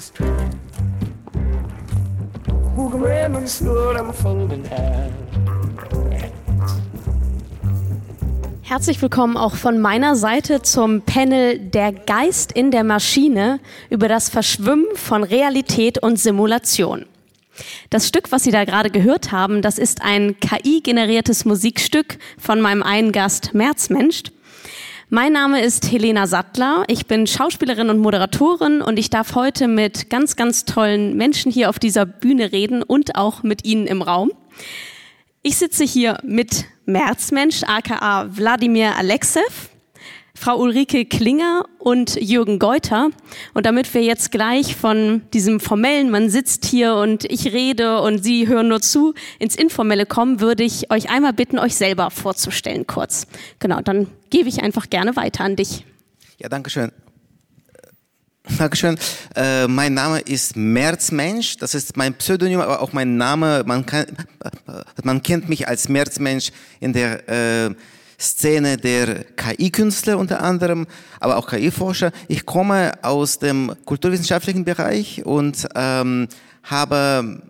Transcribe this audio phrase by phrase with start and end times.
[0.00, 0.28] history.
[2.74, 4.64] Who can remember the story I'm folding?
[8.62, 13.58] Herzlich willkommen auch von meiner Seite zum Panel Der Geist in der Maschine
[13.90, 17.04] über das Verschwimmen von Realität und Simulation.
[17.90, 22.82] Das Stück, was Sie da gerade gehört haben, das ist ein KI-generiertes Musikstück von meinem
[22.82, 24.22] einen Gast Merzmensch.
[25.12, 26.84] Mein Name ist Helena Sattler.
[26.86, 31.68] Ich bin Schauspielerin und Moderatorin und ich darf heute mit ganz, ganz tollen Menschen hier
[31.68, 34.30] auf dieser Bühne reden und auch mit Ihnen im Raum.
[35.42, 39.70] Ich sitze hier mit Merzmensch, aka Wladimir Alexev,
[40.40, 43.10] Frau Ulrike Klinger und Jürgen Geuter.
[43.52, 48.24] Und damit wir jetzt gleich von diesem formellen, man sitzt hier und ich rede und
[48.24, 52.86] Sie hören nur zu, ins Informelle kommen, würde ich euch einmal bitten, euch selber vorzustellen
[52.86, 53.26] kurz.
[53.58, 55.84] Genau, dann gebe ich einfach gerne weiter an dich.
[56.38, 56.90] Ja, danke schön.
[58.56, 58.96] Dankeschön.
[59.36, 61.58] Äh, mein Name ist Merzmensch.
[61.58, 63.62] Das ist mein Pseudonym, aber auch mein Name.
[63.66, 64.06] Man, kann,
[65.02, 67.74] man kennt mich als Merzmensch in der äh,
[68.20, 70.86] Szene der KI-Künstler unter anderem,
[71.18, 72.12] aber auch KI-Forscher.
[72.28, 76.28] Ich komme aus dem kulturwissenschaftlichen Bereich und ähm,
[76.62, 77.42] habe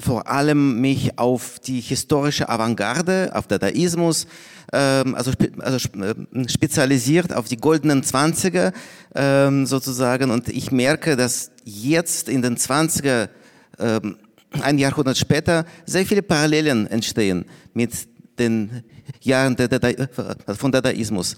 [0.00, 4.26] vor allem mich auf die historische Avantgarde, auf Dadaismus,
[4.72, 8.72] ähm, also, also äh, spezialisiert auf die goldenen Zwanziger
[9.14, 10.30] ähm, sozusagen.
[10.30, 13.28] Und ich merke, dass jetzt in den Zwanziger,
[13.78, 14.16] ähm,
[14.62, 17.92] ein Jahrhundert später, sehr viele Parallelen entstehen mit
[18.38, 18.82] den
[19.20, 20.08] Jahren der Dada
[20.56, 21.36] von Dadaismus.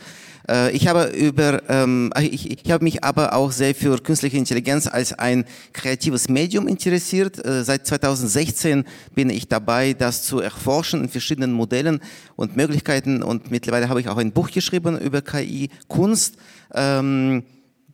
[0.48, 4.86] Äh, ich habe über, ähm, ich, ich habe mich aber auch sehr für künstliche Intelligenz
[4.86, 7.44] als ein kreatives Medium interessiert.
[7.44, 12.00] Äh, seit 2016 bin ich dabei, das zu erforschen in verschiedenen Modellen
[12.36, 13.22] und Möglichkeiten.
[13.22, 16.36] Und mittlerweile habe ich auch ein Buch geschrieben über KI, Kunst.
[16.74, 17.44] Ähm,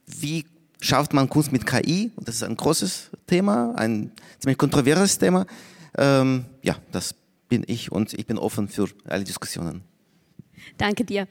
[0.05, 0.45] wie
[0.79, 2.11] schafft man Kunst mit KI?
[2.17, 5.45] Das ist ein großes Thema, ein ziemlich kontroverses Thema.
[5.97, 7.15] Ähm, ja, das
[7.53, 9.83] bin ich und ich bin offen für alle Diskussionen.
[10.77, 11.27] Danke dir.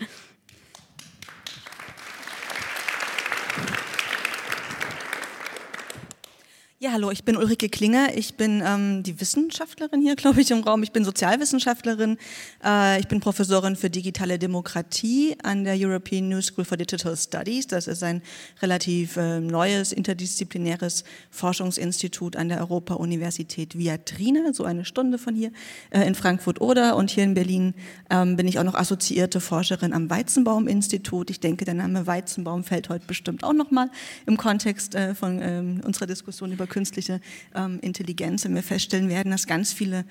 [6.83, 8.09] Ja, hallo, ich bin Ulrike Klinger.
[8.17, 10.83] Ich bin ähm, die Wissenschaftlerin hier, glaube ich, im Raum.
[10.83, 12.19] Ich bin Sozialwissenschaftlerin.
[12.65, 17.69] Äh, ich bin Professorin für digitale Demokratie an der European New School for Digital Studies.
[17.69, 18.21] Das ist ein
[18.63, 25.53] relativ äh, neues interdisziplinäres Forschungsinstitut an der Europa-Universität Viatrina, so eine Stunde von hier
[25.91, 26.97] äh, in Frankfurt-Oder.
[26.97, 27.75] Und hier in Berlin
[28.11, 31.31] ähm, bin ich auch noch assoziierte Forscherin am Weizenbaum-Institut.
[31.31, 33.89] Ich denke, der Name Weizenbaum fällt heute bestimmt auch nochmal
[34.27, 37.21] im Kontext äh, von ähm, unserer Diskussion über künstliche
[37.55, 40.05] ähm, Intelligenz, wenn wir feststellen werden, dass ganz viele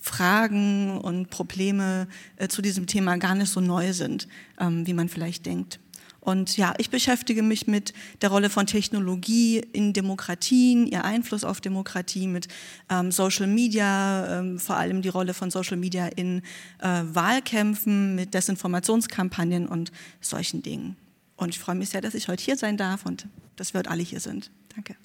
[0.00, 4.28] Fragen und Probleme äh, zu diesem Thema gar nicht so neu sind,
[4.58, 5.80] ähm, wie man vielleicht denkt.
[6.20, 11.60] Und ja, ich beschäftige mich mit der Rolle von Technologie in Demokratien, ihr Einfluss auf
[11.60, 12.48] Demokratie, mit
[12.90, 16.42] ähm, Social Media, ähm, vor allem die Rolle von Social Media in
[16.80, 20.96] äh, Wahlkämpfen, mit Desinformationskampagnen und solchen Dingen.
[21.36, 23.90] Und ich freue mich sehr, dass ich heute hier sein darf und dass wir heute
[23.90, 24.50] alle hier sind.
[24.74, 24.96] Danke.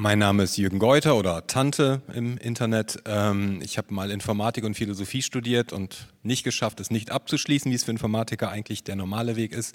[0.00, 3.02] Mein Name ist Jürgen Geuter oder Tante im Internet.
[3.04, 7.74] Ähm, ich habe mal Informatik und Philosophie studiert und nicht geschafft, es nicht abzuschließen, wie
[7.74, 9.74] es für Informatiker eigentlich der normale Weg ist.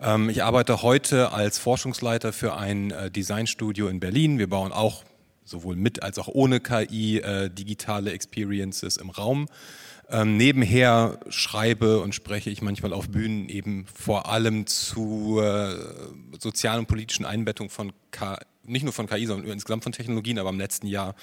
[0.00, 4.40] Ähm, ich arbeite heute als Forschungsleiter für ein äh, Designstudio in Berlin.
[4.40, 5.04] Wir bauen auch
[5.44, 9.46] sowohl mit als auch ohne KI äh, digitale Experiences im Raum.
[10.10, 15.76] Ähm, nebenher schreibe und spreche ich manchmal auf Bühnen eben vor allem zu äh,
[16.40, 18.34] sozialen und politischen Einbettung von KI
[18.64, 21.14] nicht nur von KI, sondern insgesamt von Technologien, aber im letzten Jahr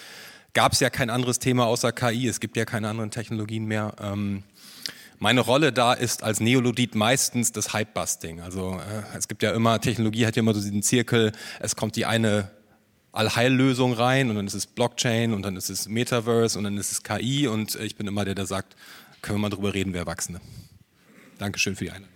[0.53, 3.96] gab es ja kein anderes Thema außer KI, es gibt ja keine anderen Technologien mehr.
[4.02, 4.44] Ähm,
[5.19, 8.41] meine Rolle da ist als Neoludit meistens das Hype-Busting.
[8.41, 11.96] Also äh, es gibt ja immer, Technologie hat ja immer so diesen Zirkel, es kommt
[11.96, 12.50] die eine
[13.12, 16.91] Allheillösung rein und dann ist es Blockchain und dann ist es Metaverse und dann ist
[16.91, 18.76] es KI und ich bin immer der, der sagt,
[19.22, 20.41] können wir mal drüber reden, wir Erwachsene.
[21.37, 22.16] Dankeschön für die Einladung.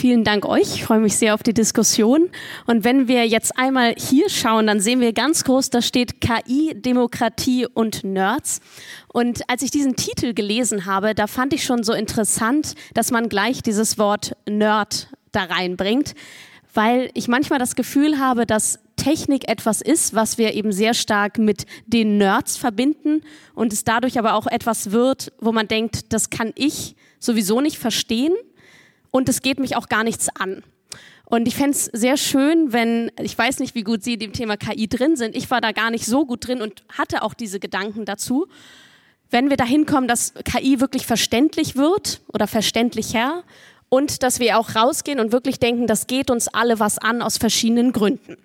[0.00, 0.76] Vielen Dank euch.
[0.76, 2.30] Ich freue mich sehr auf die Diskussion.
[2.66, 6.72] Und wenn wir jetzt einmal hier schauen, dann sehen wir ganz groß, da steht KI,
[6.74, 8.62] Demokratie und Nerds.
[9.08, 13.28] Und als ich diesen Titel gelesen habe, da fand ich schon so interessant, dass man
[13.28, 16.14] gleich dieses Wort Nerd da reinbringt,
[16.72, 21.36] weil ich manchmal das Gefühl habe, dass Technik etwas ist, was wir eben sehr stark
[21.36, 23.20] mit den Nerds verbinden
[23.54, 27.76] und es dadurch aber auch etwas wird, wo man denkt, das kann ich sowieso nicht
[27.76, 28.32] verstehen
[29.10, 30.62] und es geht mich auch gar nichts an.
[31.24, 34.56] Und ich fände es sehr schön, wenn, ich weiß nicht, wie gut Sie dem Thema
[34.56, 37.60] KI drin sind, ich war da gar nicht so gut drin und hatte auch diese
[37.60, 38.46] Gedanken dazu.
[39.32, 43.44] wenn wir dahin kommen, dass KI wirklich verständlich wird oder verständlicher
[43.88, 47.36] und dass wir auch rausgehen und wirklich denken, das geht uns alle was an aus
[47.38, 48.36] verschiedenen Gründen.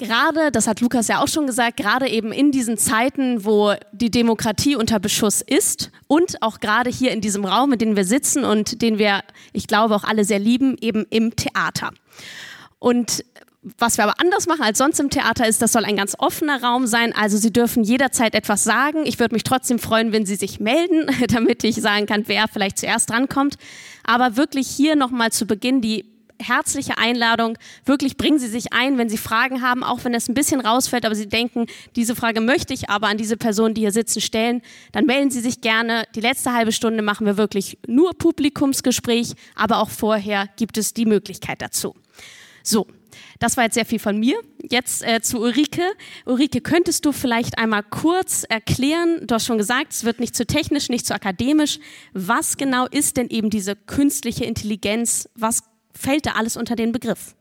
[0.00, 4.10] Gerade, das hat Lukas ja auch schon gesagt, gerade eben in diesen Zeiten, wo die
[4.10, 8.44] Demokratie unter Beschuss ist und auch gerade hier in diesem Raum, in dem wir sitzen
[8.44, 9.20] und den wir,
[9.52, 11.90] ich glaube, auch alle sehr lieben, eben im Theater.
[12.78, 13.26] Und
[13.76, 16.62] was wir aber anders machen als sonst im Theater ist, das soll ein ganz offener
[16.62, 17.14] Raum sein.
[17.14, 19.04] Also Sie dürfen jederzeit etwas sagen.
[19.04, 22.78] Ich würde mich trotzdem freuen, wenn Sie sich melden, damit ich sagen kann, wer vielleicht
[22.78, 23.56] zuerst drankommt.
[24.02, 26.09] Aber wirklich hier nochmal zu Beginn die
[26.40, 27.56] herzliche Einladung.
[27.84, 31.04] Wirklich bringen Sie sich ein, wenn Sie Fragen haben, auch wenn es ein bisschen rausfällt,
[31.04, 31.66] aber Sie denken,
[31.96, 35.40] diese Frage möchte ich aber an diese Person, die hier sitzen, stellen, dann melden Sie
[35.40, 36.04] sich gerne.
[36.14, 41.06] Die letzte halbe Stunde machen wir wirklich nur Publikumsgespräch, aber auch vorher gibt es die
[41.06, 41.94] Möglichkeit dazu.
[42.62, 42.86] So,
[43.40, 44.38] das war jetzt sehr viel von mir.
[44.62, 45.82] Jetzt äh, zu Ulrike.
[46.26, 50.46] Ulrike, könntest du vielleicht einmal kurz erklären, du hast schon gesagt, es wird nicht zu
[50.46, 51.78] technisch, nicht zu akademisch.
[52.12, 55.28] Was genau ist denn eben diese künstliche Intelligenz?
[55.34, 55.62] Was
[56.00, 57.34] fällt da alles unter den Begriff?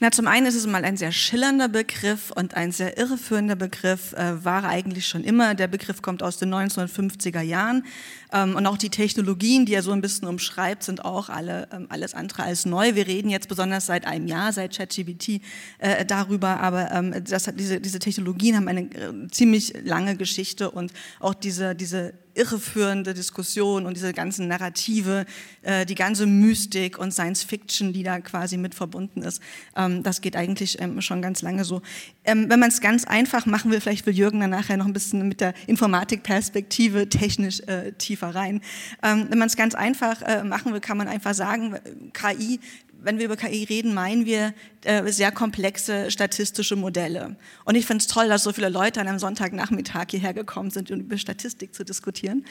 [0.00, 4.14] Na, zum einen ist es mal ein sehr schillernder Begriff und ein sehr irreführender Begriff,
[4.14, 5.54] äh, war eigentlich schon immer.
[5.54, 7.84] Der Begriff kommt aus den 1950er Jahren
[8.32, 12.14] und auch die Technologien, die er so ein bisschen umschreibt, sind auch alle ähm, alles
[12.14, 12.94] andere als neu.
[12.94, 15.40] Wir reden jetzt besonders seit einem Jahr, seit ChatGPT,
[15.78, 20.92] äh, darüber, aber ähm, das diese, diese Technologien haben eine äh, ziemlich lange Geschichte und
[21.18, 25.26] auch diese, diese irreführende Diskussion und diese ganzen Narrative,
[25.62, 29.42] äh, die ganze Mystik und Science Fiction, die da quasi mit verbunden ist,
[29.76, 31.82] ähm, das geht eigentlich ähm, schon ganz lange so.
[32.24, 34.92] Ähm, wenn man es ganz einfach machen will, vielleicht will Jürgen dann nachher noch ein
[34.92, 38.60] bisschen mit der Informatikperspektive technisch äh, tiefer rein.
[39.02, 41.78] Ähm, wenn man es ganz einfach äh, machen will, kann man einfach sagen,
[42.12, 42.60] KI
[43.02, 47.36] wenn wir über KI reden, meinen wir äh, sehr komplexe statistische Modelle.
[47.64, 50.90] Und ich finde es toll, dass so viele Leute an einem Sonntagnachmittag hierher gekommen sind,
[50.90, 52.44] um über Statistik zu diskutieren.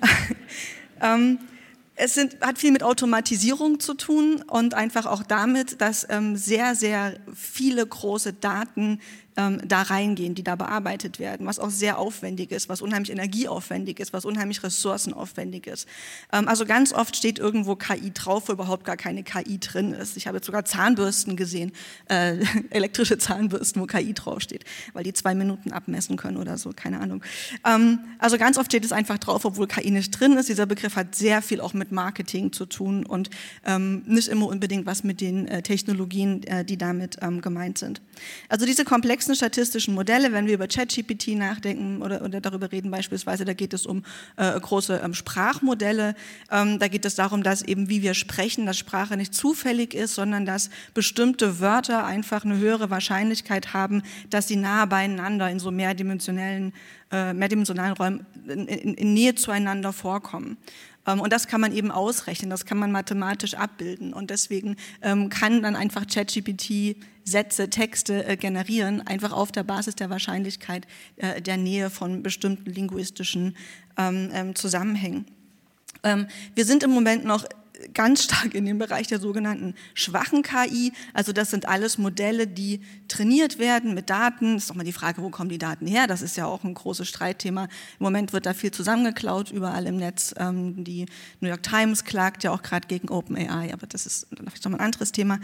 [1.00, 1.38] ähm,
[1.96, 6.74] es sind, hat viel mit Automatisierung zu tun und einfach auch damit, dass ähm, sehr,
[6.74, 9.00] sehr viele große Daten
[9.36, 14.00] ähm, da reingehen, die da bearbeitet werden, was auch sehr aufwendig ist, was unheimlich energieaufwendig
[14.00, 15.86] ist, was unheimlich ressourcenaufwendig ist.
[16.32, 20.16] Ähm, also ganz oft steht irgendwo KI drauf, wo überhaupt gar keine KI drin ist.
[20.16, 21.72] Ich habe jetzt sogar Zahnbürsten gesehen,
[22.08, 22.38] äh,
[22.70, 27.22] elektrische Zahnbürsten, wo KI draufsteht, weil die zwei Minuten abmessen können oder so, keine Ahnung.
[27.66, 30.48] Ähm, also ganz oft steht es einfach drauf, obwohl KI nicht drin ist.
[30.48, 33.30] Dieser Begriff hat sehr viel auch mit Marketing zu tun und
[33.64, 38.00] ähm, nicht immer unbedingt was mit den äh, Technologien, äh, die damit ähm, gemeint sind.
[38.48, 42.90] Also diese komplexen komplexen statistischen Modelle, wenn wir über ChatGPT nachdenken oder, oder, darüber reden
[42.90, 44.02] beispielsweise, da geht es um
[44.36, 46.14] äh, große ähm, Sprachmodelle.
[46.50, 50.14] Ähm, da geht es darum, dass eben wie wir sprechen, dass Sprache nicht zufällig ist,
[50.14, 55.70] sondern dass bestimmte Wörter einfach eine höhere Wahrscheinlichkeit haben, dass sie nah beieinander in so
[55.70, 56.72] mehrdimensionellen,
[57.12, 60.56] äh, mehrdimensionalen Räumen in, in, in Nähe zueinander vorkommen.
[61.06, 64.14] Ähm, und das kann man eben ausrechnen, das kann man mathematisch abbilden.
[64.14, 66.96] Und deswegen ähm, kann dann einfach ChatGPT
[67.30, 70.86] Sätze, Texte äh, generieren, einfach auf der Basis der Wahrscheinlichkeit
[71.16, 73.56] äh, der Nähe von bestimmten linguistischen
[73.96, 75.26] ähm, Zusammenhängen.
[76.02, 77.44] wir sind im Moment noch
[77.94, 80.92] ganz stark in dem Bereich der sogenannten schwachen KI.
[81.14, 84.56] Also das sind alles Modelle, die trainiert werden mit Daten.
[84.56, 86.06] Ist doch mal die Frage, wo kommen die Daten her?
[86.06, 87.64] Das ist ja auch ein großes Streitthema.
[87.64, 87.68] Im
[88.04, 90.34] Moment wird da viel zusammengeklaut überall im Netz.
[90.38, 91.06] Ähm, die
[91.40, 94.78] New York Times klagt ja auch gerade gegen OpenAI, aber das ist vielleicht noch mal
[94.78, 95.38] ein anderes Thema.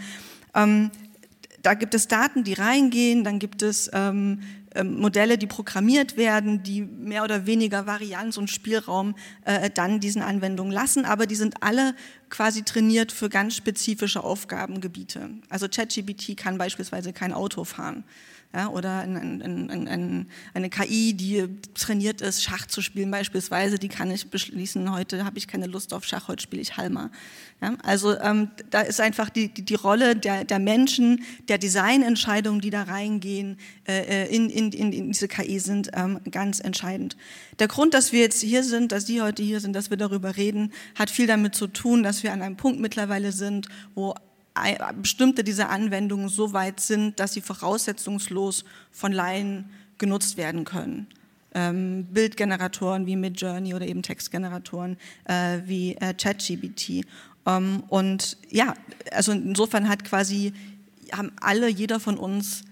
[1.63, 4.41] Da gibt es Daten, die reingehen, dann gibt es ähm,
[4.75, 10.21] ähm, Modelle, die programmiert werden, die mehr oder weniger Varianz und Spielraum äh, dann diesen
[10.21, 11.95] Anwendungen lassen, aber die sind alle
[12.29, 15.29] quasi trainiert für ganz spezifische Aufgabengebiete.
[15.49, 18.03] Also ChatGPT kann beispielsweise kein Auto fahren
[18.53, 23.89] ja, oder ein, ein, ein, eine KI, die trainiert ist, Schach zu spielen beispielsweise, die
[23.89, 27.11] kann ich beschließen, heute habe ich keine Lust auf Schach, heute spiele ich Halma.
[27.61, 32.61] Ja, also ähm, da ist einfach die, die, die Rolle der, der, Menschen, der Designentscheidungen,
[32.61, 37.17] die da reingehen, äh, äh in, in, in, diese KI sind ähm, ganz entscheidend.
[37.59, 40.37] Der Grund, dass wir jetzt hier sind, dass Sie heute hier sind, dass wir darüber
[40.37, 44.15] reden, hat viel damit zu tun, dass wir an einem Punkt mittlerweile sind, wo
[45.01, 51.07] bestimmte dieser Anwendungen so weit sind, dass sie voraussetzungslos von Laien genutzt werden können.
[51.53, 57.05] Ähm, Bildgeneratoren wie Midjourney oder eben Textgeneratoren äh, wie äh, ChatGPT.
[57.45, 58.73] Ähm, und ja,
[59.11, 60.53] also insofern hat quasi,
[61.11, 62.63] haben alle, jeder von uns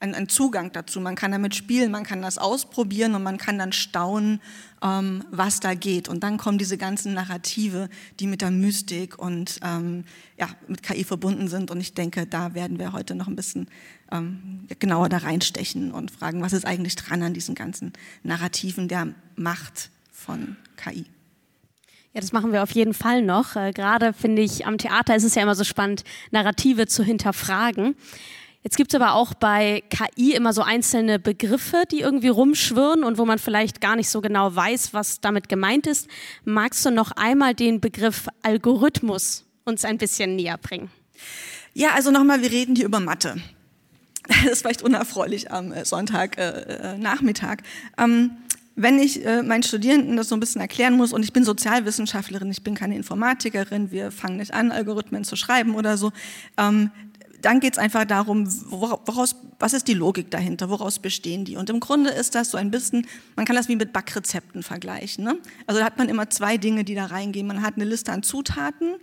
[0.00, 1.00] ein, ein, Zugang dazu.
[1.00, 4.40] Man kann damit spielen, man kann das ausprobieren und man kann dann staunen,
[4.82, 6.08] ähm, was da geht.
[6.08, 7.88] Und dann kommen diese ganzen Narrative,
[8.18, 10.04] die mit der Mystik und ähm,
[10.38, 11.70] ja, mit KI verbunden sind.
[11.70, 13.68] Und ich denke, da werden wir heute noch ein bisschen
[14.10, 17.92] ähm, genauer da reinstechen und fragen, was ist eigentlich dran an diesen ganzen
[18.22, 21.04] Narrativen der Macht von KI.
[22.12, 23.54] Ja, das machen wir auf jeden Fall noch.
[23.54, 26.02] Äh, Gerade finde ich, am Theater ist es ja immer so spannend,
[26.32, 27.94] Narrative zu hinterfragen.
[28.62, 33.16] Jetzt gibt es aber auch bei KI immer so einzelne Begriffe, die irgendwie rumschwirren und
[33.16, 36.08] wo man vielleicht gar nicht so genau weiß, was damit gemeint ist.
[36.44, 40.90] Magst du noch einmal den Begriff Algorithmus uns ein bisschen näher bringen?
[41.72, 43.36] Ja, also nochmal, wir reden hier über Mathe.
[44.28, 47.58] Das ist vielleicht unerfreulich am äh, Sonntagnachmittag.
[47.58, 48.30] Äh, äh ähm,
[48.76, 52.50] wenn ich äh, meinen Studierenden das so ein bisschen erklären muss, und ich bin Sozialwissenschaftlerin,
[52.50, 56.12] ich bin keine Informatikerin, wir fangen nicht an, Algorithmen zu schreiben oder so,
[56.56, 56.90] ähm,
[57.42, 61.56] dann geht es einfach darum, woraus, was ist die Logik dahinter, woraus bestehen die?
[61.56, 63.06] Und im Grunde ist das so ein bisschen,
[63.36, 65.24] man kann das wie mit Backrezepten vergleichen.
[65.24, 65.38] Ne?
[65.66, 67.46] Also da hat man immer zwei Dinge, die da reingehen.
[67.46, 68.96] Man hat eine Liste an Zutaten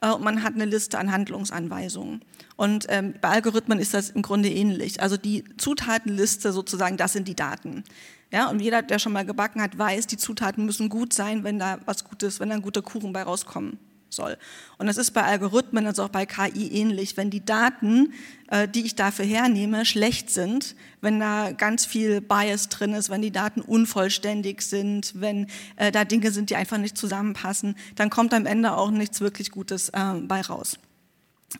[0.00, 2.22] äh, und man hat eine Liste an Handlungsanweisungen.
[2.56, 5.02] Und ähm, bei Algorithmen ist das im Grunde ähnlich.
[5.02, 7.84] Also die Zutatenliste sozusagen, das sind die Daten.
[8.32, 11.58] Ja, und jeder, der schon mal gebacken hat, weiß, die Zutaten müssen gut sein, wenn
[11.58, 13.78] da was Gutes, wenn da ein guter Kuchen bei rauskommen
[14.10, 14.36] soll.
[14.78, 17.16] Und das ist bei Algorithmen, also auch bei KI ähnlich.
[17.16, 18.12] Wenn die Daten,
[18.48, 23.22] äh, die ich dafür hernehme, schlecht sind, wenn da ganz viel Bias drin ist, wenn
[23.22, 28.34] die Daten unvollständig sind, wenn äh, da Dinge sind, die einfach nicht zusammenpassen, dann kommt
[28.34, 30.78] am Ende auch nichts wirklich Gutes äh, bei raus.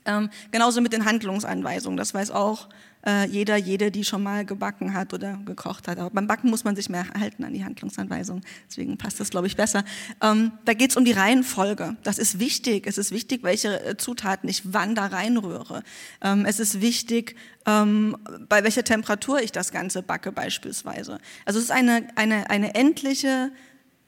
[0.04, 1.96] Ähm, genauso mit den Handlungsanweisungen.
[1.96, 2.68] Das weiß auch
[3.06, 5.98] äh, jeder, jede, die schon mal gebacken hat oder gekocht hat.
[5.98, 8.44] Aber beim Backen muss man sich mehr halten an die Handlungsanweisungen.
[8.68, 9.84] Deswegen passt das, glaube ich, besser.
[10.22, 11.96] Ähm, da geht es um die Reihenfolge.
[12.02, 12.86] Das ist wichtig.
[12.86, 15.82] Es ist wichtig, welche äh, Zutaten ich wann da reinrühre.
[16.20, 18.16] Ähm, es ist wichtig, ähm,
[18.48, 21.18] bei welcher Temperatur ich das Ganze backe beispielsweise.
[21.44, 23.50] Also es ist eine, eine, eine endliche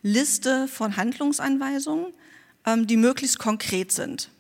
[0.03, 2.13] Liste von Handlungsanweisungen,
[2.67, 4.32] ähm, die möglichst konkret sind.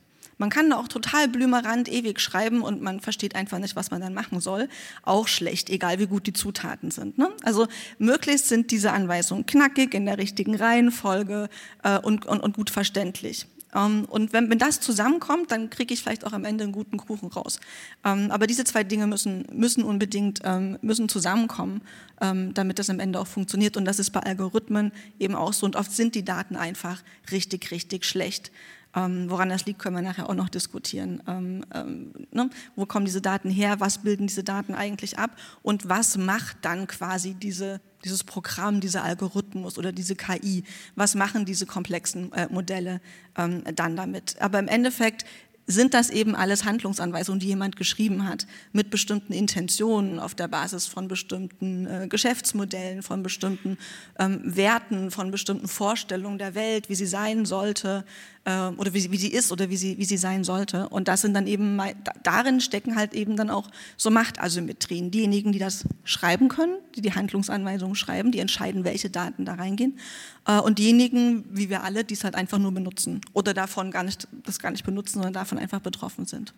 [0.42, 4.00] Man kann da auch total blümerant ewig schreiben und man versteht einfach nicht, was man
[4.00, 4.68] dann machen soll.
[5.04, 7.16] Auch schlecht, egal wie gut die Zutaten sind.
[7.16, 7.28] Ne?
[7.44, 7.68] Also
[7.98, 11.48] möglichst sind diese Anweisungen knackig, in der richtigen Reihenfolge
[11.84, 13.46] äh, und, und, und gut verständlich.
[13.72, 16.96] Ähm, und wenn, wenn das zusammenkommt, dann kriege ich vielleicht auch am Ende einen guten
[16.96, 17.60] Kuchen raus.
[18.04, 21.82] Ähm, aber diese zwei Dinge müssen, müssen unbedingt ähm, müssen zusammenkommen,
[22.18, 23.76] damit das am Ende auch funktioniert.
[23.76, 25.66] Und das ist bei Algorithmen eben auch so.
[25.66, 28.52] Und oft sind die Daten einfach richtig, richtig schlecht.
[28.94, 31.22] Ähm, woran das liegt, können wir nachher auch noch diskutieren.
[31.26, 32.50] Ähm, ähm, ne?
[32.76, 33.80] Wo kommen diese Daten her?
[33.80, 35.36] Was bilden diese Daten eigentlich ab?
[35.62, 40.64] Und was macht dann quasi diese, dieses Programm, dieser Algorithmus oder diese KI?
[40.94, 43.00] Was machen diese komplexen äh, Modelle
[43.36, 44.40] ähm, dann damit?
[44.40, 45.24] Aber im Endeffekt
[45.66, 50.86] sind das eben alles Handlungsanweisungen, die jemand geschrieben hat, mit bestimmten Intentionen auf der Basis
[50.86, 53.78] von bestimmten äh, Geschäftsmodellen, von bestimmten
[54.18, 58.04] ähm, Werten, von bestimmten Vorstellungen der Welt, wie sie sein sollte
[58.44, 60.88] oder wie, wie, sie ist oder wie sie, wie sie sein sollte.
[60.88, 61.80] Und das sind dann eben,
[62.24, 65.12] darin stecken halt eben dann auch so Machtasymmetrien.
[65.12, 69.98] Diejenigen, die das schreiben können, die die Handlungsanweisungen schreiben, die entscheiden, welche Daten da reingehen.
[70.46, 74.02] Äh, und diejenigen, wie wir alle, die es halt einfach nur benutzen oder davon gar
[74.02, 76.52] nicht, das gar nicht benutzen, sondern davon einfach betroffen sind.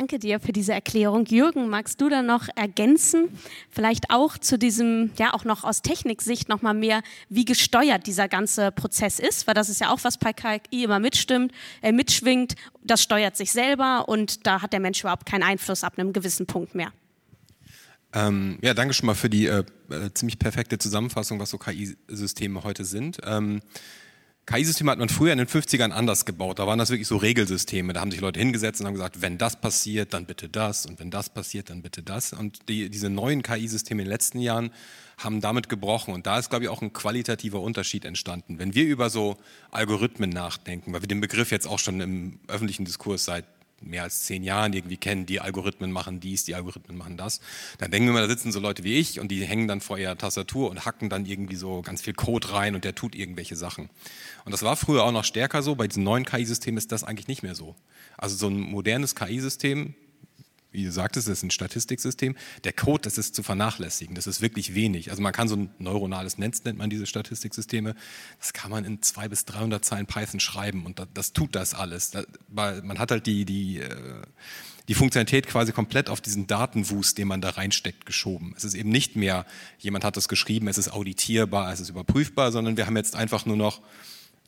[0.00, 1.26] Danke dir für diese Erklärung.
[1.26, 3.28] Jürgen, magst du da noch ergänzen?
[3.68, 8.26] Vielleicht auch zu diesem, ja, auch noch aus Techniksicht noch mal mehr, wie gesteuert dieser
[8.26, 11.52] ganze Prozess ist, weil das ist ja auch, was bei KI immer mitstimmt,
[11.82, 12.54] äh, mitschwingt.
[12.82, 16.46] Das steuert sich selber und da hat der Mensch überhaupt keinen Einfluss ab einem gewissen
[16.46, 16.94] Punkt mehr.
[18.14, 22.64] Ähm, ja, danke schon mal für die äh, äh, ziemlich perfekte Zusammenfassung, was so KI-Systeme
[22.64, 23.18] heute sind.
[23.26, 23.60] Ähm,
[24.46, 26.58] KI-Systeme hat man früher in den 50ern anders gebaut.
[26.58, 27.92] Da waren das wirklich so Regelsysteme.
[27.92, 30.98] Da haben sich Leute hingesetzt und haben gesagt, wenn das passiert, dann bitte das und
[30.98, 32.32] wenn das passiert, dann bitte das.
[32.32, 34.70] Und die, diese neuen KI-Systeme in den letzten Jahren
[35.18, 36.14] haben damit gebrochen.
[36.14, 38.58] Und da ist, glaube ich, auch ein qualitativer Unterschied entstanden.
[38.58, 39.36] Wenn wir über so
[39.70, 43.44] Algorithmen nachdenken, weil wir den Begriff jetzt auch schon im öffentlichen Diskurs seit
[43.80, 47.40] mehr als zehn Jahren irgendwie kennen, die Algorithmen machen dies, die Algorithmen machen das.
[47.78, 49.98] Dann denken wir mal, da sitzen so Leute wie ich und die hängen dann vor
[49.98, 53.56] ihrer Tastatur und hacken dann irgendwie so ganz viel Code rein und der tut irgendwelche
[53.56, 53.90] Sachen.
[54.44, 55.74] Und das war früher auch noch stärker so.
[55.74, 57.74] Bei diesen neuen KI-Systemen ist das eigentlich nicht mehr so.
[58.16, 59.94] Also so ein modernes KI-System
[60.72, 62.36] wie du sagtest, das ist ein Statistiksystem.
[62.64, 64.14] Der Code, das ist zu vernachlässigen.
[64.14, 65.10] Das ist wirklich wenig.
[65.10, 67.94] Also man kann so ein neuronales Netz, nennt man diese Statistiksysteme,
[68.38, 71.74] das kann man in 200 bis 300 Zeilen Python schreiben und das, das tut das
[71.74, 72.10] alles.
[72.10, 74.22] Da, man hat halt die, die, äh,
[74.88, 78.54] die Funktionalität quasi komplett auf diesen Datenwust, den man da reinsteckt, geschoben.
[78.56, 79.46] Es ist eben nicht mehr,
[79.78, 83.46] jemand hat das geschrieben, es ist auditierbar, es ist überprüfbar, sondern wir haben jetzt einfach
[83.46, 83.80] nur noch,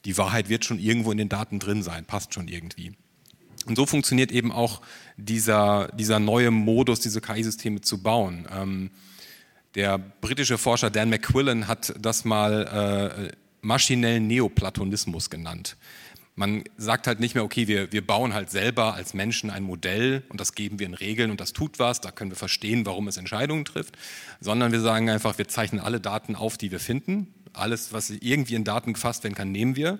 [0.04, 2.92] die Wahrheit wird schon irgendwo in den Daten drin sein, passt schon irgendwie.
[3.66, 4.80] Und so funktioniert eben auch
[5.16, 8.46] dieser, dieser neue Modus, diese KI-Systeme zu bauen.
[8.50, 8.90] Ähm,
[9.74, 15.76] der britische Forscher Dan McQuillan hat das mal äh, maschinellen Neoplatonismus genannt.
[16.34, 20.22] Man sagt halt nicht mehr, okay, wir, wir bauen halt selber als Menschen ein Modell
[20.30, 23.06] und das geben wir in Regeln und das tut was, da können wir verstehen, warum
[23.06, 23.96] es Entscheidungen trifft,
[24.40, 27.34] sondern wir sagen einfach, wir zeichnen alle Daten auf, die wir finden.
[27.52, 29.98] Alles, was irgendwie in Daten gefasst werden kann, nehmen wir.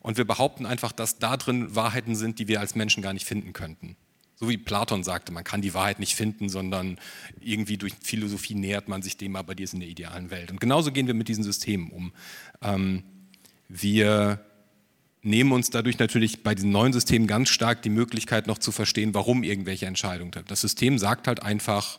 [0.00, 3.26] Und wir behaupten einfach, dass da drin Wahrheiten sind, die wir als Menschen gar nicht
[3.26, 3.96] finden könnten.
[4.36, 6.98] So wie Platon sagte, man kann die Wahrheit nicht finden, sondern
[7.40, 10.52] irgendwie durch Philosophie nähert man sich dem, aber die ist in der idealen Welt.
[10.52, 12.12] Und genauso gehen wir mit diesen Systemen um.
[12.62, 13.02] Ähm,
[13.68, 14.40] wir
[15.22, 19.12] nehmen uns dadurch natürlich bei diesen neuen Systemen ganz stark die Möglichkeit noch zu verstehen,
[19.12, 20.30] warum irgendwelche Entscheidungen.
[20.46, 21.98] Das System sagt halt einfach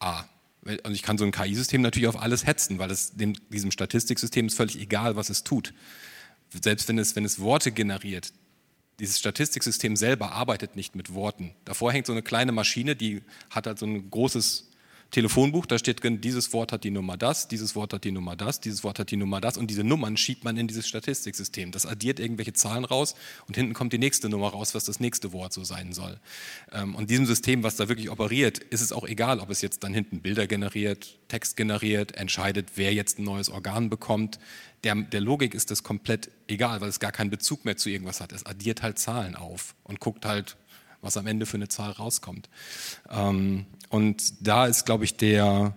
[0.00, 0.24] A.
[0.62, 4.48] Und ich kann so ein KI-System natürlich auf alles hetzen, weil es dem, diesem Statistiksystem
[4.48, 5.72] ist völlig egal, was es tut.
[6.62, 8.32] Selbst wenn es, wenn es Worte generiert,
[8.98, 11.54] dieses Statistiksystem selber arbeitet nicht mit Worten.
[11.64, 14.69] Davor hängt so eine kleine Maschine, die hat halt so ein großes
[15.10, 18.36] Telefonbuch, da steht drin, dieses Wort hat die Nummer das, dieses Wort hat die Nummer
[18.36, 21.72] das, dieses Wort hat die Nummer das und diese Nummern schiebt man in dieses Statistiksystem.
[21.72, 23.16] Das addiert irgendwelche Zahlen raus
[23.48, 26.18] und hinten kommt die nächste Nummer raus, was das nächste Wort so sein soll.
[26.72, 29.82] Ähm, und diesem System, was da wirklich operiert, ist es auch egal, ob es jetzt
[29.82, 34.38] dann hinten Bilder generiert, Text generiert, entscheidet, wer jetzt ein neues Organ bekommt.
[34.84, 38.20] Der, der Logik ist das komplett egal, weil es gar keinen Bezug mehr zu irgendwas
[38.20, 38.32] hat.
[38.32, 40.56] Es addiert halt Zahlen auf und guckt halt,
[41.02, 42.48] was am Ende für eine Zahl rauskommt.
[43.10, 45.74] Ähm, und da ist, glaube ich, der,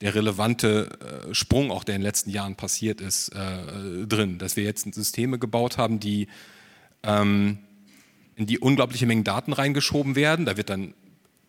[0.00, 4.56] der relevante äh, Sprung, auch der in den letzten Jahren passiert ist, äh, drin, dass
[4.56, 6.28] wir jetzt Systeme gebaut haben, die
[7.02, 7.58] ähm,
[8.36, 10.46] in die unglaubliche Mengen Daten reingeschoben werden.
[10.46, 10.94] Da wird dann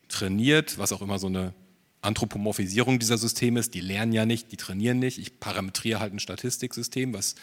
[0.09, 1.53] trainiert, was auch immer so eine
[2.01, 3.73] Anthropomorphisierung dieser Systeme ist.
[3.73, 5.17] Die lernen ja nicht, die trainieren nicht.
[5.17, 7.35] Ich parametriere halt ein Statistiksystem, was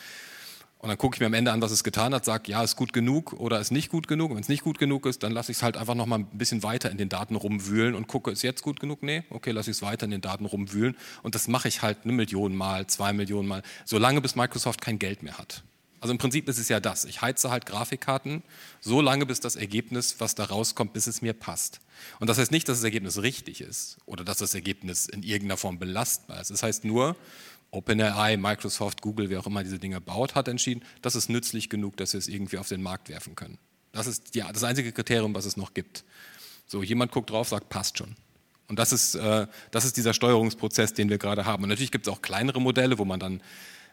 [0.80, 2.76] und dann gucke ich mir am Ende an, was es getan hat, sage, ja, ist
[2.76, 4.30] gut genug oder ist nicht gut genug.
[4.30, 6.20] Und wenn es nicht gut genug ist, dann lasse ich es halt einfach noch mal
[6.20, 9.02] ein bisschen weiter in den Daten rumwühlen und gucke, ist jetzt gut genug?
[9.02, 10.96] Nee, okay, lasse ich es weiter in den Daten rumwühlen.
[11.24, 15.00] Und das mache ich halt eine Million Mal, zwei Millionen Mal, solange bis Microsoft kein
[15.00, 15.64] Geld mehr hat.
[16.00, 17.04] Also im Prinzip ist es ja das.
[17.04, 18.44] Ich heize halt Grafikkarten
[18.80, 21.80] so lange, bis das Ergebnis, was da rauskommt, bis es mir passt.
[22.20, 25.56] Und das heißt nicht, dass das Ergebnis richtig ist oder dass das Ergebnis in irgendeiner
[25.56, 26.52] Form belastbar ist.
[26.52, 27.16] Das heißt nur,
[27.70, 31.96] OpenAI, Microsoft, Google, wer auch immer diese Dinge baut, hat entschieden, das ist nützlich genug,
[31.96, 33.58] dass wir es irgendwie auf den Markt werfen können.
[33.92, 36.04] Das ist ja, das einzige Kriterium, was es noch gibt.
[36.66, 38.16] So, jemand guckt drauf, sagt, passt schon.
[38.68, 41.62] Und das ist, äh, das ist dieser Steuerungsprozess, den wir gerade haben.
[41.62, 43.42] Und natürlich gibt es auch kleinere Modelle, wo man dann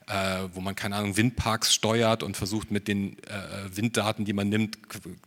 [0.08, 4.50] äh, wo man, keine Ahnung, Windparks steuert und versucht mit den äh, Winddaten, die man
[4.50, 4.78] nimmt,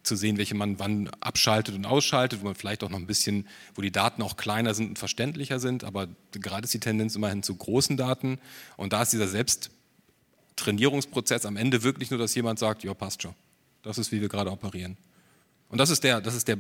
[0.05, 3.49] zu sehen, welche man wann abschaltet und ausschaltet, wo man vielleicht auch noch ein bisschen,
[3.75, 7.43] wo die Daten auch kleiner sind und verständlicher sind, aber gerade ist die Tendenz immerhin
[7.43, 8.38] zu großen Daten
[8.77, 13.35] und da ist dieser Selbsttrainierungsprozess am Ende wirklich nur, dass jemand sagt, ja, passt schon.
[13.83, 14.97] Das ist, wie wir gerade operieren.
[15.71, 16.59] Und das ist der, das ist der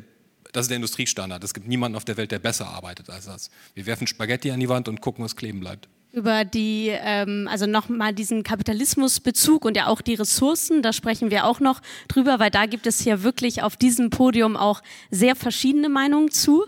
[0.52, 1.44] das ist der Industriestandard.
[1.44, 3.50] Es gibt niemanden auf der Welt, der besser arbeitet als das.
[3.74, 7.66] Wir werfen Spaghetti an die Wand und gucken, was kleben bleibt über die, ähm, also
[7.66, 12.50] nochmal diesen Kapitalismusbezug und ja auch die Ressourcen, da sprechen wir auch noch drüber, weil
[12.50, 16.64] da gibt es hier wirklich auf diesem Podium auch sehr verschiedene Meinungen zu.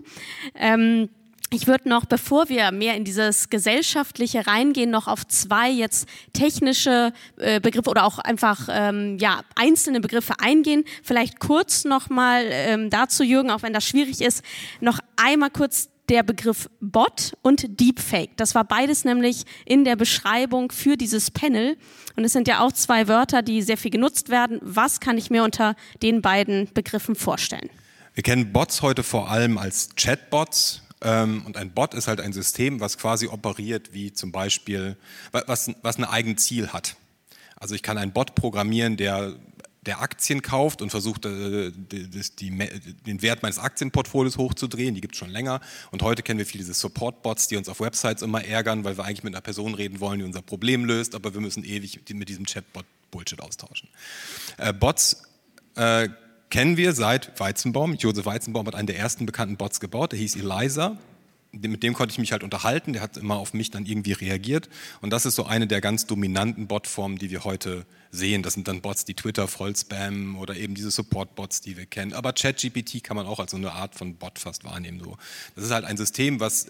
[0.55, 1.09] Ähm,
[1.53, 7.13] ich würde noch, bevor wir mehr in dieses Gesellschaftliche reingehen, noch auf zwei jetzt technische
[7.39, 10.85] äh, Begriffe oder auch einfach ähm, ja einzelne Begriffe eingehen.
[11.03, 14.45] Vielleicht kurz nochmal ähm, dazu, Jürgen, auch wenn das schwierig ist,
[14.81, 18.37] noch einmal kurz der Begriff Bot und Deepfake.
[18.37, 21.79] Das war beides nämlich in der Beschreibung für dieses Panel.
[22.17, 24.59] Und es sind ja auch zwei Wörter, die sehr viel genutzt werden.
[24.61, 27.71] Was kann ich mir unter den beiden Begriffen vorstellen?
[28.15, 30.83] Wir kennen Bots heute vor allem als Chatbots.
[31.01, 34.97] Ähm, und ein Bot ist halt ein System, was quasi operiert wie zum Beispiel,
[35.31, 36.97] was, was ein eigenes Ziel hat.
[37.55, 39.35] Also ich kann einen Bot programmieren, der
[39.87, 44.95] der Aktien kauft und versucht, äh, den Wert meines Aktienportfolios hochzudrehen.
[44.95, 45.61] Die gibt es schon länger.
[45.91, 49.05] Und heute kennen wir viele diese Support-Bots, die uns auf Websites immer ärgern, weil wir
[49.05, 52.29] eigentlich mit einer Person reden wollen, die unser Problem löst, aber wir müssen ewig mit
[52.29, 53.89] diesem Chatbot Bullshit austauschen.
[54.59, 55.23] Äh, Bots
[55.77, 56.09] äh,
[56.51, 57.95] kennen wir seit Weizenbaum.
[57.95, 60.99] Josef Weizenbaum hat einen der ersten bekannten Bots gebaut, der hieß Eliza
[61.53, 64.69] mit dem konnte ich mich halt unterhalten, der hat immer auf mich dann irgendwie reagiert.
[65.01, 68.43] Und das ist so eine der ganz dominanten Botformen, die wir heute sehen.
[68.43, 72.13] Das sind dann Bots, die Twitter voll spammen oder eben diese Support-Bots, die wir kennen.
[72.13, 75.01] Aber ChatGPT kann man auch als so eine Art von Bot fast wahrnehmen.
[75.01, 75.17] So.
[75.57, 76.67] Das ist halt ein System, was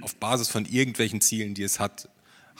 [0.00, 2.08] auf Basis von irgendwelchen Zielen, die es hat,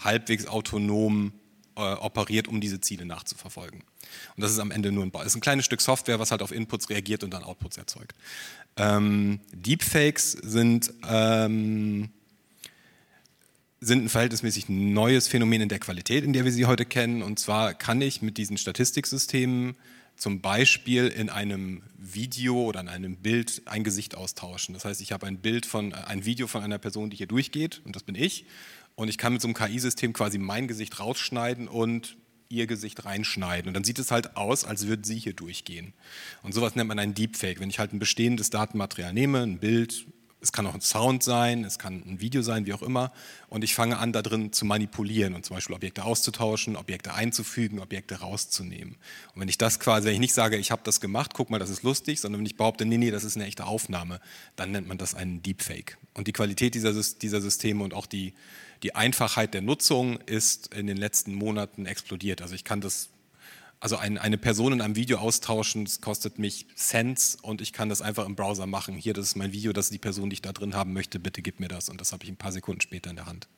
[0.02, 1.32] halbwegs autonom
[1.76, 3.82] äh, operiert, um diese Ziele nachzuverfolgen.
[4.36, 6.52] Und das ist am Ende nur ein, ist ein kleines Stück Software, was halt auf
[6.52, 8.14] Inputs reagiert und dann Outputs erzeugt.
[8.76, 12.10] Ähm, Deepfakes sind ähm,
[13.82, 17.20] sind ein verhältnismäßig neues Phänomen in der Qualität, in der wir sie heute kennen.
[17.20, 19.74] Und zwar kann ich mit diesen Statistiksystemen
[20.16, 24.72] zum Beispiel in einem Video oder in einem Bild ein Gesicht austauschen.
[24.72, 27.82] Das heißt, ich habe ein Bild von, ein Video von einer Person, die hier durchgeht,
[27.84, 28.44] und das bin ich.
[28.94, 32.16] Und ich kann mit so einem KI-System quasi mein Gesicht rausschneiden und
[32.52, 33.68] ihr Gesicht reinschneiden.
[33.68, 35.94] Und dann sieht es halt aus, als würde sie hier durchgehen.
[36.42, 37.60] Und sowas nennt man ein Deepfake.
[37.60, 40.06] Wenn ich halt ein bestehendes Datenmaterial nehme, ein Bild,
[40.42, 43.12] es kann auch ein Sound sein, es kann ein Video sein, wie auch immer.
[43.48, 47.78] Und ich fange an, da drin zu manipulieren und zum Beispiel Objekte auszutauschen, Objekte einzufügen,
[47.78, 48.96] Objekte rauszunehmen.
[49.34, 51.60] Und wenn ich das quasi, wenn ich nicht sage, ich habe das gemacht, guck mal,
[51.60, 54.20] das ist lustig, sondern wenn ich behaupte, nee, nee, das ist eine echte Aufnahme,
[54.56, 55.96] dann nennt man das einen Deepfake.
[56.14, 58.34] Und die Qualität dieser, dieser Systeme und auch die,
[58.82, 62.42] die Einfachheit der Nutzung ist in den letzten Monaten explodiert.
[62.42, 63.10] Also ich kann das
[63.82, 67.88] also ein, eine Person in einem Video austauschen, das kostet mich Cents und ich kann
[67.88, 68.94] das einfach im Browser machen.
[68.94, 71.18] Hier, das ist mein Video, das ist die Person, die ich da drin haben möchte,
[71.18, 71.88] bitte gib mir das.
[71.88, 73.48] Und das habe ich ein paar Sekunden später in der Hand.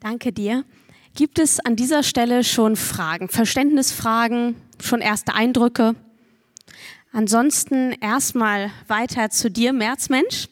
[0.00, 0.66] Danke dir.
[1.14, 5.94] Gibt es an dieser Stelle schon Fragen, Verständnisfragen, schon erste Eindrücke?
[7.12, 10.48] Ansonsten erstmal weiter zu dir, Märzmensch.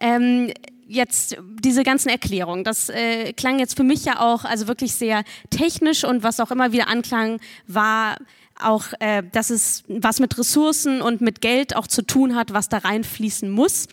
[0.00, 0.52] Ähm,
[0.90, 5.22] jetzt diese ganzen Erklärungen, das äh, klang jetzt für mich ja auch also wirklich sehr
[5.50, 8.16] technisch und was auch immer wieder anklang, war
[8.60, 12.68] auch, äh, dass es was mit Ressourcen und mit Geld auch zu tun hat, was
[12.68, 13.86] da reinfließen muss.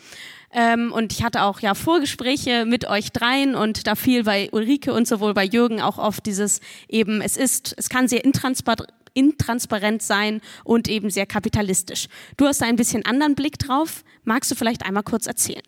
[0.52, 4.94] Ähm, und ich hatte auch ja Vorgespräche mit euch dreien und da fiel bei Ulrike
[4.94, 10.04] und sowohl bei Jürgen auch oft dieses eben, es ist, es kann sehr intransparent intransparent
[10.04, 12.08] sein und eben sehr kapitalistisch.
[12.38, 14.04] Du hast da ein bisschen anderen Blick drauf.
[14.26, 15.64] Magst du vielleicht einmal kurz erzählen?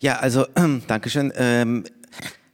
[0.00, 1.32] Ja, also, äh, Dankeschön.
[1.36, 1.84] Ähm,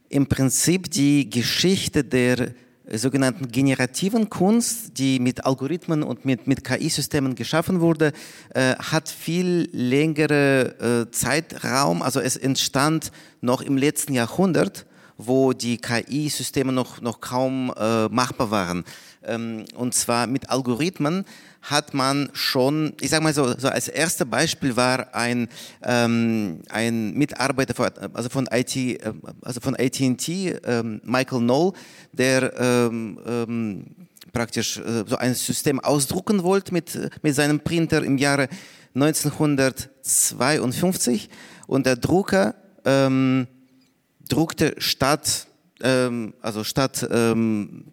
[0.07, 2.53] Im Prinzip die Geschichte der
[2.89, 8.13] sogenannten generativen Kunst, die mit Algorithmen und mit, mit KI-Systemen geschaffen wurde,
[8.53, 12.01] äh, hat viel längere äh, Zeitraum.
[12.01, 14.85] Also es entstand noch im letzten Jahrhundert,
[15.17, 18.85] wo die KI-Systeme noch, noch kaum äh, machbar waren.
[19.25, 21.25] Ähm, und zwar mit Algorithmen
[21.63, 25.47] hat man schon, ich sage mal so, so als erstes Beispiel war ein,
[25.81, 28.99] ähm, ein Mitarbeiter von, also von IT, äh,
[29.41, 31.71] also von AT&T, ähm, Michael Knoll,
[32.11, 33.85] der ähm, ähm,
[34.33, 38.49] praktisch äh, so ein System ausdrucken wollte mit, mit seinem Printer im Jahre
[38.93, 41.29] 1952
[41.67, 43.47] und der Drucker ähm,
[44.27, 45.47] druckte statt
[45.81, 47.85] ähm, also statt ähm,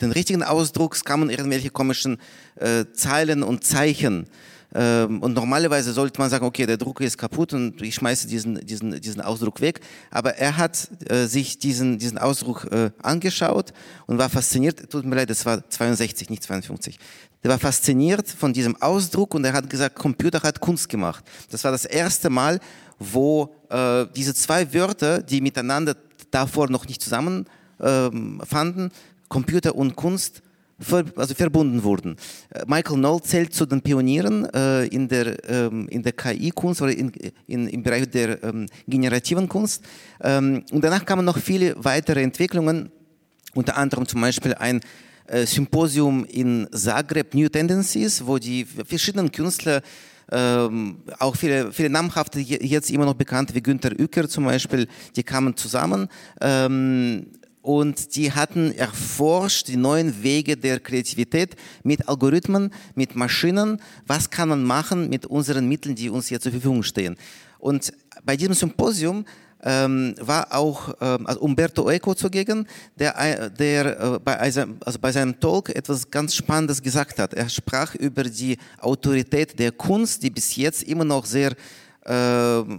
[0.00, 2.18] den richtigen Ausdrucks kamen irgendwelche komischen
[2.56, 4.26] äh, Zeilen und Zeichen.
[4.74, 8.64] Ähm, und normalerweise sollte man sagen, okay, der Drucker ist kaputt und ich schmeiße diesen,
[8.66, 9.80] diesen, diesen Ausdruck weg.
[10.10, 13.72] Aber er hat äh, sich diesen, diesen Ausdruck äh, angeschaut
[14.06, 14.90] und war fasziniert.
[14.90, 16.98] Tut mir leid, das war 62, nicht 52.
[17.42, 21.24] Der war fasziniert von diesem Ausdruck und er hat gesagt, Computer hat Kunst gemacht.
[21.50, 22.60] Das war das erste Mal,
[22.98, 25.96] wo äh, diese zwei Wörter, die miteinander
[26.30, 27.46] davor noch nicht zusammenfanden,
[27.80, 28.90] ähm,
[29.28, 30.42] Computer und Kunst
[31.16, 32.16] also verbunden wurden.
[32.50, 37.12] Äh, Michael Knoll zählt zu den Pionieren äh, in der, ähm, der KI-Kunst oder in,
[37.46, 39.82] in, im Bereich der ähm, generativen Kunst.
[40.20, 42.90] Ähm, und danach kamen noch viele weitere Entwicklungen,
[43.54, 44.80] unter anderem zum Beispiel ein
[45.28, 49.80] äh, Symposium in Zagreb, New Tendencies, wo die verschiedenen Künstler
[50.30, 55.22] ähm, auch viele, viele namhafte, jetzt immer noch bekannt wie Günter Uecker zum Beispiel, die
[55.22, 56.08] kamen zusammen.
[56.40, 57.28] Ähm,
[57.66, 63.82] und die hatten erforscht die neuen Wege der Kreativität mit Algorithmen, mit Maschinen.
[64.06, 67.16] Was kann man machen mit unseren Mitteln, die uns hier zur Verfügung stehen?
[67.58, 67.92] Und
[68.24, 69.24] bei diesem Symposium
[69.64, 74.64] ähm, war auch ähm, also Umberto Eco zugegen, der, der äh, bei, also
[75.00, 77.34] bei seinem Talk etwas ganz Spannendes gesagt hat.
[77.34, 81.52] Er sprach über die Autorität der Kunst, die bis jetzt immer noch sehr
[82.06, 82.12] äh,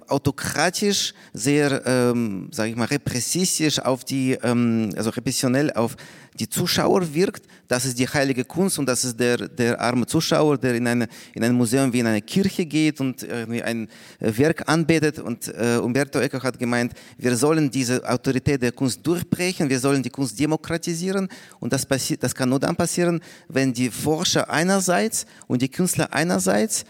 [0.08, 5.98] autokratisch, sehr, ähm, sage ich mal, repressistisch auf die, ähm, also repressionell auf
[6.40, 7.46] die Zuschauer wirkt.
[7.68, 11.08] Das ist die heilige Kunst und das ist der, der arme Zuschauer, der in, eine,
[11.34, 15.20] in ein Museum wie in eine Kirche geht und irgendwie ein Werk anbetet.
[15.20, 20.02] Und äh, Umberto Eco hat gemeint, wir sollen diese Autorität der Kunst durchbrechen, wir sollen
[20.02, 21.28] die Kunst demokratisieren
[21.60, 26.13] und das, passiert, das kann nur dann passieren, wenn die Forscher einerseits und die Künstler
[26.13, 26.86] einerseits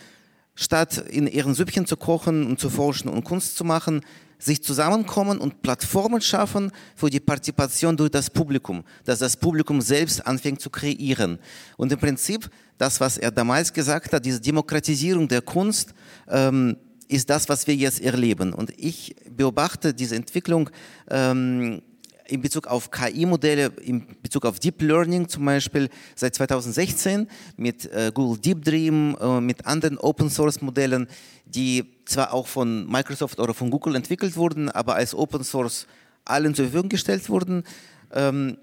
[0.58, 4.02] statt in ihren Süppchen zu kochen und zu forschen und Kunst zu machen,
[4.40, 10.26] sich zusammenkommen und Plattformen schaffen für die Partizipation durch das Publikum, dass das Publikum selbst
[10.26, 11.40] anfängt zu kreieren.
[11.78, 15.94] Und im Prinzip, das, was er damals gesagt hat, diese Demokratisierung der Kunst,
[16.28, 16.76] ähm,
[17.08, 18.54] ist das, was wir jetzt erleben.
[18.54, 20.70] Und ich beobachte diese Entwicklung
[21.10, 21.82] ähm,
[22.30, 28.12] in Bezug auf KI-Modelle, in Bezug auf Deep Learning zum Beispiel seit 2016 mit äh,
[28.14, 31.08] Google Deep Dream, äh, mit anderen Open-Source-Modellen,
[31.46, 35.88] die zwar auch von Microsoft oder von Google entwickelt wurden, aber als Open Source
[36.26, 37.64] allen zur Verfügung gestellt wurden.
[38.12, 38.58] Ähm,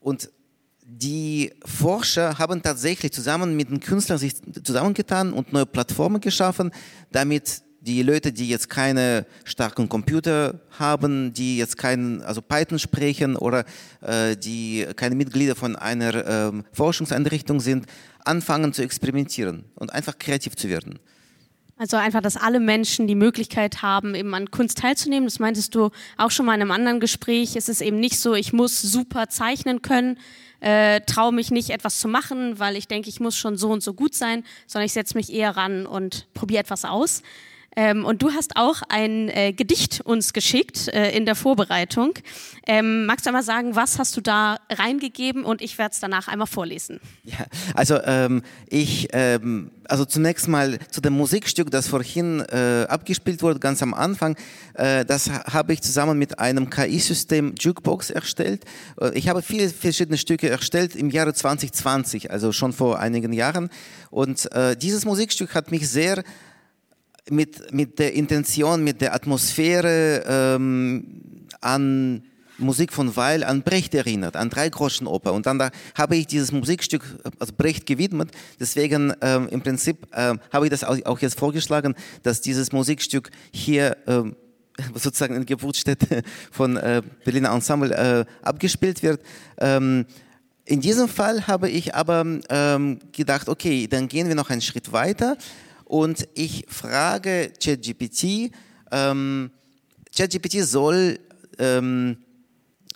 [0.00, 0.30] und
[0.88, 6.70] die Forscher haben tatsächlich zusammen mit den Künstlern sich zusammengetan und neue Plattformen geschaffen,
[7.10, 13.36] damit die Leute, die jetzt keine starken Computer haben, die jetzt kein, also Python sprechen
[13.36, 13.64] oder
[14.00, 17.86] äh, die keine Mitglieder von einer äh, Forschungseinrichtung sind,
[18.24, 20.98] anfangen zu experimentieren und einfach kreativ zu werden.
[21.78, 25.26] Also einfach, dass alle Menschen die Möglichkeit haben, eben an Kunst teilzunehmen.
[25.26, 27.54] Das meintest du auch schon mal in einem anderen Gespräch.
[27.54, 30.18] Es ist eben nicht so, ich muss super zeichnen können,
[30.60, 33.82] äh, traue mich nicht etwas zu machen, weil ich denke, ich muss schon so und
[33.82, 37.22] so gut sein, sondern ich setze mich eher ran und probiere etwas aus.
[37.76, 42.14] Ähm, und du hast auch ein äh, Gedicht uns geschickt äh, in der Vorbereitung.
[42.66, 46.26] Ähm, magst du einmal sagen, was hast du da reingegeben und ich werde es danach
[46.26, 47.00] einmal vorlesen.
[47.24, 53.42] Ja, also ähm, ich, ähm, also zunächst mal zu dem Musikstück, das vorhin äh, abgespielt
[53.42, 54.36] wurde, ganz am Anfang,
[54.74, 58.64] äh, das habe ich zusammen mit einem KI-System Jukebox erstellt.
[58.98, 63.68] Äh, ich habe viele verschiedene Stücke erstellt im Jahre 2020, also schon vor einigen Jahren.
[64.10, 66.24] Und äh, dieses Musikstück hat mich sehr
[67.30, 71.22] mit, mit der Intention, mit der Atmosphäre ähm,
[71.60, 72.22] an
[72.58, 75.32] Musik von Weil an Brecht erinnert, an Dreigroschenoper.
[75.32, 77.02] Und dann da habe ich dieses Musikstück
[77.38, 78.30] also Brecht gewidmet.
[78.58, 83.96] Deswegen ähm, im Prinzip ähm, habe ich das auch jetzt vorgeschlagen, dass dieses Musikstück hier
[84.06, 84.36] ähm,
[84.94, 89.20] sozusagen in Geburtsstätte von äh, Berliner Ensemble äh, abgespielt wird.
[89.58, 90.06] Ähm,
[90.64, 94.92] in diesem Fall habe ich aber ähm, gedacht, okay, dann gehen wir noch einen Schritt
[94.92, 95.36] weiter
[95.86, 98.52] und ich frage ChatGPT,
[98.90, 99.50] ähm,
[100.14, 101.18] ChatGPT soll
[101.58, 102.18] ähm,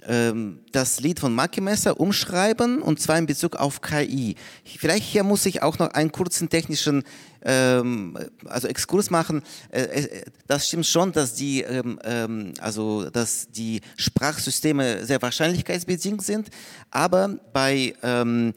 [0.07, 4.35] ähm, das Lied von Maki Messer umschreiben und zwar in Bezug auf KI.
[4.65, 7.05] Vielleicht hier muss ich auch noch einen kurzen technischen
[7.43, 9.43] ähm, also Exkurs machen.
[9.71, 16.49] Äh, das stimmt schon, dass die, ähm, ähm, also dass die Sprachsysteme sehr wahrscheinlichkeitsbedingt sind,
[16.91, 18.55] aber bei ähm,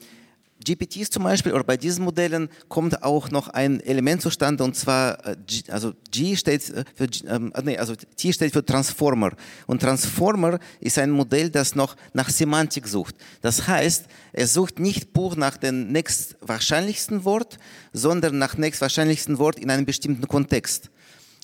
[0.64, 5.24] GPTs zum Beispiel oder bei diesen Modellen kommt auch noch ein Element zustande und zwar
[5.26, 5.36] äh,
[5.68, 9.32] also G steht äh, für ähm, äh, nee, also T steht für Transformer
[9.66, 13.14] und Transformer ist ein Modell, das noch nach Semantik sucht.
[13.42, 17.58] Das heißt, es sucht nicht pur nach dem nächstwahrscheinlichsten Wort,
[17.92, 20.90] sondern nach nächstwahrscheinlichsten Wort in einem bestimmten Kontext.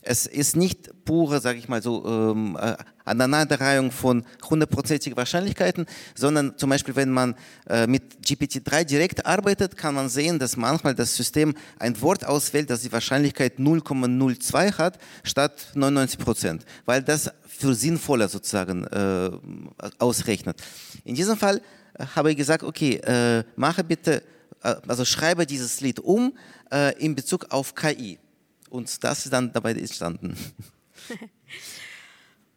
[0.03, 6.57] Es ist nicht pure, sage ich mal so, ähm, äh, Aneinanderreihung von hundertprozentigen Wahrscheinlichkeiten, sondern
[6.57, 7.35] zum Beispiel, wenn man
[7.69, 12.71] äh, mit GPT-3 direkt arbeitet, kann man sehen, dass manchmal das System ein Wort auswählt,
[12.71, 19.31] das die Wahrscheinlichkeit 0,02 hat, statt 99 Prozent, weil das für sinnvoller sozusagen äh,
[19.99, 20.63] ausrechnet.
[21.05, 21.61] In diesem Fall
[21.95, 24.23] äh, habe ich gesagt, okay, äh, mache bitte,
[24.63, 26.33] äh, also schreibe dieses Lied um
[26.73, 28.19] äh, in Bezug auf KI.
[28.71, 30.37] Und das ist dann dabei entstanden.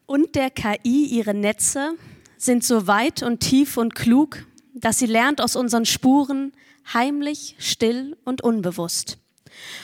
[0.06, 1.96] Und der KI ihre Netze
[2.38, 6.52] sind so weit und tief und klug, dass sie lernt aus unseren Spuren,
[6.94, 9.18] heimlich, still und unbewusst.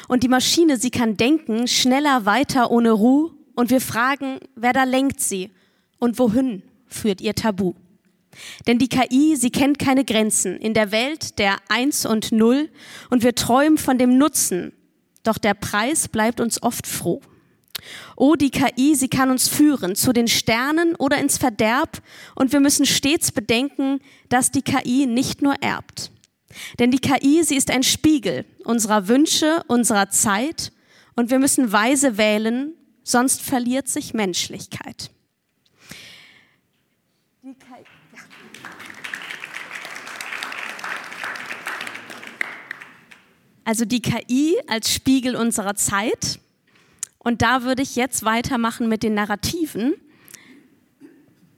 [0.07, 3.31] Und die Maschine, sie kann denken, schneller, weiter, ohne Ruhe.
[3.55, 5.51] Und wir fragen, wer da lenkt sie
[5.99, 7.73] und wohin führt ihr Tabu?
[8.67, 12.69] Denn die KI, sie kennt keine Grenzen in der Welt der Eins und Null
[13.09, 14.73] und wir träumen von dem Nutzen,
[15.29, 17.21] doch der Preis bleibt uns oft froh.
[18.17, 22.01] Oh, die KI, sie kann uns führen zu den Sternen oder ins Verderb
[22.35, 26.11] und wir müssen stets bedenken, dass die KI nicht nur erbt.
[26.79, 30.71] Denn die KI, sie ist ein Spiegel unserer Wünsche, unserer Zeit
[31.15, 35.11] und wir müssen weise wählen, sonst verliert sich Menschlichkeit.
[43.69, 46.39] Also die KI als Spiegel unserer Zeit.
[47.19, 49.93] Und da würde ich jetzt weitermachen mit den Narrativen.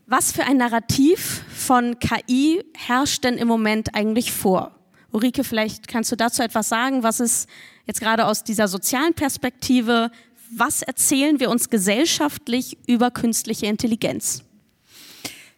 [0.07, 4.75] Was für ein Narrativ von KI herrscht denn im Moment eigentlich vor?
[5.11, 7.01] Ulrike, vielleicht kannst du dazu etwas sagen.
[7.01, 7.47] Was ist
[7.85, 10.11] jetzt gerade aus dieser sozialen Perspektive,
[10.53, 14.43] was erzählen wir uns gesellschaftlich über künstliche Intelligenz?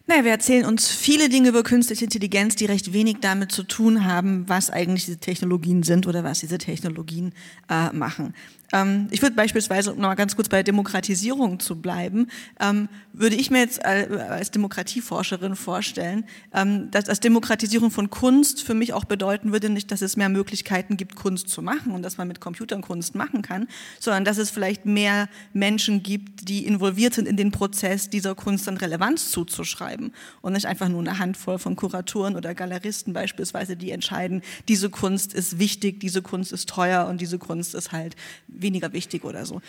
[0.06, 4.04] Naja, wir erzählen uns viele Dinge über künstliche Intelligenz, die recht wenig damit zu tun
[4.04, 7.32] haben, was eigentlich diese Technologien sind oder was diese Technologien
[7.70, 8.34] äh, machen.
[8.74, 12.28] Ähm, ich würde beispielsweise, um noch mal ganz kurz bei Demokratisierung zu bleiben,
[12.60, 18.74] ähm, würde ich mir jetzt als Demokratieforscherin vorstellen, ähm, dass als Demokratisierung von Kunst für
[18.74, 22.18] mich auch bedeuten würde, nicht, dass es mehr Möglichkeiten gibt, Kunst zu machen und dass
[22.18, 23.68] man mit Computern Kunst machen kann,
[24.00, 28.66] sondern dass es vielleicht mehr Menschen gibt, die involviert sind in den Prozess, dieser Kunst
[28.66, 33.76] dann Relevanz zuzuschreiben vorantreiben und nicht einfach nur eine Handvoll von Kuratoren oder Galeristen beispielsweise,
[33.76, 38.16] die entscheiden, diese Kunst ist wichtig, diese Kunst ist teuer und diese Kunst ist halt
[38.48, 39.60] weniger wichtig oder so.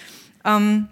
[0.44, 0.88] Ähm,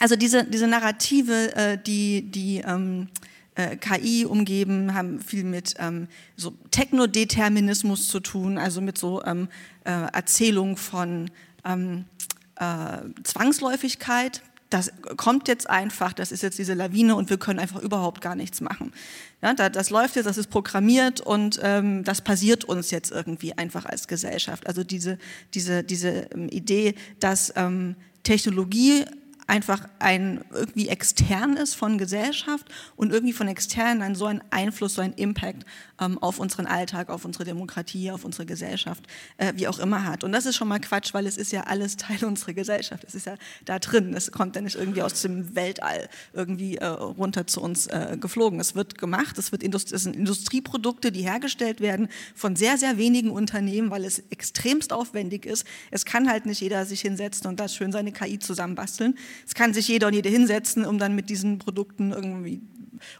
[0.00, 3.08] also diese, diese Narrative, äh, die, die ähm,
[3.54, 9.48] äh, KI umgeben, haben viel mit ähm, so Technodeterminismus zu tun, also mit so ähm,
[9.84, 11.30] äh, Erzählung von
[11.64, 12.06] ähm,
[12.56, 14.42] äh, Zwangsläufigkeit.
[14.72, 18.34] Das kommt jetzt einfach, das ist jetzt diese Lawine und wir können einfach überhaupt gar
[18.34, 18.92] nichts machen.
[19.42, 23.84] Ja, das läuft jetzt, das ist programmiert und ähm, das passiert uns jetzt irgendwie einfach
[23.84, 24.66] als Gesellschaft.
[24.66, 25.18] Also diese,
[25.52, 29.04] diese, diese ähm, Idee, dass ähm, Technologie
[29.46, 34.94] einfach ein irgendwie extern ist von Gesellschaft und irgendwie von extern dann so einen Einfluss,
[34.94, 35.64] so einen Impact
[36.00, 39.04] ähm, auf unseren Alltag, auf unsere Demokratie, auf unsere Gesellschaft,
[39.36, 40.24] äh, wie auch immer hat.
[40.24, 43.04] Und das ist schon mal Quatsch, weil es ist ja alles Teil unserer Gesellschaft.
[43.04, 44.14] Es ist ja da drin.
[44.14, 48.60] Es kommt ja nicht irgendwie aus dem Weltall irgendwie äh, runter zu uns äh, geflogen.
[48.60, 49.38] Es wird gemacht.
[49.38, 54.04] Es, wird Indust es sind Industrieprodukte, die hergestellt werden von sehr, sehr wenigen Unternehmen, weil
[54.04, 55.66] es extremst aufwendig ist.
[55.90, 59.16] Es kann halt nicht jeder sich hinsetzen und da schön seine KI zusammenbasteln.
[59.46, 62.60] Es kann sich jeder und jede hinsetzen, um dann mit diesen Produkten irgendwie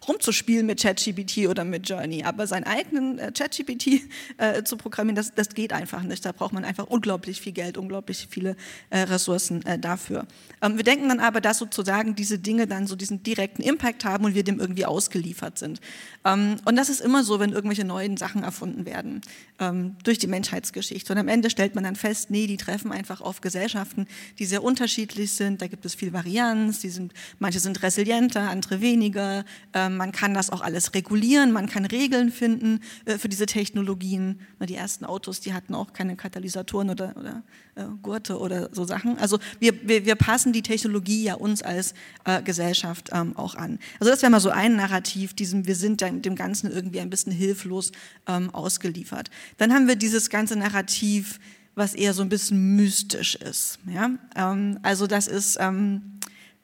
[0.07, 2.25] rumzuspielen mit ChatGPT oder mit Journey.
[2.25, 4.03] Aber seinen eigenen äh, ChatGPT
[4.39, 6.25] äh, zu programmieren, das, das geht einfach nicht.
[6.25, 8.57] Da braucht man einfach unglaublich viel Geld, unglaublich viele
[8.91, 10.27] äh, Ressourcen äh, dafür.
[10.61, 14.25] Ähm, wir denken dann aber, dass sozusagen diese Dinge dann so diesen direkten Impact haben
[14.25, 15.81] und wir dem irgendwie ausgeliefert sind.
[16.25, 19.21] Ähm, und das ist immer so, wenn irgendwelche neuen Sachen erfunden werden
[19.59, 21.13] ähm, durch die Menschheitsgeschichte.
[21.13, 24.07] Und am Ende stellt man dann fest, nee, die treffen einfach auf Gesellschaften,
[24.39, 25.63] die sehr unterschiedlich sind.
[25.63, 26.81] Da gibt es viel Varianz.
[26.81, 29.45] Die sind, manche sind resilienter, andere weniger.
[29.73, 34.41] Ähm, man kann das auch alles regulieren, man kann Regeln finden äh, für diese Technologien.
[34.61, 37.45] Die ersten Autos, die hatten auch keine Katalysatoren oder, oder
[37.77, 39.17] äh, Gurte oder so Sachen.
[39.19, 43.79] Also wir, wir, wir passen die Technologie ja uns als äh, Gesellschaft ähm, auch an.
[44.01, 47.33] Also das wäre mal so ein Narrativ, diesem wir sind dem Ganzen irgendwie ein bisschen
[47.33, 47.93] hilflos
[48.27, 49.31] ähm, ausgeliefert.
[49.59, 51.39] Dann haben wir dieses ganze Narrativ,
[51.75, 53.79] was eher so ein bisschen mystisch ist.
[53.87, 54.11] Ja?
[54.37, 56.21] Ähm, also das ist ähm,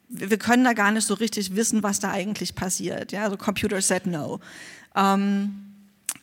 [0.08, 3.12] wir können da gar nicht so richtig wissen, was da eigentlich passiert.
[3.12, 4.40] Ja, also Computer said no.
[4.96, 5.64] Ähm,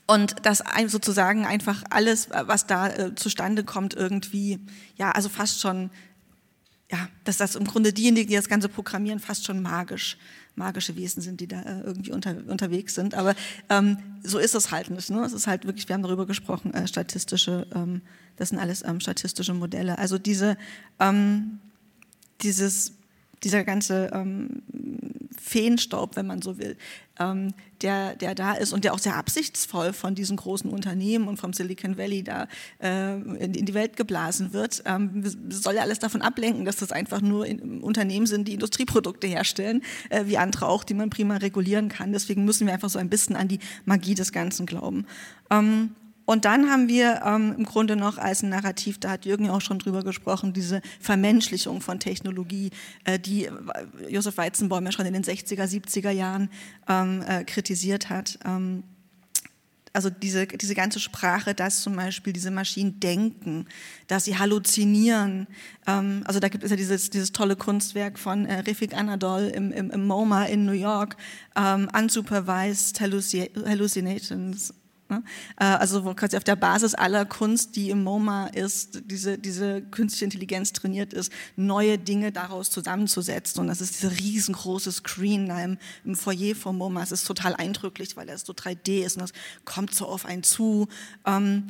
[0.08, 4.60] und das sozusagen einfach alles, was da äh, zustande kommt, irgendwie,
[4.98, 5.90] ja, also fast schon,
[6.92, 10.18] ja, dass das im Grunde diejenigen, die das Ganze programmieren, fast schon magisch,
[10.56, 13.14] magische Wesen sind, die da äh, irgendwie unter, unterwegs sind.
[13.14, 13.36] Aber
[13.70, 15.10] ähm, so ist es halt nicht.
[15.10, 15.22] Ne?
[15.24, 18.02] Es ist halt wirklich, wir haben darüber gesprochen, äh, statistische, ähm,
[18.38, 19.98] das sind alles ähm, statistische Modelle.
[19.98, 20.58] Also diese,
[21.00, 21.60] ähm,
[22.42, 22.94] dieses
[23.44, 24.64] dieser ganze ähm,
[25.40, 26.76] Feenstaub, wenn man so will,
[27.20, 31.38] ähm, der, der da ist und der auch sehr absichtsvoll von diesen großen Unternehmen und
[31.38, 32.48] vom Silicon Valley da
[32.82, 36.92] äh, in, in, die Welt geblasen wird, ähm, soll ja alles davon ablenken, dass das
[36.92, 41.38] einfach nur in, Unternehmen sind, die Industrieprodukte herstellen, äh, wie andere auch, die man prima
[41.38, 42.12] regulieren kann.
[42.12, 45.06] Deswegen müssen wir einfach so ein bisschen an die Magie des Ganzen glauben.
[45.52, 45.92] Ähm,
[46.26, 49.54] und dann haben wir ähm, im Grunde noch als ein Narrativ, da hat Jürgen ja
[49.54, 52.72] auch schon drüber gesprochen, diese Vermenschlichung von Technologie,
[53.04, 53.52] äh, die äh,
[54.10, 56.50] Josef Weizenbaum ja schon in den 60er, 70er Jahren
[56.90, 58.40] ähm, äh, kritisiert hat.
[58.44, 58.84] Ähm,
[59.94, 63.66] also diese, diese ganze Sprache, dass zum Beispiel diese Maschinen denken,
[64.08, 65.48] dass sie halluzinieren.
[65.88, 69.72] Ähm, also da gibt es ja dieses, dieses tolle Kunstwerk von äh, Refik Anadol im,
[69.72, 71.16] im, im MoMA in New York,
[71.56, 74.74] ähm, Unsupervised Hallucinations
[75.64, 80.74] also quasi auf der Basis aller Kunst, die im MoMA ist, diese, diese künstliche Intelligenz
[80.74, 83.62] trainiert ist, neue Dinge daraus zusammenzusetzen.
[83.62, 87.04] Und das ist dieser riesengroße Screen da im, im Foyer vom MoMA.
[87.04, 90.44] Es ist total eindrücklich, weil er so 3D ist und das kommt so auf einen
[90.44, 90.88] zu.
[91.26, 91.68] Ähm,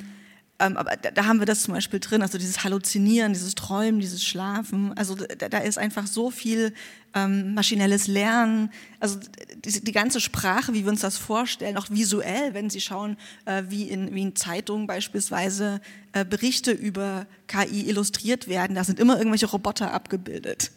[0.59, 3.99] ähm, aber da, da, haben wir das zum Beispiel drin, also dieses Halluzinieren, dieses Träumen,
[3.99, 4.93] dieses Schlafen.
[4.97, 6.73] Also da, da ist einfach so viel
[7.13, 9.19] ähm, maschinelles Lernen, also
[9.63, 13.63] die, die, ganze Sprache, wie wir uns das vorstellen, auch visuell, wenn Sie schauen, äh,
[13.67, 15.81] wie, in, wie in Zeitungen beispielsweise
[16.13, 20.71] äh, Berichte über KI illustriert werden, da sind immer irgendwelche Roboter abgebildet.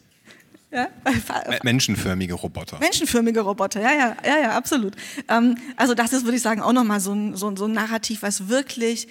[0.71, 0.89] Ja?
[1.63, 2.79] Menschenförmige Roboter.
[2.79, 4.95] Menschenförmige Roboter, ja, ja, ja, ja, absolut.
[5.29, 8.23] Ähm, also das ist, würde ich sagen, auch nochmal so ein, so, so ein Narrativ,
[8.23, 9.09] was wirklich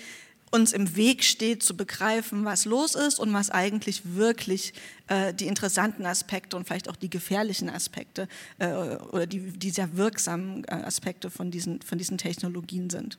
[0.51, 4.73] uns im Weg steht, zu begreifen, was los ist und was eigentlich wirklich
[5.07, 8.27] äh, die interessanten Aspekte und vielleicht auch die gefährlichen Aspekte
[8.59, 13.17] äh, oder die, die sehr wirksamen äh, Aspekte von diesen, von diesen Technologien sind.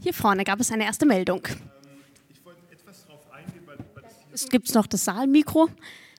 [0.00, 1.42] Hier vorne gab es eine erste Meldung.
[1.46, 1.56] Ähm,
[2.30, 5.68] ich wollte etwas darauf eingehen, weil, weil es gibt noch das Saalmikro,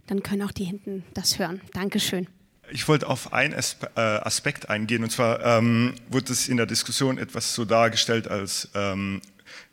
[0.05, 1.61] dann können auch die hinten das hören.
[1.73, 2.27] Dankeschön.
[2.69, 7.17] Ich wollte auf einen äh, Aspekt eingehen, und zwar ähm, wurde es in der Diskussion
[7.17, 9.21] etwas so dargestellt, als ähm,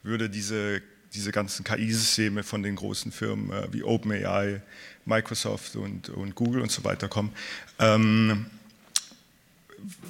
[0.05, 0.83] würde diese,
[1.15, 4.61] diese ganzen KI-Systeme von den großen Firmen äh, wie OpenAI,
[5.07, 7.33] Microsoft und, und, Google und so weiter kommen.
[7.79, 8.47] Ähm,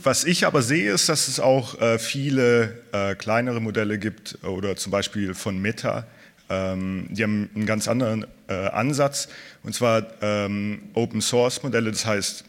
[0.03, 4.76] was ich aber sehe, ist, dass es auch äh, viele äh, kleinere Modelle gibt oder
[4.76, 6.07] zum Beispiel von Meta.
[6.49, 9.28] Ähm, die haben einen ganz anderen äh, Ansatz
[9.62, 11.90] und zwar ähm, Open Source Modelle.
[11.90, 12.45] Das heißt,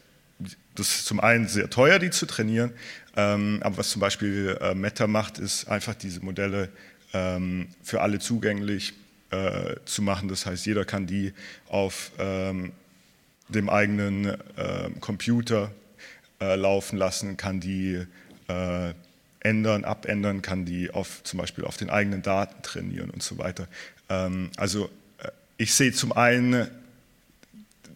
[0.76, 2.74] das ist zum einen sehr teuer, die zu trainieren,
[3.16, 6.70] ähm, aber was zum Beispiel äh, Meta macht, ist einfach diese Modelle
[7.16, 8.94] ähm, für alle zugänglich
[9.32, 10.28] äh, zu machen.
[10.28, 11.34] Das heißt, jeder kann die
[11.70, 12.74] auf ähm,
[13.48, 15.72] dem eigenen äh, Computer
[16.42, 18.06] äh, laufen lassen, kann die
[18.48, 18.94] äh,
[19.40, 23.68] ändern, abändern, kann die auf, zum Beispiel auf den eigenen Daten trainieren und so weiter.
[24.10, 24.90] Ähm, also
[25.20, 26.68] äh, ich sehe zum einen,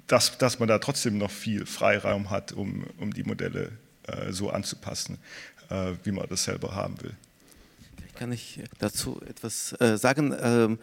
[0.08, 3.72] dass, dass man da trotzdem noch viel Freiraum hat, um, um die Modelle
[4.08, 5.18] äh, so anzupassen,
[6.04, 7.14] wie man das selber haben will.
[8.20, 10.36] Kann ich dazu etwas äh, sagen?
[10.42, 10.78] Ähm,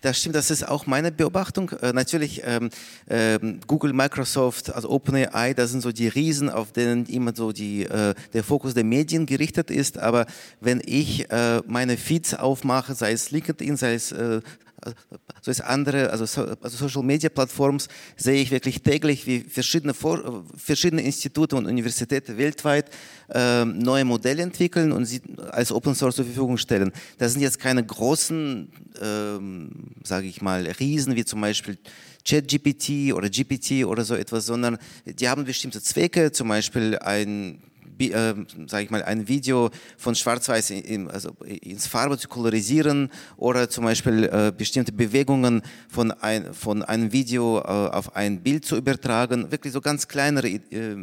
[0.00, 1.68] das stimmt, das ist auch meine Beobachtung.
[1.82, 2.70] Äh, natürlich ähm,
[3.06, 7.82] ähm, Google, Microsoft, also OpenAI, das sind so die Riesen, auf denen immer so die,
[7.82, 9.98] äh, der Fokus der Medien gerichtet ist.
[9.98, 10.24] Aber
[10.58, 14.40] wenn ich äh, meine Feeds aufmache, sei es LinkedIn, sei es äh,
[15.40, 20.44] so ist andere, also, also Social Media Plattforms sehe ich wirklich täglich, wie verschiedene, Vor
[20.56, 22.90] verschiedene Institute und Universitäten weltweit
[23.28, 25.20] äh, neue Modelle entwickeln und sie
[25.50, 26.92] als Open Source zur Verfügung stellen.
[27.18, 31.78] Das sind jetzt keine großen, äh, sage ich mal, Riesen wie zum Beispiel
[32.24, 37.62] ChatGPT oder GPT oder so etwas, sondern die haben bestimmte Zwecke, zum Beispiel ein
[38.00, 38.34] äh,
[38.66, 43.84] sage ich mal, ein Video von Schwarz-Weiß in, also ins Farbe zu kolorisieren oder zum
[43.84, 49.50] Beispiel äh, bestimmte Bewegungen von, ein, von einem Video äh, auf ein Bild zu übertragen.
[49.50, 50.96] Wirklich so ganz kleinere äh,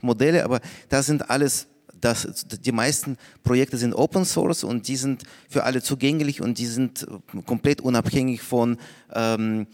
[0.00, 1.66] Modelle, aber das sind alles
[2.00, 6.64] das, die meisten Projekte sind Open Source und die sind für alle zugänglich und die
[6.64, 7.06] sind
[7.44, 8.78] komplett unabhängig von
[9.12, 9.66] ähm,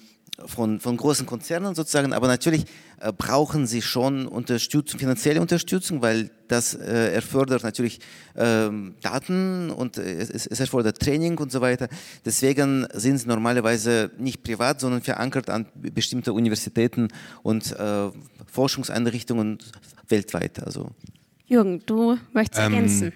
[0.45, 2.66] von, von großen Konzernen sozusagen, aber natürlich
[2.99, 8.01] äh, brauchen sie schon Unterstützung, finanzielle Unterstützung, weil das äh, erfordert natürlich
[8.36, 11.88] ähm, Daten und äh, es, es, erfordert Training und so weiter.
[12.24, 17.09] Deswegen sind sie normalerweise nicht privat, sondern verankert an bestimmte Universitäten
[17.42, 18.11] und äh,
[18.51, 19.59] Forschungseinrichtungen
[20.09, 20.62] weltweit.
[20.62, 20.90] Also.
[21.47, 23.12] Jürgen, du möchtest ähm, ergänzen.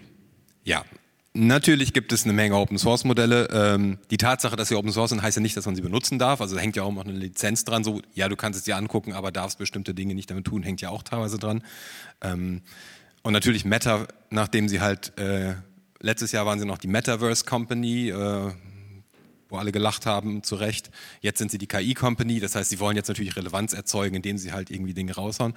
[0.65, 0.85] Ja,
[1.33, 3.49] Natürlich gibt es eine Menge Open Source Modelle.
[3.53, 6.19] Ähm, die Tatsache, dass sie Open Source sind, heißt ja nicht, dass man sie benutzen
[6.19, 6.41] darf.
[6.41, 7.85] Also hängt ja auch noch eine Lizenz dran.
[7.85, 10.81] So, ja, du kannst es dir angucken, aber darfst bestimmte Dinge nicht damit tun, hängt
[10.81, 11.63] ja auch teilweise dran.
[12.21, 12.63] Ähm,
[13.23, 15.55] und natürlich Meta, nachdem sie halt äh,
[16.01, 18.51] letztes Jahr waren sie noch die Metaverse Company, äh,
[19.51, 20.91] wo alle gelacht haben, zu Recht.
[21.21, 24.53] Jetzt sind sie die KI-Company, das heißt, sie wollen jetzt natürlich Relevanz erzeugen, indem sie
[24.53, 25.55] halt irgendwie Dinge raushauen.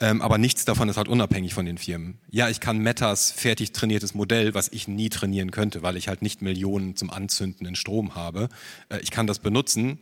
[0.00, 2.18] Ähm, aber nichts davon ist halt unabhängig von den Firmen.
[2.30, 6.22] Ja, ich kann Metas fertig trainiertes Modell, was ich nie trainieren könnte, weil ich halt
[6.22, 8.48] nicht Millionen zum Anzünden in Strom habe.
[8.88, 9.98] Äh, ich kann das benutzen,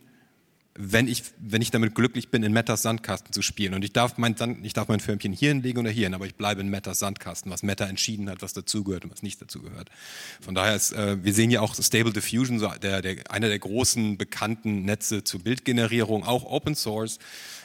[0.75, 3.73] wenn ich, wenn ich damit glücklich bin, in Metas Sandkasten zu spielen.
[3.73, 6.35] Und ich darf mein, Sand, ich darf mein Firmchen hier hinlegen oder hierhin, aber ich
[6.35, 9.89] bleibe in Metas Sandkasten, was Meta entschieden hat, was dazugehört und was nicht dazugehört.
[10.39, 13.59] Von daher ist, äh, wir sehen ja auch Stable Diffusion, so der, der, einer der
[13.59, 17.19] großen bekannten Netze zur Bildgenerierung, auch Open Source,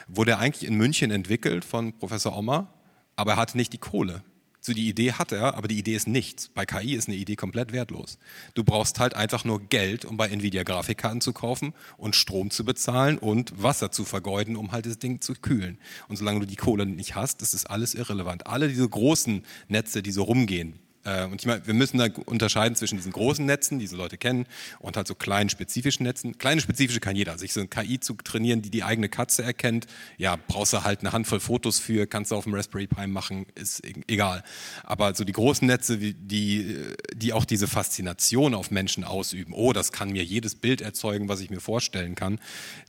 [0.08, 2.72] wurde eigentlich in München entwickelt von Professor Ommer,
[3.14, 4.22] aber er hatte nicht die Kohle.
[4.66, 6.48] So die Idee hat er, aber die Idee ist nichts.
[6.48, 8.18] Bei KI ist eine Idee komplett wertlos.
[8.54, 12.64] Du brauchst halt einfach nur Geld, um bei Nvidia Grafikkarten zu kaufen und Strom zu
[12.64, 15.78] bezahlen und Wasser zu vergeuden, um halt das Ding zu kühlen.
[16.08, 18.48] Und solange du die Kohle nicht hast, ist das alles irrelevant.
[18.48, 22.96] Alle diese großen Netze, die so rumgehen, und ich meine, wir müssen da unterscheiden zwischen
[22.96, 24.46] diesen großen Netzen, die diese Leute kennen,
[24.80, 26.38] und halt so kleinen spezifischen Netzen.
[26.38, 27.38] Kleine spezifische kann jeder.
[27.38, 29.86] Sich so ein KI zu trainieren, die die eigene Katze erkennt,
[30.18, 33.46] ja, brauchst du halt eine Handvoll Fotos für, kannst du auf dem Raspberry Pi machen,
[33.54, 34.42] ist e-, egal.
[34.82, 39.92] Aber so die großen Netze, die, die auch diese Faszination auf Menschen ausüben, oh, das
[39.92, 42.40] kann mir jedes Bild erzeugen, was ich mir vorstellen kann,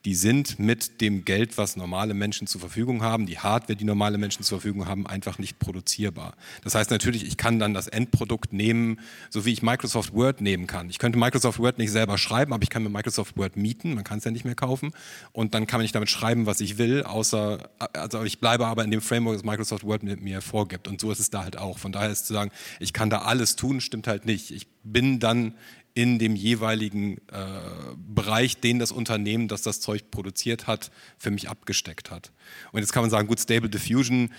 [0.05, 4.17] die sind mit dem Geld, was normale Menschen zur Verfügung haben, die Hardware, die normale
[4.17, 6.35] Menschen zur Verfügung haben, einfach nicht produzierbar.
[6.63, 8.99] Das heißt natürlich, ich kann dann das End Endprodukt nehmen,
[9.29, 10.89] so wie ich Microsoft Word nehmen kann.
[10.89, 14.03] Ich könnte Microsoft Word nicht selber schreiben, aber ich kann mir Microsoft Word mieten, man
[14.03, 14.91] kann es ja nicht mehr kaufen
[15.31, 18.91] und dann kann ich damit schreiben, was ich will, außer, also ich bleibe aber in
[18.91, 21.77] dem Framework, das Microsoft Word mir vorgibt und so ist es da halt auch.
[21.77, 24.51] Von daher ist zu sagen, ich kann da alles tun, stimmt halt nicht.
[24.51, 25.53] Ich bin dann
[25.93, 27.59] in dem jeweiligen äh,
[27.97, 32.31] Bereich, den das Unternehmen, das das Zeug produziert hat, für mich abgesteckt hat.
[32.71, 34.29] Und jetzt kann man sagen, gut, Stable Diffusion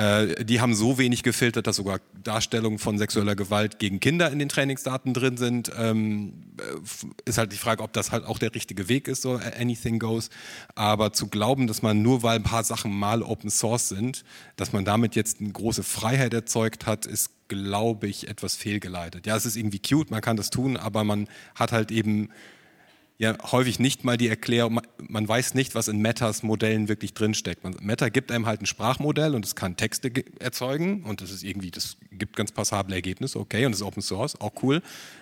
[0.00, 4.38] äh, die haben so wenig gefiltert, dass sogar Darstellungen von sexueller Gewalt gegen Kinder in
[4.38, 5.70] den Trainingsdaten drin sind.
[5.76, 9.38] Ähm, äh, ist halt die Frage, ob das halt auch der richtige Weg ist, so
[9.58, 10.30] anything goes.
[10.74, 14.24] Aber zu glauben, dass man nur weil ein paar Sachen mal Open Source sind,
[14.56, 19.26] dass man damit jetzt eine große Freiheit erzeugt hat, ist glaube ich, etwas fehlgeleitet.
[19.26, 22.30] Ja, es ist irgendwie cute, man kann das tun, aber man hat halt eben
[23.20, 27.62] ja häufig nicht mal die Erklärung, man weiß nicht, was in Metas Modellen wirklich drinsteckt.
[27.82, 31.70] Meta gibt einem halt ein Sprachmodell und es kann Texte erzeugen und das ist irgendwie,
[31.70, 34.80] das gibt ganz passable Ergebnisse, okay, und das ist Open Source, auch cool.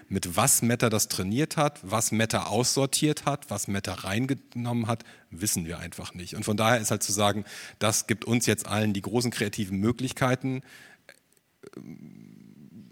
[0.09, 5.67] Mit was Meta das trainiert hat, was Meta aussortiert hat, was Meta reingenommen hat, wissen
[5.67, 6.37] wir einfach nicht.
[6.37, 7.45] Und von daher ist halt zu sagen,
[7.81, 10.63] das gibt uns jetzt allen die großen kreativen Möglichkeiten,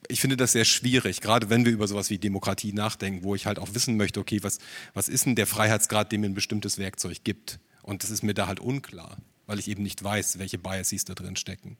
[0.09, 3.46] ich finde das sehr schwierig, gerade wenn wir über sowas wie Demokratie nachdenken, wo ich
[3.46, 4.59] halt auch wissen möchte, okay, was,
[4.94, 7.59] was ist denn der Freiheitsgrad, dem mir ein bestimmtes Werkzeug gibt?
[7.82, 11.14] Und das ist mir da halt unklar, weil ich eben nicht weiß, welche Biases da
[11.14, 11.76] drin stecken.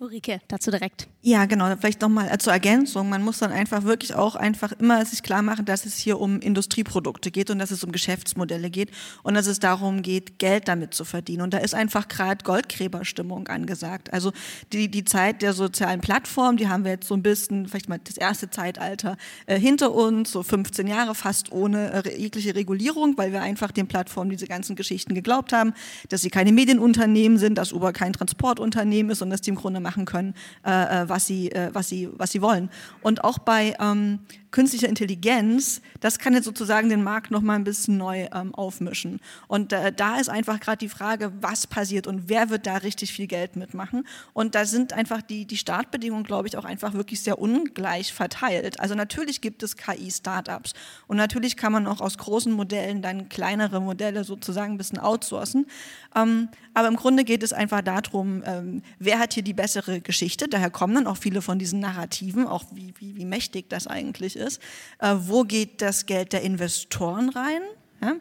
[0.00, 1.08] Ulrike, dazu direkt.
[1.20, 1.76] Ja, genau.
[1.76, 3.10] Vielleicht nochmal zur Ergänzung.
[3.10, 6.40] Man muss dann einfach wirklich auch einfach immer sich klar machen, dass es hier um
[6.40, 8.90] Industrieprodukte geht und dass es um Geschäftsmodelle geht
[9.22, 11.42] und dass es darum geht, Geld damit zu verdienen.
[11.42, 14.10] Und da ist einfach gerade Goldgräberstimmung angesagt.
[14.14, 14.32] Also
[14.72, 18.00] die, die Zeit der sozialen Plattform, die haben wir jetzt so ein bisschen, vielleicht mal
[18.02, 23.32] das erste Zeitalter äh, hinter uns, so 15 Jahre fast ohne äh, jegliche Regulierung, weil
[23.32, 25.74] wir einfach den Plattformen diese ganzen Geschichten geglaubt haben,
[26.08, 29.80] dass sie keine Medienunternehmen sind, dass Uber kein Transportunternehmen ist und dass die im Grunde
[29.90, 30.34] machen können,
[30.64, 30.70] äh,
[31.02, 32.70] äh, was, sie, äh, was, sie, was sie wollen.
[33.02, 34.20] Und auch bei ähm,
[34.52, 39.20] künstlicher Intelligenz, das kann jetzt sozusagen den Markt noch mal ein bisschen neu ähm, aufmischen.
[39.48, 43.12] Und äh, da ist einfach gerade die Frage, was passiert und wer wird da richtig
[43.12, 44.06] viel Geld mitmachen.
[44.32, 48.78] Und da sind einfach die, die Startbedingungen, glaube ich, auch einfach wirklich sehr ungleich verteilt.
[48.78, 50.74] Also natürlich gibt es KI-Startups
[51.08, 55.66] und natürlich kann man auch aus großen Modellen dann kleinere Modelle sozusagen ein bisschen outsourcen.
[56.14, 60.48] Ähm, aber im Grunde geht es einfach darum, ähm, wer hat hier die bessere Geschichte.
[60.48, 64.36] Daher kommen dann auch viele von diesen Narrativen, auch wie, wie, wie mächtig das eigentlich
[64.36, 64.60] ist.
[64.98, 67.62] Äh, wo geht das Geld der Investoren rein?
[68.00, 68.16] Ja?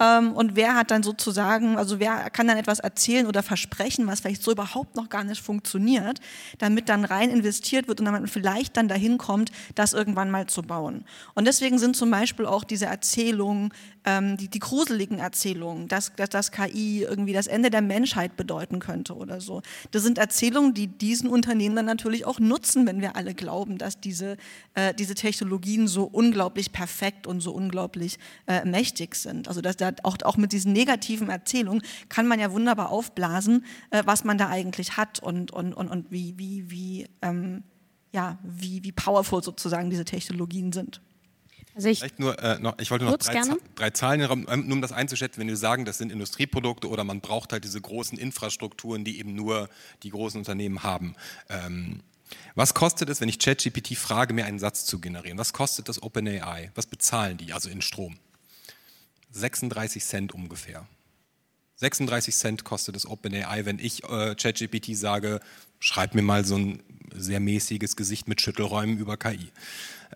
[0.00, 4.20] Ähm, und wer hat dann sozusagen, also wer kann dann etwas erzählen oder versprechen, was
[4.20, 6.20] vielleicht so überhaupt noch gar nicht funktioniert,
[6.58, 10.46] damit dann rein investiert wird und damit man vielleicht dann dahin kommt, das irgendwann mal
[10.46, 11.04] zu bauen.
[11.34, 13.72] Und deswegen sind zum Beispiel auch diese Erzählungen,
[14.04, 18.80] ähm, die, die gruseligen Erzählungen, dass, dass das KI irgendwie das Ende der Menschheit bedeuten
[18.80, 19.62] könnte oder so.
[19.90, 24.00] Das sind Erzählungen, die diesen Unternehmen dann natürlich auch nutzen, wenn wir alle glauben, dass
[24.00, 24.36] diese,
[24.74, 29.48] äh, diese Technologien so unglaublich perfekt und so unglaublich äh, mächtig sind.
[29.48, 34.02] Also dass da auch, auch mit diesen negativen Erzählungen kann man ja wunderbar aufblasen, äh,
[34.04, 37.62] was man da eigentlich hat und, und, und, und wie, wie, wie, ähm,
[38.12, 41.00] ja, wie, wie powerful sozusagen diese Technologien sind.
[41.74, 43.40] Also ich, Vielleicht nur, äh, noch, ich wollte noch drei,
[43.74, 47.20] drei, Zahlen, ähm, nur um das einzuschätzen, wenn wir sagen, das sind Industrieprodukte oder man
[47.20, 49.70] braucht halt diese großen Infrastrukturen, die eben nur
[50.02, 51.14] die großen Unternehmen haben.
[51.48, 52.00] Ähm,
[52.54, 55.38] was kostet es, wenn ich ChatGPT frage, mir einen Satz zu generieren?
[55.38, 56.70] Was kostet das OpenAI?
[56.74, 58.18] Was bezahlen die, also in Strom?
[59.32, 60.86] 36 Cent ungefähr.
[61.82, 65.40] 36 Cent kostet das OpenAI, wenn ich äh, ChatGPT sage,
[65.80, 66.82] schreib mir mal so ein
[67.14, 69.50] sehr mäßiges Gesicht mit Schüttelräumen über KI.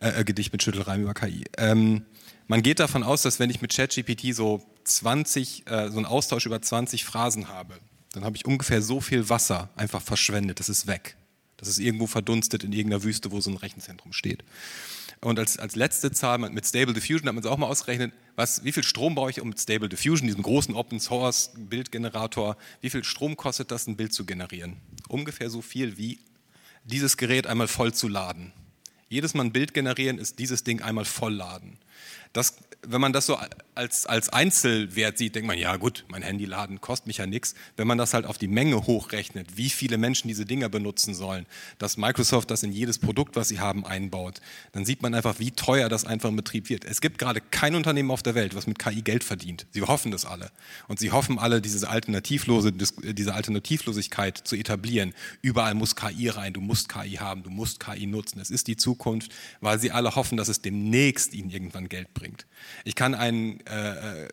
[0.01, 1.45] Äh, äh, Gedicht mit Schüttelräumen über KI.
[1.59, 2.05] Ähm,
[2.47, 6.47] man geht davon aus, dass wenn ich mit ChatGPT so 20, äh, so einen Austausch
[6.47, 7.75] über 20 Phrasen habe,
[8.13, 11.17] dann habe ich ungefähr so viel Wasser einfach verschwendet, das ist weg.
[11.57, 14.45] Das ist irgendwo verdunstet in irgendeiner Wüste, wo so ein Rechenzentrum steht.
[15.21, 18.65] Und als, als letzte Zahl mit Stable Diffusion hat man es auch mal ausgerechnet, was,
[18.65, 22.91] wie viel Strom brauche ich, um mit Stable Diffusion, diesem großen Open Source Bildgenerator, wie
[22.91, 24.77] viel Strom kostet das, ein Bild zu generieren?
[25.09, 26.19] Ungefähr so viel wie
[26.85, 28.53] dieses Gerät einmal voll zu laden.
[29.09, 31.79] Jedes Mal ein Bild generieren ist dieses Ding einmal voll laden.
[32.33, 32.57] Das
[32.89, 33.39] wenn man das so
[33.75, 37.55] als, als Einzelwert sieht, denkt man, ja gut, mein Handy laden kostet mich ja nichts.
[37.77, 41.47] Wenn man das halt auf die Menge hochrechnet, wie viele Menschen diese Dinger benutzen sollen,
[41.79, 44.41] dass Microsoft das in jedes Produkt, was sie haben, einbaut,
[44.73, 46.85] dann sieht man einfach, wie teuer das einfach im Betrieb wird.
[46.85, 49.67] Es gibt gerade kein Unternehmen auf der Welt, was mit KI Geld verdient.
[49.73, 50.51] Sie hoffen das alle.
[50.89, 55.13] Und sie hoffen alle, diese, Alternativlose, diese Alternativlosigkeit zu etablieren.
[55.43, 58.41] Überall muss KI rein, du musst KI haben, du musst KI nutzen.
[58.41, 62.47] Es ist die Zukunft, weil sie alle hoffen, dass es demnächst ihnen irgendwann Geld bringt.
[62.85, 64.29] Ich kann einen, äh, äh,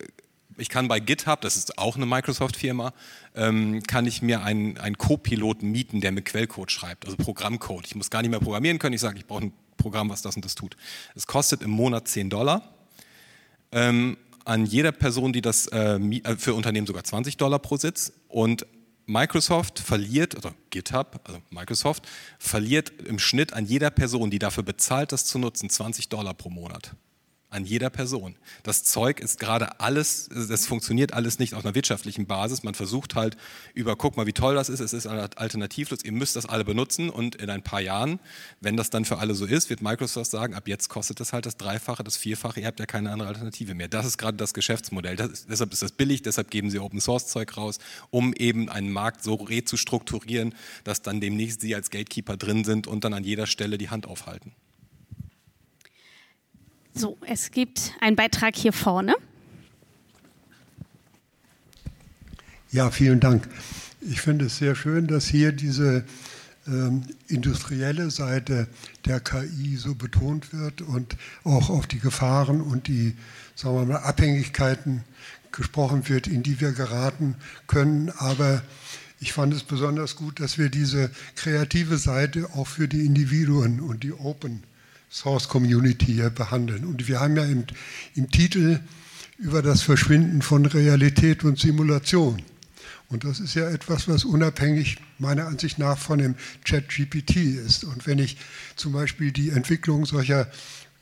[0.58, 2.94] ich kann bei GitHub, das ist auch eine Microsoft-Firma,
[3.36, 7.88] ähm, kann ich mir einen, einen Co-Piloten mieten, der mir Quellcode schreibt, also Programmcode.
[7.88, 10.36] Ich muss gar nicht mehr programmieren können, ich sage, ich brauche ein Programm, was das
[10.36, 10.78] und das tut.
[11.16, 12.74] Es kostet im Monat 10 Dollar.
[13.72, 18.14] Ähm, an jeder Person, die das äh, äh für Unternehmen sogar 20 Dollar pro Sitz
[18.28, 18.66] und
[19.06, 22.08] Microsoft verliert, oder GitHub, also Microsoft,
[22.40, 26.50] verliert im Schnitt an jeder Person, die dafür bezahlt, das zu nutzen, 20 Dollar pro
[26.50, 26.96] Monat
[27.54, 28.36] an jeder Person.
[28.64, 32.64] Das Zeug ist gerade alles, das funktioniert alles nicht auf einer wirtschaftlichen Basis.
[32.64, 33.38] Man versucht halt
[33.74, 37.10] über, guck mal, wie toll das ist, es ist alternativlos, ihr müsst das alle benutzen
[37.10, 38.20] und in ein paar Jahren,
[38.62, 41.46] wenn das dann für alle so ist, wird Microsoft sagen, ab jetzt kostet das halt
[41.46, 43.88] das Dreifache, das Vierfache, ihr habt ja keine andere Alternative mehr.
[43.88, 45.16] Das ist gerade das Geschäftsmodell.
[45.16, 47.80] Das ist, deshalb ist das billig, deshalb geben sie Open Source Zeug raus,
[48.10, 53.04] um eben einen Markt so rezustrukturieren, dass dann demnächst sie als Gatekeeper drin sind und
[53.04, 54.54] dann an jeder Stelle die Hand aufhalten.
[56.96, 59.16] So, es gibt einen Beitrag hier vorne.
[62.72, 63.48] Ja, vielen Dank.
[64.02, 66.06] Ich finde es sehr schön, dass hier diese
[66.68, 68.68] ähm, industrielle Seite
[69.06, 73.16] der KI so betont wird und auch auf die Gefahren und die
[73.56, 75.04] sagen wir mal, Abhängigkeiten
[75.52, 77.36] gesprochen wird, in die wir geraten
[77.68, 78.12] können.
[78.18, 78.62] Aber
[79.20, 84.04] ich fand es besonders gut, dass wir diese kreative Seite auch für die Individuen und
[84.04, 84.64] die Open
[85.14, 86.86] Source Community hier behandeln.
[86.86, 87.66] Und wir haben ja im,
[88.16, 88.80] im Titel
[89.38, 92.42] über das Verschwinden von Realität und Simulation
[93.14, 96.34] und das ist ja etwas, was unabhängig meiner Ansicht nach von dem
[96.66, 97.84] Chat-GPT ist.
[97.84, 98.38] Und wenn ich
[98.76, 100.50] zum Beispiel die Entwicklung solcher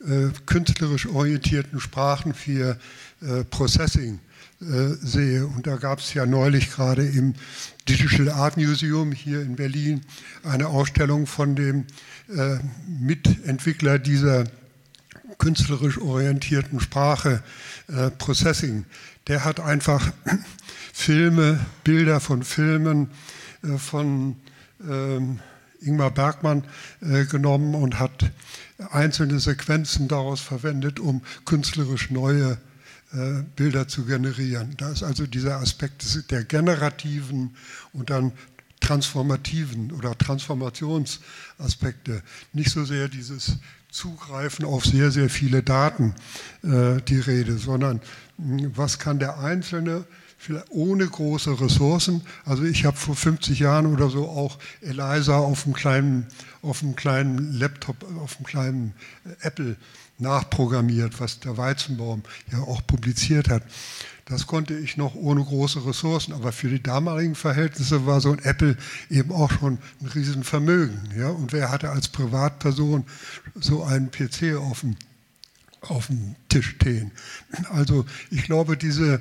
[0.06, 2.78] äh, künstlerisch orientierten Sprachen für
[3.22, 4.18] äh, Processing
[4.62, 7.34] äh, sehe, und da gab es ja neulich gerade im
[7.88, 10.02] Digital Art Museum hier in Berlin
[10.44, 11.84] eine Ausstellung von dem
[12.28, 14.44] äh, Mitentwickler dieser
[15.38, 17.42] künstlerisch orientierten Sprache
[17.88, 18.84] äh, Processing.
[19.26, 20.12] Der hat einfach
[20.92, 23.10] Filme, Bilder von Filmen
[23.64, 24.36] äh, von
[24.88, 25.40] ähm,
[25.80, 26.62] Ingmar Bergmann
[27.00, 28.30] äh, genommen und hat
[28.92, 32.58] einzelne Sequenzen daraus verwendet, um künstlerisch neue
[33.56, 34.74] Bilder zu generieren.
[34.78, 37.56] Da ist also dieser Aspekt der generativen
[37.92, 38.32] und dann
[38.80, 43.58] transformativen oder Transformationsaspekte, nicht so sehr dieses
[43.90, 46.14] Zugreifen auf sehr, sehr viele Daten
[46.62, 48.00] äh, die Rede, sondern
[48.38, 50.04] hm, was kann der Einzelne
[50.70, 52.22] ohne große Ressourcen.
[52.44, 56.26] Also ich habe vor 50 Jahren oder so auch Eliza auf einem kleinen,
[56.62, 58.94] auf einem kleinen Laptop, auf einem kleinen
[59.24, 59.76] äh, Apple
[60.22, 63.62] nachprogrammiert, was der Weizenbaum ja auch publiziert hat.
[64.24, 68.38] Das konnte ich noch ohne große Ressourcen, aber für die damaligen Verhältnisse war so ein
[68.38, 68.76] Apple
[69.10, 71.12] eben auch schon ein Riesenvermögen.
[71.18, 71.28] Ja?
[71.28, 73.04] Und wer hatte als Privatperson
[73.56, 74.96] so einen PC auf dem,
[75.82, 77.10] auf dem Tisch stehen?
[77.70, 79.20] Also ich glaube, diese,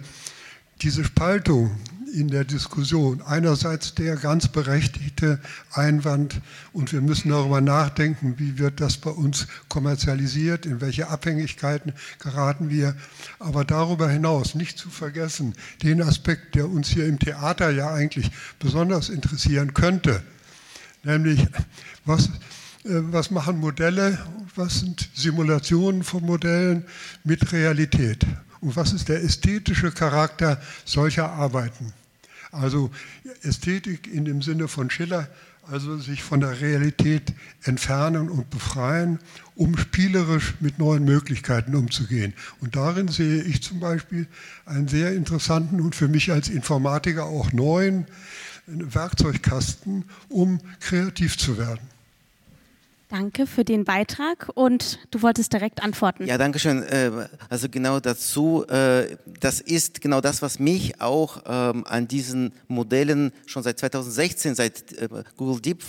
[0.82, 1.72] diese Spaltung
[2.14, 5.40] in der Diskussion, einerseits der ganz berechtigte
[5.72, 6.42] Einwand,
[6.74, 12.70] und wir müssen darüber nachdenken, wie wird das bei uns kommerzialisiert, in welche Abhängigkeiten geraten
[12.70, 12.96] wir,
[13.40, 18.32] aber darüber hinaus nicht zu vergessen, den Aspekt, der uns hier im Theater ja eigentlich
[18.60, 20.22] besonders interessieren könnte,
[21.04, 21.48] nämlich
[22.06, 22.30] was, äh,
[22.84, 24.20] was machen Modelle,
[24.56, 26.86] was sind Simulationen von Modellen
[27.24, 28.26] mit Realität?
[28.60, 31.94] Und was ist der ästhetische Charakter solcher Arbeiten.
[32.52, 32.92] Also
[33.44, 35.28] Ästhetik in dem Sinne von Schiller,
[35.64, 37.34] also sich von der Realität
[37.64, 39.20] entfernen und befreien,
[39.56, 42.34] um spielerisch mit neuen Möglichkeiten umzugehen.
[42.60, 44.28] Und darin sehe ich zum Beispiel
[44.66, 48.06] einen sehr interessanten und für mich als Informatiker auch neuen
[48.68, 51.88] Werkzeugkasten, um kreativ zu werden.
[53.12, 56.26] Danke für den Beitrag und du wolltest direkt antworten.
[56.28, 56.82] Ja, danke schön.
[56.82, 57.12] Äh,
[57.50, 63.34] also genau dazu, äh, das ist genau das, was mich auch ähm, an diesen Modellen
[63.46, 65.84] schon seit 2016, seit äh, Google Deep,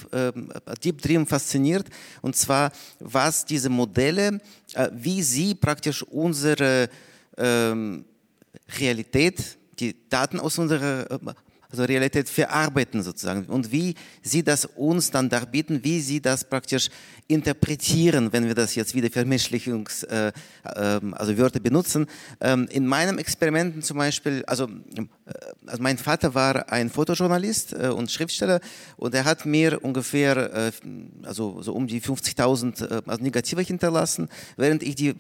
[0.83, 1.87] Deep Dream fasziniert.
[2.23, 4.41] Und zwar, was diese Modelle,
[4.91, 6.89] wie sie praktisch unsere
[7.39, 8.05] ähm,
[8.81, 11.07] Realität, die Daten aus unserer
[11.73, 16.91] also Realität verarbeiten sozusagen und wie sie das uns dann darbieten, wie sie das praktisch
[17.29, 20.33] interpretieren, wenn wir das jetzt wieder Vermischlichungs, äh,
[20.64, 22.07] äh, also Wörter benutzen.
[22.41, 25.07] Ähm, in meinem Experimenten zum Beispiel, also, äh,
[25.66, 28.61] also mein Vater war ein Fotojournalist äh, und Schriftsteller
[28.97, 30.73] und er hat mir ungefähr äh,
[31.23, 34.29] also so um die 50.000 äh, also Negative hinterlassen.
[34.57, 35.14] Während ich die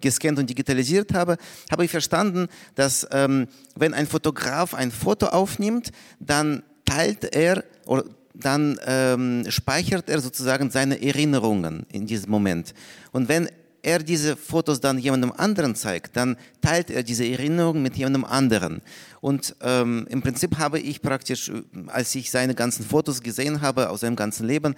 [0.00, 1.36] gescannt und digitalisiert habe,
[1.70, 7.64] habe ich verstanden, dass ähm, wenn ein Fotograf ein Foto aufnimmt nimmt, dann teilt er
[7.86, 8.04] oder
[8.34, 12.74] dann ähm, speichert er sozusagen seine Erinnerungen in diesem Moment.
[13.12, 13.48] Und wenn
[13.82, 18.82] er diese Fotos dann jemandem anderen zeigt, dann teilt er diese Erinnerungen mit jemandem anderen.
[19.20, 21.52] Und ähm, im Prinzip habe ich praktisch,
[21.86, 24.74] als ich seine ganzen Fotos gesehen habe aus seinem ganzen Leben,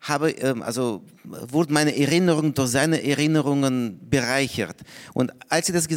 [0.00, 4.76] habe, ähm, also wurde meine Erinnerung durch seine Erinnerungen bereichert.
[5.12, 5.88] Und als ich das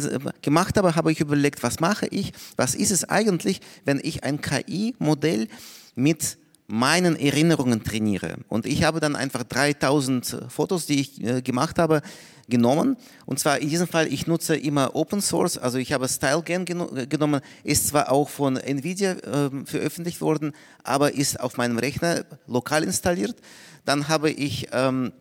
[0.42, 2.32] gemacht habe, habe ich überlegt, was mache ich?
[2.56, 5.48] Was ist es eigentlich, wenn ich ein KI-Modell
[5.94, 6.36] mit
[6.66, 8.36] meinen Erinnerungen trainiere?
[8.48, 12.02] Und ich habe dann einfach 3000 Fotos, die ich äh, gemacht habe,
[12.48, 12.96] genommen.
[13.26, 17.40] Und zwar in diesem Fall, ich nutze immer Open Source, also ich habe StyleGAN genommen,
[17.62, 20.52] ist zwar auch von NVIDIA äh, veröffentlicht worden,
[20.82, 23.36] aber ist auf meinem Rechner lokal installiert.
[23.84, 25.12] Dann habe ich ähm,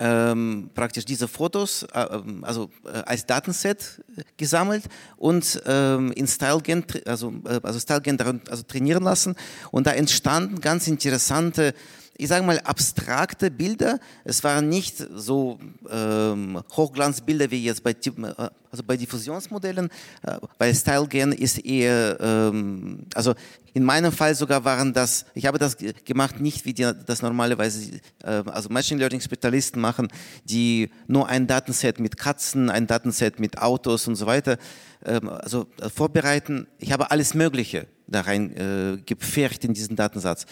[0.00, 4.02] ähm, praktisch diese Fotos äh, ähm, also äh, als Datenset
[4.38, 4.84] gesammelt
[5.16, 9.36] und ähm, in StyleGAN, also, äh, also StyleGAN darin, also trainieren lassen.
[9.70, 11.74] Und da entstanden ganz interessante
[12.20, 13.98] ich sage mal, abstrakte Bilder.
[14.24, 15.58] Es waren nicht so
[15.90, 19.88] ähm, Hochglanzbilder wie jetzt bei, äh, also bei Diffusionsmodellen.
[20.22, 23.34] Äh, bei StyleGAN ist eher, ähm, also
[23.72, 28.00] in meinem Fall sogar waren das, ich habe das gemacht nicht wie die, das normalerweise,
[28.22, 30.08] äh, also Machine Learning Spezialisten machen,
[30.44, 34.58] die nur ein Datenset mit Katzen, ein Datenset mit Autos und so weiter,
[35.06, 36.66] ähm, also äh, vorbereiten.
[36.78, 40.44] Ich habe alles Mögliche da rein äh, gepfercht in diesen Datensatz.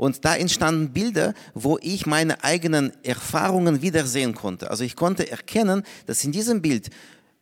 [0.00, 4.70] Und da entstanden Bilder, wo ich meine eigenen Erfahrungen wiedersehen konnte.
[4.70, 6.88] Also ich konnte erkennen, dass in diesem Bild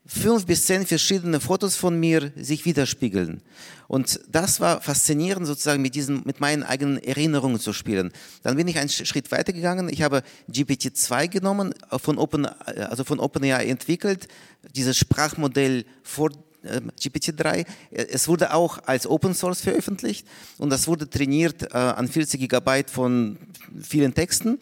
[0.04, 3.42] fünf bis zehn verschiedene Fotos von mir sich widerspiegeln.
[3.86, 8.10] Und das war faszinierend, sozusagen mit diesen, mit meinen eigenen Erinnerungen zu spielen.
[8.42, 9.88] Dann bin ich einen Schritt weitergegangen.
[9.88, 14.26] Ich habe GPT-2 genommen, von Open, also von OpenAI entwickelt,
[14.74, 16.30] dieses Sprachmodell vor
[16.70, 17.66] ähm, GPT-3.
[17.90, 20.26] Es wurde auch als Open Source veröffentlicht
[20.58, 23.38] und das wurde trainiert äh, an 40 Gigabyte von
[23.80, 24.58] vielen Texten.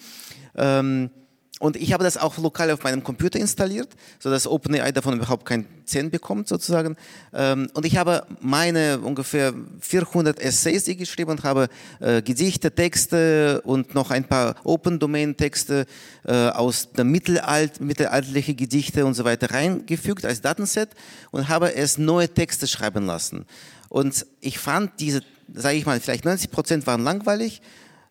[0.56, 1.10] Ähm,
[1.58, 3.88] und ich habe das auch lokal auf meinem Computer installiert,
[4.18, 6.96] sodass OpenAI davon überhaupt keinen Cent bekommt sozusagen.
[7.32, 11.68] Ähm, und ich habe meine ungefähr 400 Essays geschrieben und habe
[12.00, 15.86] äh, Gedichte, Texte und noch ein paar Open-Domain-Texte
[16.26, 20.90] äh, aus der Mittelalt, mittelalterlichen Gedichte und so weiter reingefügt als Datenset
[21.30, 23.46] und habe es neue Texte schreiben lassen.
[23.88, 25.22] Und ich fand diese,
[25.54, 27.62] sage ich mal, vielleicht 90 Prozent waren langweilig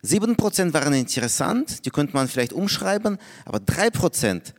[0.05, 4.53] 7% waren interessant, die könnte man vielleicht umschreiben, aber 3%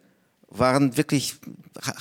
[0.51, 1.35] waren wirklich,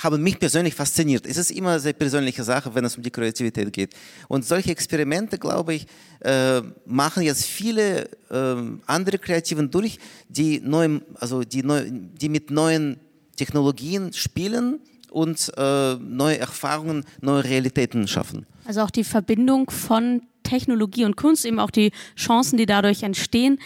[0.01, 1.25] haben mich persönlich fasziniert.
[1.25, 3.93] Es ist immer eine sehr persönliche Sache, wenn es um die Kreativität geht.
[4.27, 5.87] Und solche Experimente, glaube ich,
[6.21, 12.51] äh, machen jetzt viele äh, andere Kreativen durch, die, neu, also die, neu, die mit
[12.51, 12.99] neuen
[13.35, 14.79] Technologien spielen
[15.11, 18.45] und äh, neue Erfahrungen, neue Realitäten schaffen.
[18.65, 23.59] Also auch die Verbindung von Technologie und Kunst, eben auch die Chancen, die dadurch entstehen.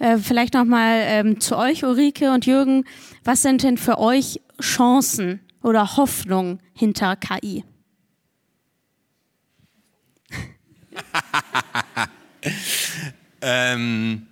[0.00, 2.84] Äh, vielleicht nochmal ähm, zu euch, Ulrike und Jürgen.
[3.22, 7.62] Was sind denn für euch Chancen oder Hoffnungen hinter KI?
[13.42, 14.26] ähm,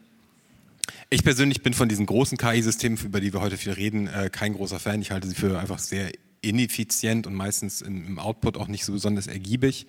[1.09, 4.55] ich persönlich bin von diesen großen KI-Systemen, über die wir heute viel reden, äh, kein
[4.55, 5.03] großer Fan.
[5.03, 8.93] Ich halte sie für einfach sehr ineffizient und meistens im, im Output auch nicht so
[8.93, 9.87] besonders ergiebig.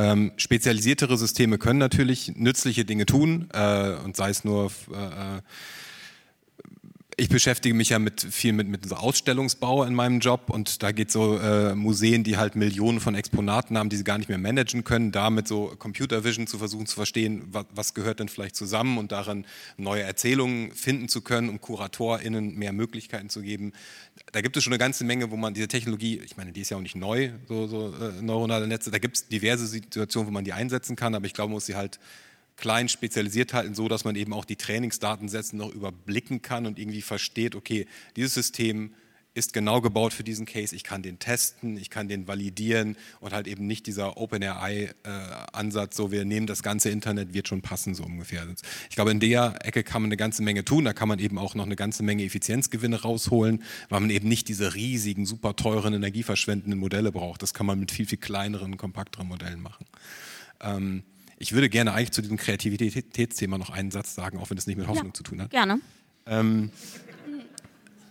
[0.00, 5.40] Ähm, spezialisiertere Systeme können natürlich nützliche Dinge tun äh, und sei es nur äh, äh
[7.20, 10.90] ich beschäftige mich ja mit viel mit, mit so Ausstellungsbau in meinem Job und da
[10.90, 14.38] geht so äh, Museen, die halt Millionen von Exponaten haben, die sie gar nicht mehr
[14.38, 18.30] managen können, da mit so Computer Vision zu versuchen zu verstehen, was, was gehört denn
[18.30, 19.44] vielleicht zusammen und darin
[19.76, 23.72] neue Erzählungen finden zu können, um KuratorInnen mehr Möglichkeiten zu geben.
[24.32, 26.70] Da gibt es schon eine ganze Menge, wo man diese Technologie, ich meine, die ist
[26.70, 30.32] ja auch nicht neu, so, so äh, neuronale Netze, da gibt es diverse Situationen, wo
[30.32, 32.00] man die einsetzen kann, aber ich glaube, man muss sie halt
[32.60, 37.02] klein spezialisiert halten, so dass man eben auch die Trainingsdatensätze noch überblicken kann und irgendwie
[37.02, 38.92] versteht, okay, dieses System
[39.32, 43.32] ist genau gebaut für diesen Case, ich kann den testen, ich kann den validieren und
[43.32, 48.02] halt eben nicht dieser OpenAI-Ansatz, so wir nehmen das ganze Internet, wird schon passen, so
[48.04, 48.44] ungefähr.
[48.88, 51.38] Ich glaube, in der Ecke kann man eine ganze Menge tun, da kann man eben
[51.38, 55.94] auch noch eine ganze Menge Effizienzgewinne rausholen, weil man eben nicht diese riesigen, super teuren,
[55.94, 57.42] energieverschwendenden Modelle braucht.
[57.42, 59.86] Das kann man mit viel, viel kleineren, kompakteren Modellen machen.
[60.60, 61.04] Ähm,
[61.40, 64.76] ich würde gerne eigentlich zu diesem Kreativitätsthema noch einen Satz sagen, auch wenn es nicht
[64.76, 65.50] mit Hoffnung ja, zu tun hat.
[65.50, 65.80] Gerne.
[66.26, 66.70] Ähm,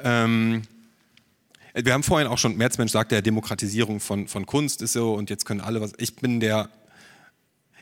[0.03, 0.63] ähm,
[1.75, 5.29] wir haben vorhin auch schon, Merzmensch sagte ja, Demokratisierung von, von Kunst ist so und
[5.29, 5.93] jetzt können alle was.
[5.99, 6.69] Ich bin der,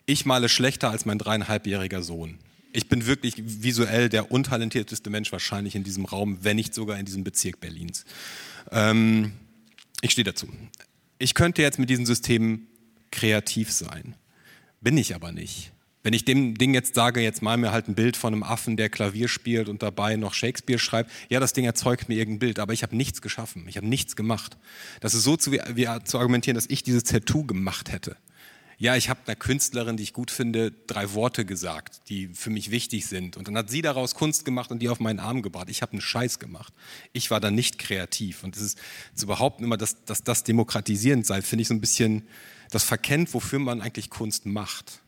[0.06, 2.40] ich male schlechter als mein dreieinhalbjähriger Sohn.
[2.74, 7.06] Ich bin wirklich visuell der untalentierteste Mensch wahrscheinlich in diesem Raum, wenn nicht sogar in
[7.06, 8.04] diesem Bezirk Berlins.
[8.70, 9.32] Ähm,
[10.02, 10.50] ich stehe dazu.
[11.20, 12.68] Ich könnte jetzt mit diesen Systemen
[13.12, 14.16] kreativ sein.
[14.82, 15.72] Bin ich aber nicht.
[16.04, 18.78] Wenn ich dem Ding jetzt sage, jetzt mal mir halt ein Bild von einem Affen,
[18.78, 22.60] der Klavier spielt und dabei noch Shakespeare schreibt, ja, das Ding erzeugt mir irgendein Bild,
[22.60, 24.58] aber ich habe nichts geschaffen, ich habe nichts gemacht.
[25.02, 28.16] Das ist so zu, wie, zu argumentieren, dass ich dieses Tattoo gemacht hätte.
[28.80, 32.70] Ja, ich habe einer Künstlerin, die ich gut finde, drei Worte gesagt, die für mich
[32.70, 33.36] wichtig sind.
[33.36, 35.68] Und dann hat sie daraus Kunst gemacht und die auf meinen Arm gebracht.
[35.72, 36.72] Ich habe einen Scheiß gemacht.
[37.12, 38.44] Ich war da nicht kreativ.
[38.44, 38.80] Und es ist
[39.16, 42.28] zu behaupten immer, dass, dass das demokratisierend sei, finde ich so ein bisschen
[42.72, 45.02] das verkennt, wofür man eigentlich Kunst macht.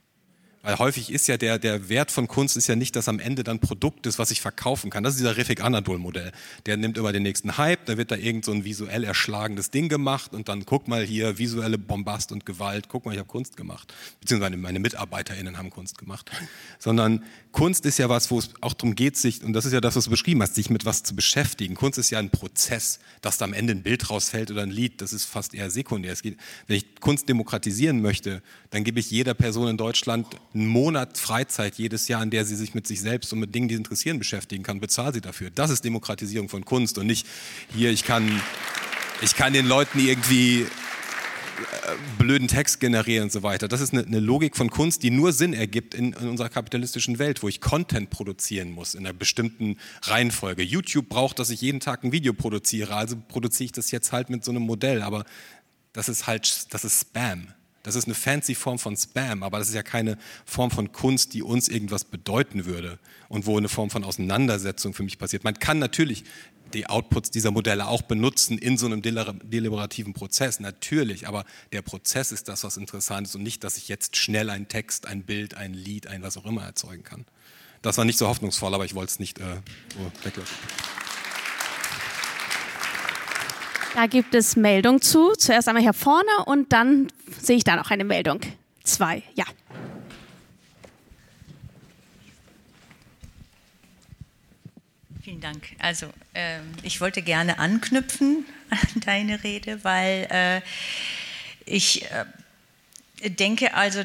[0.62, 3.44] Weil häufig ist ja der, der Wert von Kunst ist ja nicht, dass am Ende
[3.44, 5.02] dann Produkt ist, was ich verkaufen kann.
[5.02, 6.32] Das ist dieser Refik Anadol-Modell.
[6.66, 9.88] Der nimmt immer den nächsten Hype, da wird da irgend so ein visuell erschlagendes Ding
[9.88, 13.56] gemacht und dann guck mal hier, visuelle Bombast und Gewalt, guck mal, ich habe Kunst
[13.56, 13.94] gemacht.
[14.20, 16.30] Beziehungsweise meine MitarbeiterInnen haben Kunst gemacht.
[16.78, 19.80] Sondern Kunst ist ja was, wo es auch darum geht, sich, und das ist ja
[19.80, 21.74] das, was du beschrieben hast, sich mit was zu beschäftigen.
[21.74, 25.00] Kunst ist ja ein Prozess, dass da am Ende ein Bild rausfällt oder ein Lied,
[25.00, 26.12] das ist fast eher sekundär.
[26.12, 26.36] Es geht,
[26.66, 31.76] wenn ich Kunst demokratisieren möchte, dann gebe ich jeder Person in Deutschland einen Monat Freizeit
[31.76, 34.18] jedes Jahr, in der sie sich mit sich selbst und mit Dingen, die sie interessieren,
[34.18, 35.50] beschäftigen kann, bezahl sie dafür.
[35.50, 37.26] Das ist Demokratisierung von Kunst und nicht
[37.74, 38.40] hier, ich kann,
[39.22, 40.66] ich kann den Leuten irgendwie
[42.18, 43.68] blöden Text generieren und so weiter.
[43.68, 47.18] Das ist eine, eine Logik von Kunst, die nur Sinn ergibt in, in, unserer kapitalistischen
[47.18, 50.62] Welt, wo ich Content produzieren muss in einer bestimmten Reihenfolge.
[50.62, 54.30] YouTube braucht, dass ich jeden Tag ein Video produziere, also produziere ich das jetzt halt
[54.30, 55.24] mit so einem Modell, aber
[55.92, 57.48] das ist halt, das ist Spam.
[57.82, 61.32] Das ist eine fancy Form von Spam, aber das ist ja keine Form von Kunst,
[61.32, 65.44] die uns irgendwas bedeuten würde und wo eine Form von Auseinandersetzung für mich passiert.
[65.44, 66.24] Man kann natürlich
[66.74, 72.32] die Outputs dieser Modelle auch benutzen in so einem deliberativen Prozess, natürlich, aber der Prozess
[72.32, 75.54] ist das, was interessant ist und nicht, dass ich jetzt schnell einen Text, ein Bild,
[75.54, 77.24] ein Lied, ein was auch immer erzeugen kann.
[77.82, 79.56] Das war nicht so hoffnungsvoll, aber ich wollte es nicht äh,
[80.22, 80.54] weglassen.
[83.94, 85.32] Da gibt es Meldung zu.
[85.32, 87.08] Zuerst einmal hier vorne und dann
[87.40, 88.40] sehe ich da noch eine Meldung.
[88.84, 89.44] Zwei, ja.
[95.22, 95.68] Vielen Dank.
[95.78, 100.60] Also äh, ich wollte gerne anknüpfen an deine Rede, weil äh,
[101.66, 102.04] ich
[103.22, 104.02] äh, denke also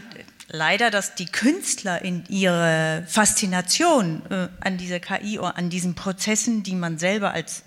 [0.49, 6.63] leider, dass die Künstler in ihrer Faszination äh, an dieser KI oder an diesen Prozessen,
[6.63, 7.63] die man selber als,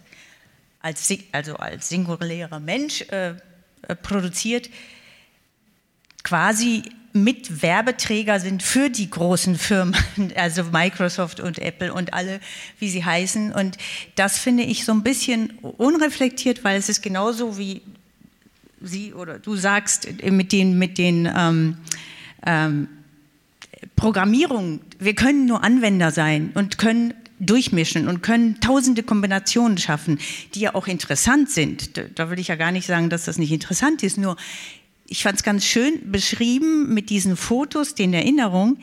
[0.80, 3.34] als, also als singulärer Mensch äh,
[3.82, 4.70] äh, produziert,
[6.22, 9.96] quasi mit Werbeträger sind für die großen Firmen,
[10.36, 12.40] also Microsoft und Apple und alle,
[12.78, 13.52] wie sie heißen.
[13.52, 13.76] Und
[14.14, 17.82] das finde ich so ein bisschen unreflektiert, weil es ist genauso wie
[18.80, 21.78] Sie oder du sagst mit den, mit den ähm,
[22.46, 22.88] ähm,
[23.96, 24.80] Programmierungen.
[25.00, 30.18] Wir können nur Anwender sein und können durchmischen und können tausende Kombinationen schaffen,
[30.54, 32.00] die ja auch interessant sind.
[32.16, 34.36] Da will ich ja gar nicht sagen, dass das nicht interessant ist, nur
[35.06, 38.78] ich fand es ganz schön beschrieben mit diesen Fotos, den Erinnerungen.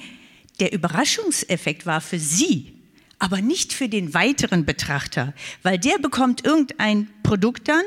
[0.60, 2.74] Der Überraschungseffekt war für Sie,
[3.20, 7.84] aber nicht für den weiteren Betrachter, weil der bekommt irgendein Produkt dann,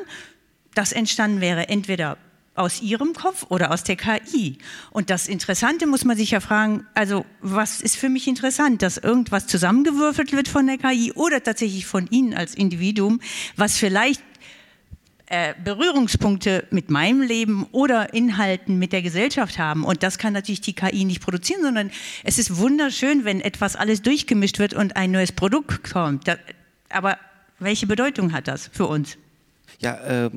[0.75, 2.19] das entstanden wäre entweder
[2.59, 4.59] aus Ihrem Kopf oder aus der KI.
[4.91, 8.97] Und das Interessante muss man sich ja fragen, also was ist für mich interessant, dass
[8.97, 13.21] irgendwas zusammengewürfelt wird von der KI oder tatsächlich von Ihnen als Individuum,
[13.57, 14.23] was vielleicht
[15.31, 19.85] äh, Berührungspunkte mit meinem Leben oder Inhalten mit der Gesellschaft haben.
[19.85, 21.91] Und das kann natürlich die KI nicht produzieren, sondern
[22.25, 26.35] es ist wunderschön, wenn etwas alles durchgemischt wird und ein neues Produkt kommt.
[26.89, 27.19] Aber
[27.59, 29.19] welche Bedeutung hat das für uns?
[29.81, 29.95] Ja,
[30.27, 30.31] äh,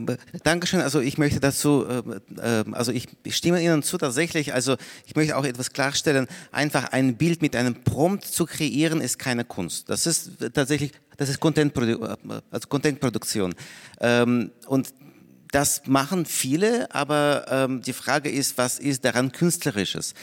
[0.43, 0.81] danke schön.
[0.81, 4.53] Also ich möchte dazu, äh, äh, also ich stimme Ihnen zu tatsächlich.
[4.53, 4.77] Also
[5.07, 6.27] ich möchte auch etwas klarstellen.
[6.51, 9.89] Einfach ein Bild mit einem Prompt zu kreieren, ist keine Kunst.
[9.89, 12.11] Das ist tatsächlich, das ist Content-Produktion.
[12.29, 12.99] Äh, also Content
[13.99, 14.93] ähm, und
[15.51, 20.13] das machen viele, aber ähm, die Frage ist, was ist daran Künstlerisches?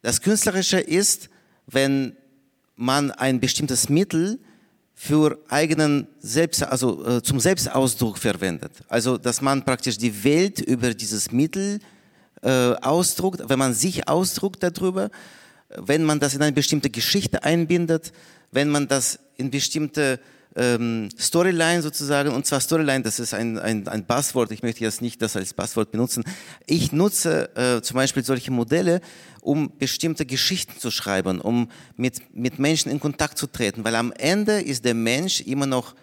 [0.00, 1.28] Das Künstlerische ist,
[1.66, 2.16] wenn
[2.76, 4.38] man ein bestimmtes Mittel
[5.00, 8.72] für eigenen Selbst, also äh, zum Selbstausdruck verwendet.
[8.88, 11.78] Also, dass man praktisch die Welt über dieses Mittel
[12.42, 15.10] äh, ausdruckt, wenn man sich ausdruckt darüber,
[15.68, 18.12] wenn man das in eine bestimmte Geschichte einbindet,
[18.50, 20.18] wenn man das in bestimmte
[20.58, 25.00] ähm, Storyline sozusagen, und zwar Storyline, das ist ein, ein, ein Buzzword, ich möchte jetzt
[25.00, 26.24] nicht das als Buzzword benutzen.
[26.66, 29.00] Ich nutze äh, zum Beispiel solche Modelle,
[29.40, 34.12] um bestimmte Geschichten zu schreiben, um mit, mit Menschen in Kontakt zu treten, weil am
[34.12, 35.94] Ende ist der Mensch immer noch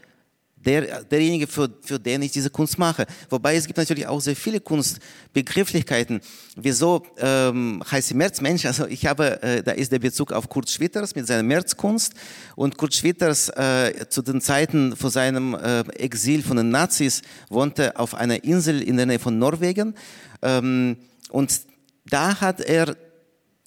[0.66, 3.06] der, derjenige, für, für den ich diese Kunst mache.
[3.30, 6.22] Wobei es gibt natürlich auch sehr viele Kunstbegrifflichkeiten.
[6.56, 8.66] Wieso ähm, heißt sie Märzmensch?
[8.66, 12.14] Also ich habe, äh, da ist der Bezug auf Kurt Schwitters mit seiner Märzkunst.
[12.56, 17.98] Und Kurt Schwitters äh, zu den Zeiten vor seinem äh, Exil von den Nazis wohnte
[18.00, 19.96] auf einer Insel in der Nähe von Norwegen.
[20.42, 20.98] Ähm,
[21.30, 21.62] und
[22.06, 22.96] da hat er,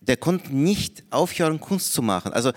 [0.01, 2.32] der konnte nicht aufhören, Kunst zu machen.
[2.32, 2.53] Also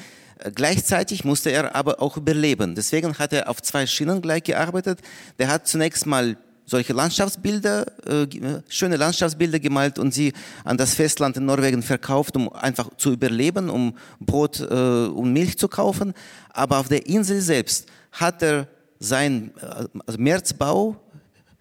[0.56, 2.74] Gleichzeitig musste er aber auch überleben.
[2.76, 5.00] Deswegen hat er auf zwei Schienen gleich gearbeitet.
[5.38, 8.28] Der hat zunächst mal solche Landschaftsbilder, äh,
[8.70, 10.34] schöne Landschaftsbilder gemalt und sie
[10.64, 15.58] an das Festland in Norwegen verkauft, um einfach zu überleben, um Brot äh, und Milch
[15.58, 16.14] zu kaufen.
[16.50, 18.68] Aber auf der Insel selbst hat er
[19.00, 20.96] sein äh, also Märzbau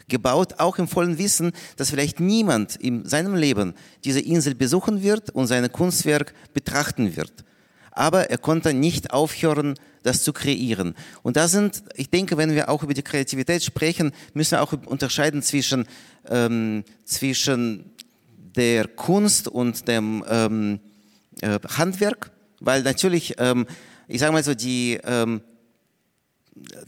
[0.09, 3.75] gebaut, auch im vollen Wissen, dass vielleicht niemand in seinem Leben
[4.05, 7.45] diese Insel besuchen wird und sein Kunstwerk betrachten wird
[8.01, 10.95] aber er konnte nicht aufhören, das zu kreieren.
[11.23, 14.73] Und da sind, ich denke, wenn wir auch über die Kreativität sprechen, müssen wir auch
[14.87, 15.87] unterscheiden zwischen,
[16.27, 17.93] ähm, zwischen
[18.57, 20.81] der Kunst und dem ähm,
[21.43, 23.67] äh, Handwerk, weil natürlich, ähm,
[24.09, 25.43] ich sage mal so, die, ähm,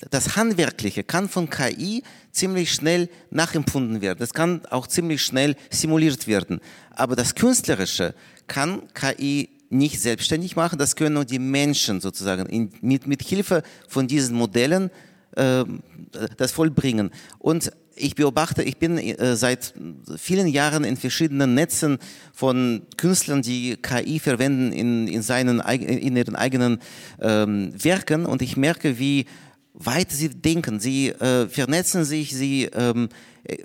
[0.09, 4.19] das Handwerkliche kann von KI ziemlich schnell nachempfunden werden.
[4.19, 6.61] Das kann auch ziemlich schnell simuliert werden.
[6.91, 8.15] Aber das Künstlerische
[8.47, 13.63] kann KI nicht selbstständig machen, das können nur die Menschen sozusagen in, mit, mit Hilfe
[13.89, 14.91] von diesen Modellen
[15.37, 15.65] äh,
[16.37, 17.11] das vollbringen.
[17.39, 19.75] Und ich beobachte, ich bin äh, seit
[20.17, 21.99] vielen Jahren in verschiedenen Netzen
[22.33, 26.79] von Künstlern, die KI verwenden in, in, seinen, in ihren eigenen
[27.21, 29.27] ähm, Werken und ich merke, wie
[29.75, 30.81] weit sie denken.
[30.81, 33.09] Sie äh, vernetzen sich, sie ähm,
[33.45, 33.59] äh,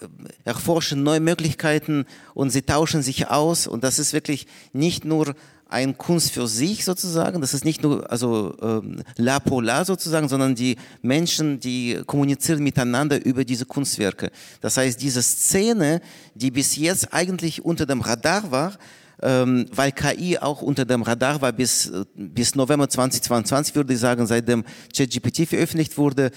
[0.46, 5.36] erforschen neue Möglichkeiten und sie tauschen sich aus und das ist wirklich nicht nur
[5.70, 7.42] ein Kunst für sich sozusagen.
[7.42, 13.24] Das ist nicht nur also ähm, la polar sozusagen, sondern die Menschen, die kommunizieren miteinander
[13.26, 14.32] über diese Kunstwerke.
[14.62, 16.02] Das heißt, diese Szene,
[16.36, 18.78] die bis jetzt eigentlich unter dem Radar war,
[19.22, 24.26] ähm, weil KI auch unter dem Radar war bis, bis November 2022, würde ich sagen,
[24.28, 24.64] seitdem
[24.96, 26.32] ChatGPT veröffentlicht wurde.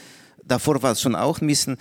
[0.45, 1.76] Davor war es schon auch ein bisschen.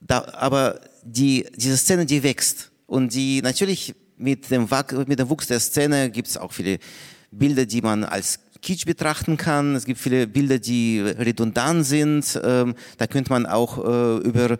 [0.00, 2.70] Da, aber die, diese Szene, die wächst.
[2.86, 4.68] Und die natürlich mit dem,
[5.06, 6.78] mit dem Wuchs der Szene gibt es auch viele
[7.30, 9.74] Bilder, die man als Kitsch betrachten kann.
[9.74, 12.40] Es gibt viele Bilder, die redundant sind.
[12.44, 14.56] Ähm, da könnte man auch äh, über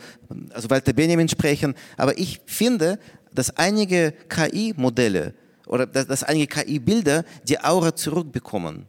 [0.50, 1.74] also Walter Benjamin sprechen.
[1.96, 2.98] Aber ich finde,
[3.32, 5.34] dass einige KI-Modelle
[5.66, 8.86] oder dass, dass einige KI-Bilder die Aura zurückbekommen.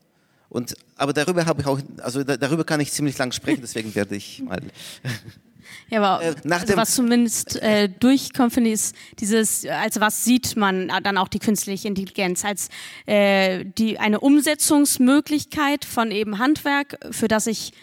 [0.49, 4.15] Und, aber darüber habe ich auch, also darüber kann ich ziemlich lang sprechen, deswegen werde
[4.15, 4.61] ich mal
[5.89, 10.55] Ja, aber äh, also was zumindest äh, durchkommt, finde ich, ist dieses, als was sieht
[10.55, 12.45] man dann auch die künstliche Intelligenz?
[12.45, 12.70] Als
[13.05, 17.74] äh, die, eine Umsetzungsmöglichkeit von eben Handwerk, für das ich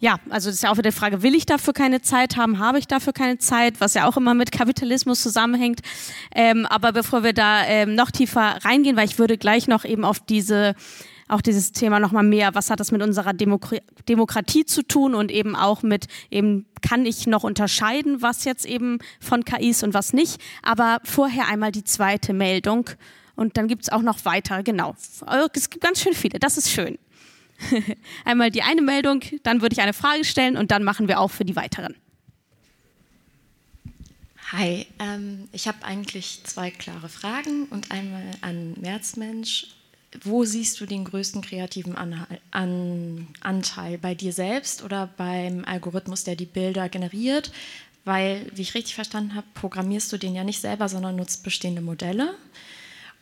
[0.00, 2.60] ja, also das ist ja auch wieder die Frage, will ich dafür keine Zeit haben,
[2.60, 5.80] habe ich dafür keine Zeit, was ja auch immer mit Kapitalismus zusammenhängt.
[6.34, 10.04] Ähm, aber bevor wir da ähm, noch tiefer reingehen, weil ich würde gleich noch eben
[10.04, 10.76] auf diese
[11.28, 13.74] auch dieses Thema nochmal mehr, was hat das mit unserer Demok
[14.08, 18.98] Demokratie zu tun und eben auch mit eben, kann ich noch unterscheiden, was jetzt eben
[19.20, 20.40] von KI ist und was nicht.
[20.62, 22.88] Aber vorher einmal die zweite Meldung
[23.36, 24.94] und dann gibt es auch noch weiter, genau.
[25.52, 26.98] Es gibt ganz schön viele, das ist schön.
[28.24, 31.30] einmal die eine Meldung, dann würde ich eine Frage stellen und dann machen wir auch
[31.30, 31.94] für die weiteren.
[34.52, 39.66] Hi, ähm, ich habe eigentlich zwei klare Fragen und einmal an Märzmensch
[40.22, 41.96] wo siehst du den größten kreativen
[42.50, 43.98] Anteil?
[43.98, 47.52] Bei dir selbst oder beim Algorithmus, der die Bilder generiert?
[48.04, 51.82] Weil, wie ich richtig verstanden habe, programmierst du den ja nicht selber, sondern nutzt bestehende
[51.82, 52.34] Modelle.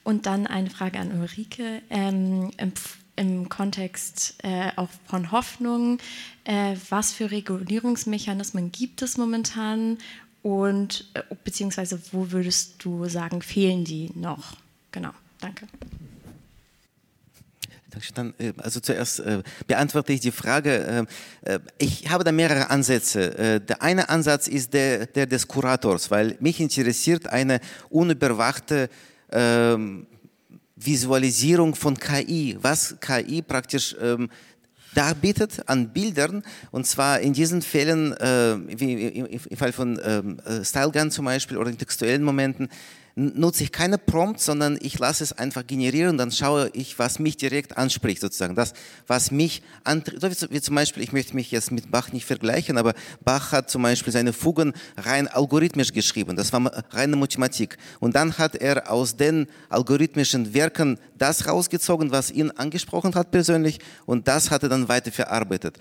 [0.05, 2.73] Und dann eine Frage an Ulrike ähm, im,
[3.17, 5.99] im, Kontext äh, auch von Hoffnung.
[6.45, 9.99] Äh, was für Regulierungsmechanismen gibt es momentan?
[10.45, 14.57] Und äh, beziehungsweise wo würdest du sagen, fehlen die noch?
[14.93, 15.11] Genau,
[15.41, 15.67] danke.
[18.15, 21.07] Dann, äh, also zuerst äh, beantworte ich die Frage.
[21.43, 23.61] Äh, ich habe da mehrere Ansätze.
[23.61, 28.89] Der eine Ansatz ist der, der des Kurators, weil mich interessiert eine unüberwachte
[29.31, 30.07] ähm,
[30.77, 34.29] Visualisierung von KI, was KI praktisch ähm,
[34.95, 41.11] darbietet an Bildern und zwar in diesen Fällen, wie im Fall von ähm, Style Gun
[41.11, 42.71] zum Beispiel oder in textuellen Momenten,
[43.17, 47.39] nutze ich keine Prompt, sondern ich lasse es einfach generieren, dann schaue ich, was mich
[47.39, 48.55] direkt anspricht sozusagen.
[48.55, 48.75] Das,
[49.07, 52.93] was mich antritt, wie zum Beispiel, ich möchte mich jetzt mit Bach nicht vergleichen, aber
[53.25, 56.37] Bach hat zum Beispiel seine Fugen rein algorithmisch geschrieben.
[56.37, 56.61] Das war
[56.91, 57.79] reine Mathematik.
[58.01, 63.79] Und dann hat er aus den algorithmischen Werken das rausgezogen, was ihn angesprochen hat persönlich
[64.05, 65.79] und das hat er dann weiter verarbeitet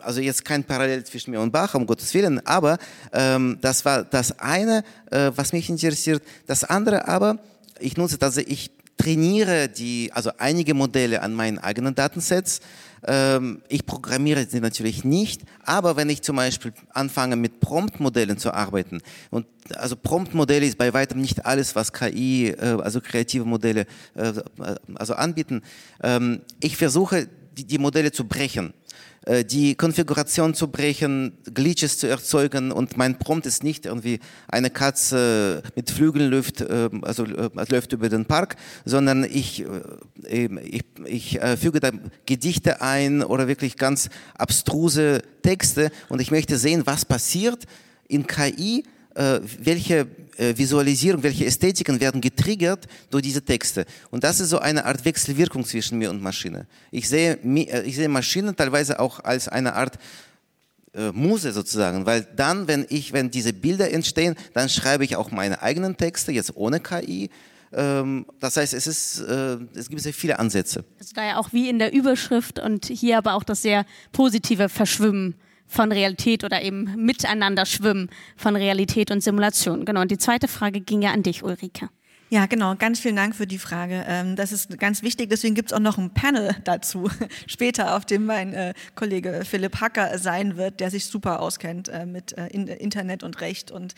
[0.00, 2.78] also jetzt kein Parallel zwischen mir und Bach, um Gottes Willen, aber
[3.12, 6.22] ähm, das war das eine, äh, was mich interessiert.
[6.46, 7.38] Das andere aber,
[7.78, 12.60] ich nutze tatsächlich, ich trainiere die, also einige Modelle an meinen eigenen Datensets.
[13.06, 18.52] Ähm, ich programmiere sie natürlich nicht, aber wenn ich zum Beispiel anfange mit Prompt-Modellen zu
[18.52, 19.00] arbeiten,
[19.30, 24.32] und also Prompt-Modelle ist bei weitem nicht alles, was KI, äh, also kreative Modelle, äh,
[24.94, 25.62] also anbieten.
[26.02, 28.72] Ähm, ich versuche, die, die Modelle zu brechen.
[29.26, 34.70] Äh, die Konfiguration zu brechen, Glitches zu erzeugen und mein Prompt ist nicht irgendwie eine
[34.70, 38.54] Katze mit Flügeln läuft, ähm, also äh, läuft über den Park,
[38.84, 39.64] sondern ich,
[40.28, 41.90] äh, ich, ich füge da
[42.24, 47.64] Gedichte ein oder wirklich ganz abstruse Texte und ich möchte sehen, was passiert
[48.08, 48.84] in KI,
[49.16, 50.06] welche
[50.38, 53.86] äh, Visualisierung, welche Ästhetiken werden getriggert durch diese Texte.
[54.10, 56.66] Und das ist so eine Art Wechselwirkung zwischen mir und Maschine.
[56.90, 59.94] Ich sehe, äh, ich sehe Maschinen teilweise auch als eine Art
[60.94, 65.30] äh, Muse sozusagen, weil dann, wenn ich, wenn diese Bilder entstehen, dann schreibe ich auch
[65.30, 67.30] meine eigenen Texte, jetzt ohne KI.
[67.72, 70.84] Ähm, das heißt, es, ist, es gibt sehr viele Ansätze.
[70.98, 74.68] Also da ja auch wie in der Überschrift und hier aber auch das sehr positive
[74.68, 75.34] Verschwimmen
[75.66, 79.84] von Realität oder eben miteinander schwimmen von Realität und Simulation.
[79.84, 80.00] Genau.
[80.00, 81.88] Und die zweite Frage ging ja an dich, Ulrike.
[82.28, 82.74] Ja, genau.
[82.74, 84.04] Ganz vielen Dank für die Frage.
[84.08, 85.30] Ähm, das ist ganz wichtig.
[85.30, 87.08] Deswegen gibt es auch noch ein Panel dazu
[87.46, 92.04] später, auf dem mein äh, Kollege Philipp Hacker sein wird, der sich super auskennt äh,
[92.04, 93.94] mit äh, Internet und Recht und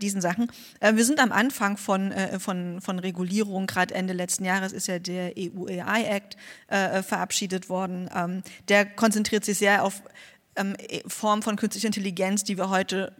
[0.00, 0.50] diesen Sachen.
[0.80, 3.66] Wir sind am Anfang von, von, von Regulierung.
[3.66, 6.36] Gerade Ende letzten Jahres ist ja der EU AI Act
[6.68, 8.08] verabschiedet worden.
[8.14, 10.02] Ähm, der konzentriert sich sehr auf
[10.56, 10.76] ähm,
[11.06, 13.14] Formen von künstlicher Intelligenz, die wir heute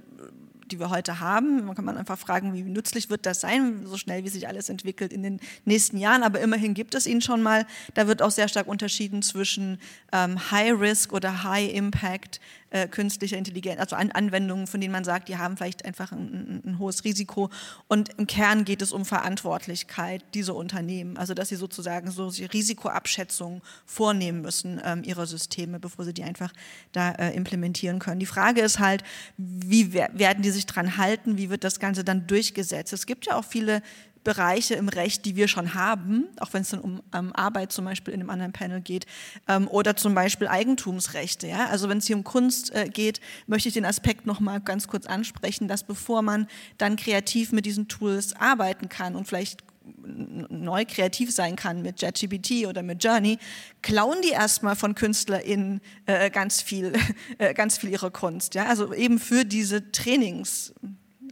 [0.73, 1.67] die wir heute haben.
[1.67, 4.69] Man kann man einfach fragen, wie nützlich wird das sein, so schnell wie sich alles
[4.69, 6.23] entwickelt in den nächsten Jahren.
[6.23, 7.67] Aber immerhin gibt es ihn schon mal.
[7.95, 9.79] Da wird auch sehr stark unterschieden zwischen
[10.13, 12.41] ähm, High Risk oder High Impact
[12.73, 16.63] äh, künstlicher Intelligenz, also an Anwendungen, von denen man sagt, die haben vielleicht einfach ein,
[16.65, 17.51] ein, ein, hohes Risiko.
[17.87, 23.61] Und im Kern geht es um Verantwortlichkeit dieser Unternehmen, also dass sie sozusagen so Risikoabschätzungen
[23.85, 26.53] vornehmen müssen ähm, ihrer Systeme, bevor sie die einfach
[26.93, 28.21] da äh, implementieren können.
[28.21, 29.05] Die Frage ist halt,
[29.37, 32.93] wie werden die sich dran halten, wie wird das Ganze dann durchgesetzt?
[32.93, 33.83] Es gibt ja auch viele
[34.25, 37.85] Bereiche im Recht, die wir schon haben, auch wenn es dann um ähm, Arbeit zum
[37.85, 39.07] Beispiel in einem anderen Panel geht,
[39.49, 41.47] ähm, oder zum Beispiel Eigentumsrechte.
[41.49, 41.67] Ja?
[41.67, 44.89] Also wenn es hier um Kunst äh, geht, möchte ich den Aspekt noch mal ganz
[44.89, 46.47] kurz ansprechen, dass bevor man
[46.79, 52.67] dann kreativ mit diesen Tools arbeiten kann und vielleicht neu kreativ sein kann mit JetGPT
[52.67, 53.39] oder mit Journey,
[53.83, 56.93] klauen die erstmal von KünstlerInnen äh, ganz viel,
[57.39, 58.55] äh, ganz viel ihre Kunst.
[58.55, 58.67] Ja?
[58.67, 60.75] Also eben für diese Trainings,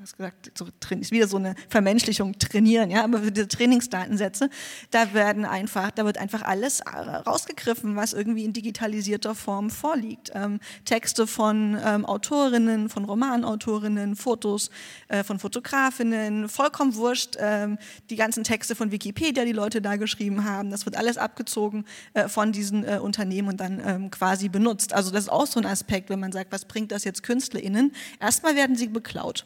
[0.01, 0.67] hast gesagt, so,
[0.99, 4.49] ist wieder so eine Vermenschlichung trainieren, ja, aber für diese Trainingsdatensätze,
[4.91, 10.31] da werden einfach, da wird einfach alles äh, rausgegriffen, was irgendwie in digitalisierter Form vorliegt.
[10.35, 14.71] Ähm, Texte von ähm, Autorinnen, von Romanautorinnen, Fotos
[15.09, 17.79] äh, von Fotografinnen, vollkommen wurscht, ähm,
[18.09, 21.85] die ganzen Texte von Wikipedia, die Leute da geschrieben haben, das wird alles abgezogen
[22.15, 24.95] äh, von diesen äh, Unternehmen und dann ähm, quasi benutzt.
[24.95, 27.93] Also das ist auch so ein Aspekt, wenn man sagt, was bringt das jetzt KünstlerInnen?
[28.19, 29.45] Erstmal werden sie beklaut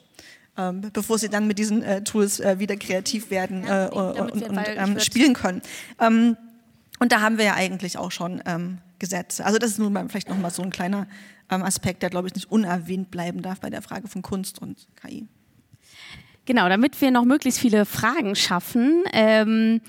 [0.57, 4.57] ähm, bevor sie dann mit diesen äh, Tools äh, wieder kreativ werden äh, und, und
[4.67, 5.61] ähm, spielen können.
[5.99, 6.37] Ähm,
[6.99, 9.45] und da haben wir ja eigentlich auch schon ähm, Gesetze.
[9.45, 11.07] Also das ist nun mal vielleicht nochmal so ein kleiner
[11.49, 14.87] ähm, Aspekt, der, glaube ich, nicht unerwähnt bleiben darf bei der Frage von Kunst und
[15.01, 15.27] KI.
[16.45, 19.81] Genau, damit wir noch möglichst viele Fragen schaffen, ähm,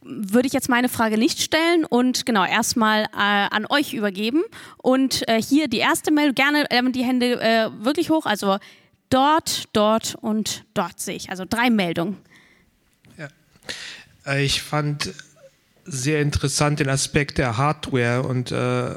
[0.00, 4.42] würde ich jetzt meine Frage nicht stellen und genau erstmal äh, an euch übergeben.
[4.78, 8.24] Und äh, hier die erste Meldung, gerne äh, die Hände äh, wirklich hoch.
[8.24, 8.58] Also
[9.10, 11.30] dort, dort und dort sehe ich.
[11.30, 12.16] Also drei Meldungen.
[13.16, 13.28] Ja.
[14.26, 15.12] Äh, ich fand
[15.84, 18.94] sehr interessant den Aspekt der Hardware und äh,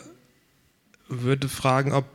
[1.08, 2.06] würde fragen, ob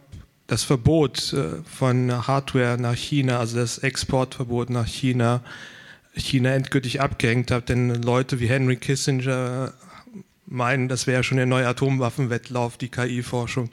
[0.46, 5.42] das Verbot äh, von Hardware nach China, also das Exportverbot nach China,
[6.14, 7.68] China endgültig abgehängt hat.
[7.68, 9.72] Denn Leute wie Henry Kissinger
[10.46, 13.70] meinen, das wäre schon der neue Atomwaffenwettlauf, die KI-Forschung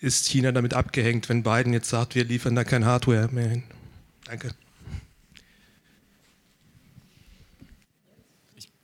[0.00, 3.64] ist China damit abgehängt, wenn Biden jetzt sagt, wir liefern da kein Hardware mehr hin?
[4.24, 4.50] Danke.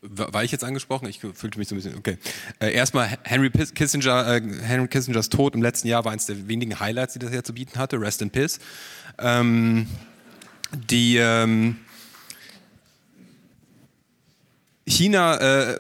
[0.07, 1.09] war ich jetzt angesprochen?
[1.09, 2.19] Ich fühlte mich so ein bisschen, okay.
[2.61, 6.79] Äh, erstmal Henry Kissinger, äh, Henry Kissingers Tod im letzten Jahr war eines der wenigen
[6.79, 8.01] Highlights, die das Jahr zu bieten hatte.
[8.01, 8.61] Rest in Peace.
[9.19, 9.87] Ähm,
[10.91, 11.77] die ähm,
[14.87, 15.79] China äh,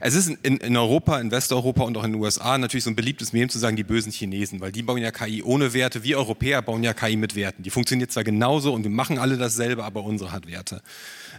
[0.00, 2.96] es ist in, in, Europa, in Westeuropa und auch in den USA natürlich so ein
[2.96, 6.04] beliebtes Meme zu sagen, die bösen Chinesen, weil die bauen ja KI ohne Werte.
[6.04, 7.62] Wir Europäer bauen ja KI mit Werten.
[7.62, 10.82] Die funktioniert zwar genauso und wir machen alle dasselbe, aber unsere hat Werte.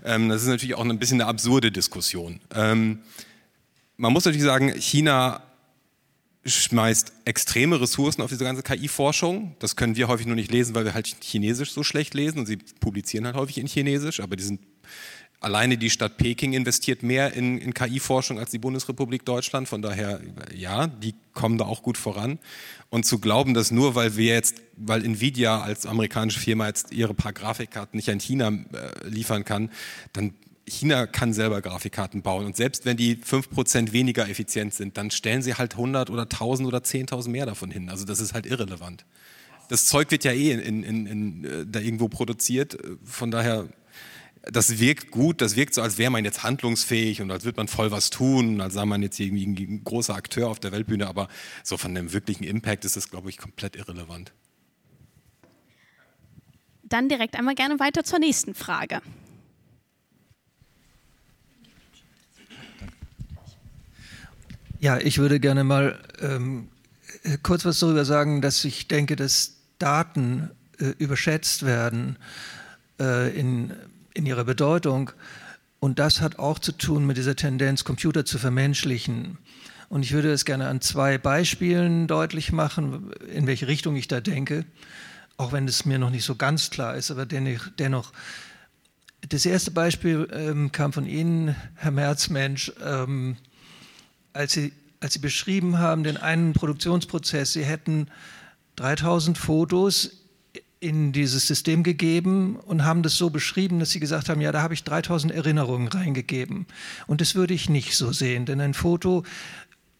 [0.03, 2.39] Ähm, das ist natürlich auch ein bisschen eine absurde Diskussion.
[2.53, 2.99] Ähm,
[3.97, 5.43] man muss natürlich sagen, China
[6.45, 9.55] schmeißt extreme Ressourcen auf diese ganze KI-Forschung.
[9.59, 12.45] Das können wir häufig nur nicht lesen, weil wir halt Chinesisch so schlecht lesen und
[12.45, 14.61] sie publizieren halt häufig in Chinesisch, aber die sind
[15.41, 19.69] Alleine die Stadt Peking investiert mehr in, in KI-Forschung als die Bundesrepublik Deutschland.
[19.69, 20.19] Von daher,
[20.53, 22.39] ja, die kommen da auch gut voran.
[22.89, 27.13] Und zu glauben, dass nur weil wir jetzt, weil Nvidia als amerikanische Firma jetzt ihre
[27.13, 29.71] paar Grafikkarten nicht an China äh, liefern kann,
[30.11, 30.33] dann
[30.67, 32.45] China kann selber Grafikkarten bauen.
[32.45, 36.67] Und selbst wenn die 5% weniger effizient sind, dann stellen sie halt 100 oder 1000
[36.67, 37.89] oder 10.000 mehr davon hin.
[37.89, 39.05] Also das ist halt irrelevant.
[39.69, 42.77] Das Zeug wird ja eh in, in, in, äh, da irgendwo produziert.
[43.03, 43.67] Von daher
[44.43, 47.67] das wirkt gut, das wirkt so, als wäre man jetzt handlungsfähig und als würde man
[47.67, 51.27] voll was tun, als sei man jetzt irgendwie ein großer Akteur auf der Weltbühne, aber
[51.63, 54.31] so von dem wirklichen Impact ist das, glaube ich, komplett irrelevant.
[56.83, 59.01] Dann direkt einmal gerne weiter zur nächsten Frage.
[64.79, 66.69] Ja, ich würde gerne mal ähm,
[67.43, 70.49] kurz was darüber sagen, dass ich denke, dass Daten
[70.79, 72.17] äh, überschätzt werden
[72.99, 73.73] äh, in
[74.13, 75.11] in ihrer Bedeutung.
[75.79, 79.37] Und das hat auch zu tun mit dieser Tendenz, Computer zu vermenschlichen.
[79.89, 84.21] Und ich würde es gerne an zwei Beispielen deutlich machen, in welche Richtung ich da
[84.21, 84.65] denke,
[85.37, 88.11] auch wenn es mir noch nicht so ganz klar ist, aber dennoch,
[89.27, 93.35] Das erste Beispiel ähm, kam von Ihnen, Herr Merzmensch, ähm,
[94.31, 97.53] als, Sie, als Sie beschrieben haben, den einen Produktionsprozess.
[97.53, 98.07] Sie hätten
[98.75, 100.11] 3000 Fotos
[100.79, 104.61] in dieses System gegeben und haben das so beschrieben, dass sie gesagt haben, ja, da
[104.61, 106.67] habe ich 3000 Erinnerungen reingegeben.
[107.05, 109.23] Und das würde ich nicht so sehen, denn ein Foto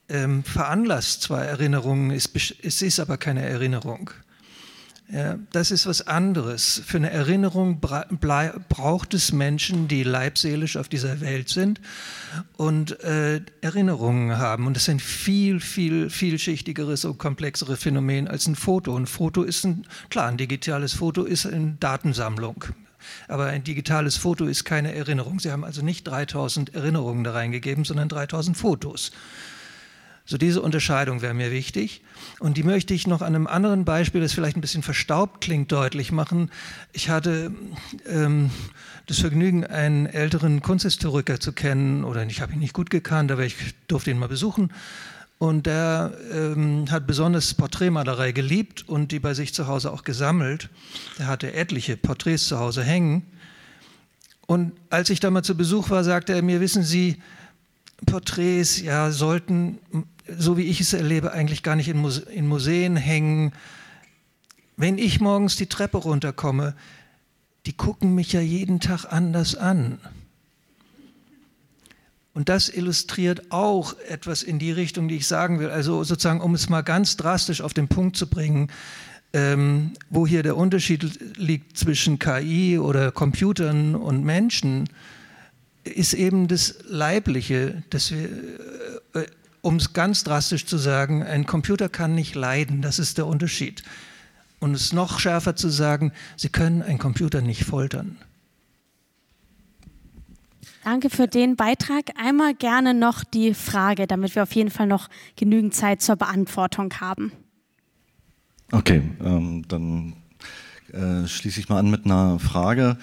[0.08, 2.30] ähm, veranlasst zwar Erinnerungen, es,
[2.62, 4.12] es ist aber keine Erinnerung.
[5.12, 6.84] Ja, das ist was anderes.
[6.86, 8.06] Für eine Erinnerung bra
[8.70, 11.82] braucht es Menschen, die leibseelisch auf dieser Welt sind
[12.58, 14.68] und äh, Erinnerungen haben.
[14.68, 18.96] Und das ist ein viel, viel, vielschichtigeres und komplexeres Phänomen als ein Foto.
[18.96, 22.66] Ein Foto ist ein, klar, ein digitales Foto ist eine Datensammlung.
[23.28, 25.40] Aber ein digitales Foto ist keine Erinnerung.
[25.40, 29.12] Sie haben also nicht 3000 Erinnerungen da reingegeben, sondern 3000 Fotos.
[30.30, 32.04] So diese Unterscheidung wäre mir wichtig.
[32.38, 35.72] Und die möchte ich noch an einem anderen Beispiel, das vielleicht ein bisschen verstaubt klingt,
[35.72, 36.52] deutlich machen.
[36.94, 37.52] Ich hatte
[38.06, 38.52] ähm,
[39.08, 43.44] das Vergnügen, einen älteren Kunsthistoriker zu kennen, oder ich habe ihn nicht gut gekannt, aber
[43.44, 43.56] ich
[43.88, 44.72] durfte ihn mal besuchen.
[45.40, 50.70] Und der ähm, hat besonders Porträtmalerei geliebt und die bei sich zu Hause auch gesammelt.
[51.18, 53.26] Er hatte etliche Porträts zu Hause hängen.
[54.46, 57.20] Und als ich da mal zu Besuch war, sagte er mir, wissen Sie,
[58.06, 59.80] Porträts ja, sollten
[60.38, 63.54] so wie ich es erlebe, eigentlich gar nicht in, Muse in Museen hängen.
[64.78, 66.76] Wenn ich morgens die Treppe runterkomme,
[67.66, 70.00] die gucken mich ja jeden Tag anders an.
[72.34, 75.70] Und das illustriert auch etwas in die Richtung, die ich sagen will.
[75.70, 78.72] Also sozusagen, um es mal ganz drastisch auf den Punkt zu bringen,
[79.34, 84.90] ähm, wo hier der Unterschied liegt zwischen KI oder Computern und Menschen,
[85.84, 88.30] ist eben das Leibliche, dass wir
[89.14, 89.26] äh,
[89.62, 93.84] um es ganz drastisch zu sagen, ein Computer kann nicht leiden, das ist der Unterschied.
[94.60, 98.18] Und es noch schärfer zu sagen, Sie können einen Computer nicht foltern.
[100.84, 102.12] Danke für den Beitrag.
[102.18, 106.94] Einmal gerne noch die Frage, damit wir auf jeden Fall noch genügend Zeit zur Beantwortung
[107.00, 107.32] haben.
[108.72, 110.14] Okay, ähm, dann
[110.94, 112.98] äh, schließe ich mal an mit einer Frage.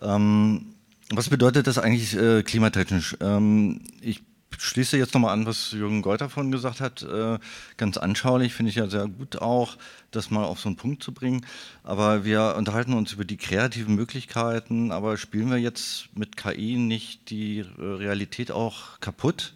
[0.00, 0.74] Ähm,
[1.10, 3.16] was bedeutet das eigentlich äh, klimatechnisch?
[3.20, 4.22] Ähm, ich
[4.62, 7.02] schließe jetzt nochmal an, was Jürgen Geuter vorhin gesagt hat.
[7.02, 7.38] Äh,
[7.76, 9.76] ganz anschaulich finde ich ja sehr gut auch,
[10.10, 11.44] das mal auf so einen Punkt zu bringen.
[11.82, 17.30] Aber wir unterhalten uns über die kreativen Möglichkeiten, aber spielen wir jetzt mit KI nicht
[17.30, 19.54] die äh, Realität auch kaputt?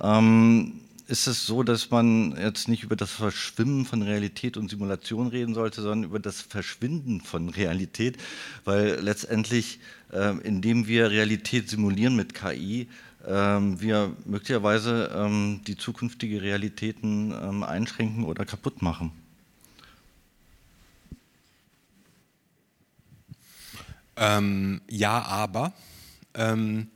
[0.00, 5.28] Ähm, ist es so, dass man jetzt nicht über das Verschwimmen von Realität und Simulation
[5.28, 8.18] reden sollte, sondern über das Verschwinden von Realität,
[8.66, 9.80] weil letztendlich,
[10.12, 12.88] äh, indem wir Realität simulieren mit KI,
[13.30, 19.12] wir möglicherweise ähm, die zukünftige Realitäten ähm, einschränken oder kaputt machen.
[24.16, 25.72] Ähm, ja, aber
[26.34, 26.88] ähm,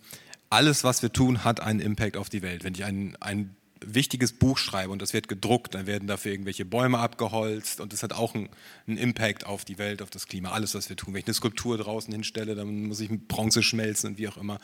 [0.50, 2.64] alles, was wir tun, hat einen Impact auf die Welt.
[2.64, 3.54] Wenn ich ein, ein
[3.86, 8.02] wichtiges Buch schreibe und das wird gedruckt, dann werden dafür irgendwelche Bäume abgeholzt und das
[8.02, 8.48] hat auch einen,
[8.86, 11.14] einen, Impact auf die Welt, auf das Klima, alles, was wir tun.
[11.14, 14.36] Wenn ich eine Skulptur draußen hinstelle, dann muss ich mit Bronze schmelzen und wie auch
[14.36, 14.58] immer.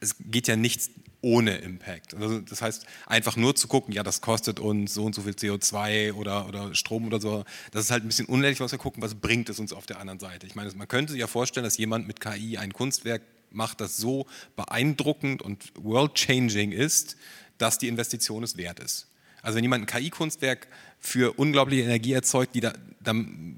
[0.00, 0.90] Es geht ja nichts
[1.22, 2.14] ohne Impact.
[2.14, 5.32] Also das heißt, einfach nur zu gucken, ja, das kostet uns so und so viel
[5.32, 9.02] CO2 oder, oder Strom oder so, das ist halt ein bisschen unehrlich, was wir gucken,
[9.02, 10.46] was bringt es uns auf der anderen Seite.
[10.46, 13.22] Ich meine, man könnte sich ja vorstellen, dass jemand mit KI ein Kunstwerk
[13.54, 14.26] macht, das so
[14.56, 17.16] beeindruckend und world-changing ist,
[17.62, 19.06] dass die Investition es wert ist.
[19.40, 20.66] Also wenn jemand ein KI-Kunstwerk
[20.98, 23.56] für unglaubliche Energie erzeugt, die da, dann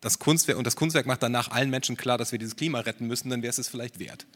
[0.00, 3.06] das Kunstwerk und das Kunstwerk macht danach allen Menschen klar, dass wir dieses Klima retten
[3.06, 4.26] müssen, dann wäre es es vielleicht wert.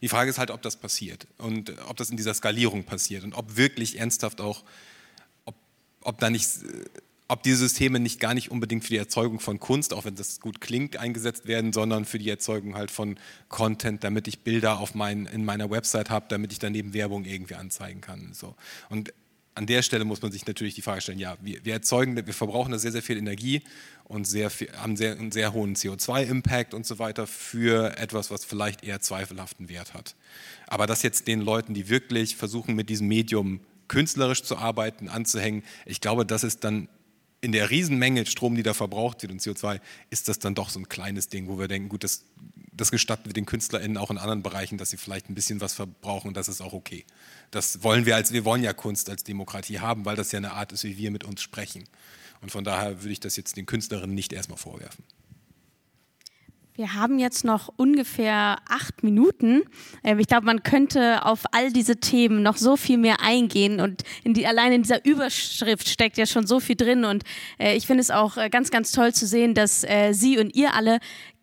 [0.00, 3.34] Die Frage ist halt, ob das passiert und ob das in dieser Skalierung passiert und
[3.34, 4.64] ob wirklich ernsthaft auch,
[5.44, 5.56] ob,
[6.00, 6.48] ob da nicht
[7.30, 10.40] ob diese Systeme nicht gar nicht unbedingt für die Erzeugung von Kunst, auch wenn das
[10.40, 14.96] gut klingt, eingesetzt werden, sondern für die Erzeugung halt von Content, damit ich Bilder auf
[14.96, 18.32] mein, in meiner Website habe, damit ich daneben Werbung irgendwie anzeigen kann.
[18.32, 18.56] So.
[18.88, 19.14] Und
[19.54, 22.34] an der Stelle muss man sich natürlich die Frage stellen, ja, wir, wir erzeugen, wir
[22.34, 23.62] verbrauchen da sehr, sehr viel Energie
[24.04, 28.44] und sehr viel, haben sehr, einen sehr hohen CO2-Impact und so weiter für etwas, was
[28.44, 30.16] vielleicht eher zweifelhaften Wert hat.
[30.66, 35.62] Aber das jetzt den Leuten, die wirklich versuchen, mit diesem Medium künstlerisch zu arbeiten, anzuhängen,
[35.86, 36.88] ich glaube, das ist dann
[37.40, 39.80] in der Riesenmenge Strom, die da verbraucht wird und CO2,
[40.10, 42.24] ist das dann doch so ein kleines Ding, wo wir denken, gut, das,
[42.72, 45.72] das gestatten wir den KünstlerInnen auch in anderen Bereichen, dass sie vielleicht ein bisschen was
[45.72, 47.04] verbrauchen und das ist auch okay.
[47.50, 50.52] Das wollen wir als, wir wollen ja Kunst als Demokratie haben, weil das ja eine
[50.52, 51.84] Art ist, wie wir mit uns sprechen.
[52.42, 55.04] Und von daher würde ich das jetzt den Künstlerinnen nicht erstmal vorwerfen.
[56.80, 59.64] Wir haben jetzt noch ungefähr acht Minuten.
[60.02, 64.02] Ähm, ich glaube, man könnte auf all diese Themen noch so viel mehr eingehen und
[64.24, 67.24] in die, allein in dieser Überschrift steckt ja schon so viel drin und
[67.58, 70.56] äh, ich finde es auch äh, ganz, ganz toll zu sehen, dass äh, Sie und
[70.56, 71.00] ihr alle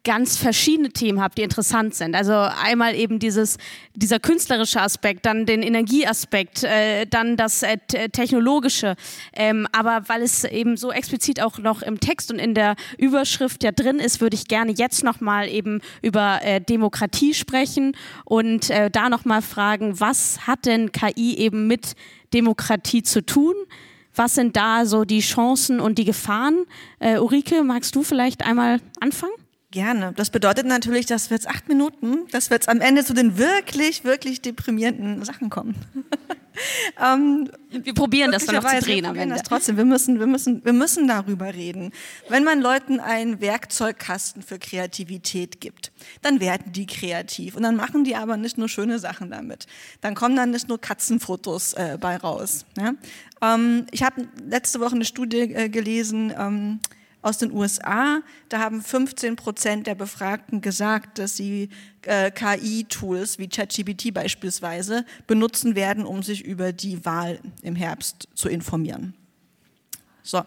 [0.08, 2.16] ganz verschiedene Themen habt, die interessant sind.
[2.16, 3.58] Also einmal eben dieses,
[3.94, 7.78] dieser künstlerische Aspekt, dann den Energieaspekt, äh, dann das äh,
[8.14, 8.96] technologische.
[9.34, 13.66] Ähm, aber weil es eben so explizit auch noch im Text und in der Überschrift
[13.66, 17.92] ja drin ist, würde ich gerne jetzt nochmal eben über äh, Demokratie sprechen
[18.24, 21.96] und äh, da nochmal fragen, was hat denn KI eben mit
[22.34, 23.56] Demokratie zu tun?
[24.16, 26.64] Was sind da so die Chancen und die Gefahren?
[27.00, 29.34] Äh, Ulrike, magst du vielleicht einmal anfangen?
[29.72, 30.14] Gerne.
[30.16, 33.38] Das bedeutet natürlich, dass wir jetzt acht Minuten, dass wir jetzt am Ende zu den
[33.38, 35.76] wirklich, wirklich deprimierenden Sachen kommen.
[37.04, 39.36] ähm, wir probieren das dann noch zu drehen wir am Ende.
[39.36, 39.76] Das trotzdem.
[39.76, 41.92] Wir müssen, wir, müssen, wir müssen darüber reden.
[42.30, 45.92] Wenn man Leuten einen Werkzeugkasten für Kreativität gibt,
[46.22, 47.58] dann werden die kreativ.
[47.58, 49.68] Und dann machen die aber nicht nur schöne Sachen damit.
[50.00, 52.66] Dann kommen dann nicht nur Katzenfotos äh, bei raus.
[52.78, 52.94] Ja?
[53.42, 56.80] Ähm, ich habe letzte Woche eine Studie äh, gelesen, ähm,
[57.28, 58.22] aus den USA.
[58.50, 61.70] Da haben 15 Prozent der Befragten gesagt, dass sie
[62.04, 68.48] äh, KI-Tools wie ChatGPT beispielsweise benutzen werden, um sich über die Wahl im Herbst zu
[68.48, 69.14] informieren.
[70.24, 70.44] So.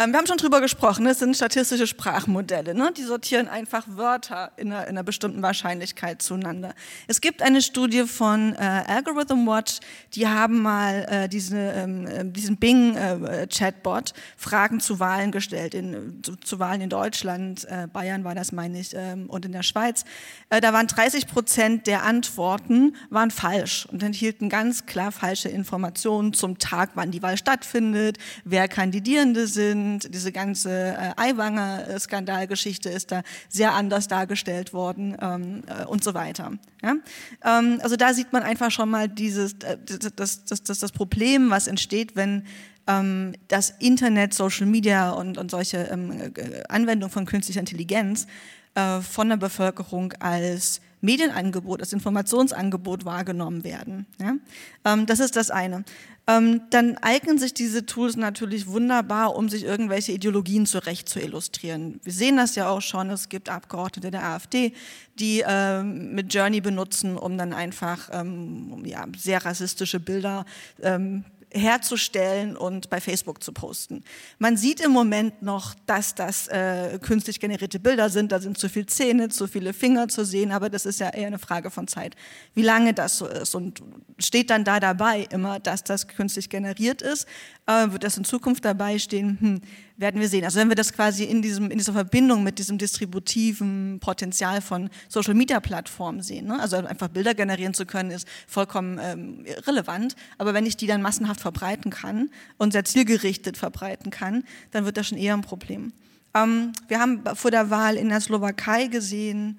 [0.00, 2.90] Ähm, wir haben schon drüber gesprochen, es sind statistische Sprachmodelle, ne?
[2.96, 6.74] die sortieren einfach Wörter in einer, in einer, bestimmten Wahrscheinlichkeit zueinander.
[7.06, 9.80] Es gibt eine Studie von äh, Algorithm Watch,
[10.14, 16.36] die haben mal äh, diese, ähm, äh, diesen Bing-Chatbot Fragen zu Wahlen gestellt, in, zu,
[16.36, 20.04] zu, Wahlen in Deutschland, äh, Bayern war das, meine ich, ähm, und in der Schweiz.
[20.48, 26.32] Äh, da waren 30 Prozent der Antworten waren falsch und enthielten ganz klar falsche Informationen
[26.32, 30.14] zum Tag, wann die Wahl stattfindet, wer Kandidierende sind, sind.
[30.14, 36.52] Diese ganze äh, Aiwanger-Skandalgeschichte ist da sehr anders dargestellt worden ähm, äh, und so weiter.
[36.82, 36.96] Ja?
[37.44, 39.78] Ähm, also da sieht man einfach schon mal dieses, äh,
[40.16, 42.44] das, das, das, das Problem, was entsteht, wenn
[42.86, 48.26] ähm, das Internet, Social Media und, und solche ähm, äh, Anwendungen von künstlicher Intelligenz
[48.74, 54.06] äh, von der Bevölkerung als Medienangebot, als Informationsangebot wahrgenommen werden.
[54.20, 54.34] Ja?
[54.84, 55.84] Ähm, das ist das eine.
[56.26, 61.98] Ähm, dann eignen sich diese Tools natürlich wunderbar, um sich irgendwelche Ideologien zurecht zu illustrieren.
[62.04, 64.72] Wir sehen das ja auch schon, es gibt Abgeordnete der AfD,
[65.18, 70.44] die ähm, mit Journey benutzen, um dann einfach ähm, ja, sehr rassistische Bilder
[70.82, 74.04] ähm, herzustellen und bei Facebook zu posten.
[74.38, 78.32] Man sieht im Moment noch, dass das äh, künstlich generierte Bilder sind.
[78.32, 81.26] Da sind zu viele Zähne, zu viele Finger zu sehen, aber das ist ja eher
[81.26, 82.14] eine Frage von Zeit,
[82.54, 83.54] wie lange das so ist.
[83.54, 83.82] Und
[84.18, 87.26] steht dann da dabei immer, dass das künstlich generiert ist?
[87.66, 89.38] Äh, wird das in Zukunft dabei stehen?
[89.40, 89.60] Hm,
[90.00, 90.44] werden wir sehen.
[90.44, 94.90] Also wenn wir das quasi in, diesem, in dieser Verbindung mit diesem distributiven Potenzial von
[95.08, 96.58] Social-Media-Plattformen sehen, ne?
[96.60, 100.16] also einfach Bilder generieren zu können, ist vollkommen ähm, relevant.
[100.38, 104.96] Aber wenn ich die dann massenhaft verbreiten kann und sehr zielgerichtet verbreiten kann, dann wird
[104.96, 105.92] das schon eher ein Problem.
[106.34, 109.58] Ähm, wir haben vor der Wahl in der Slowakei gesehen,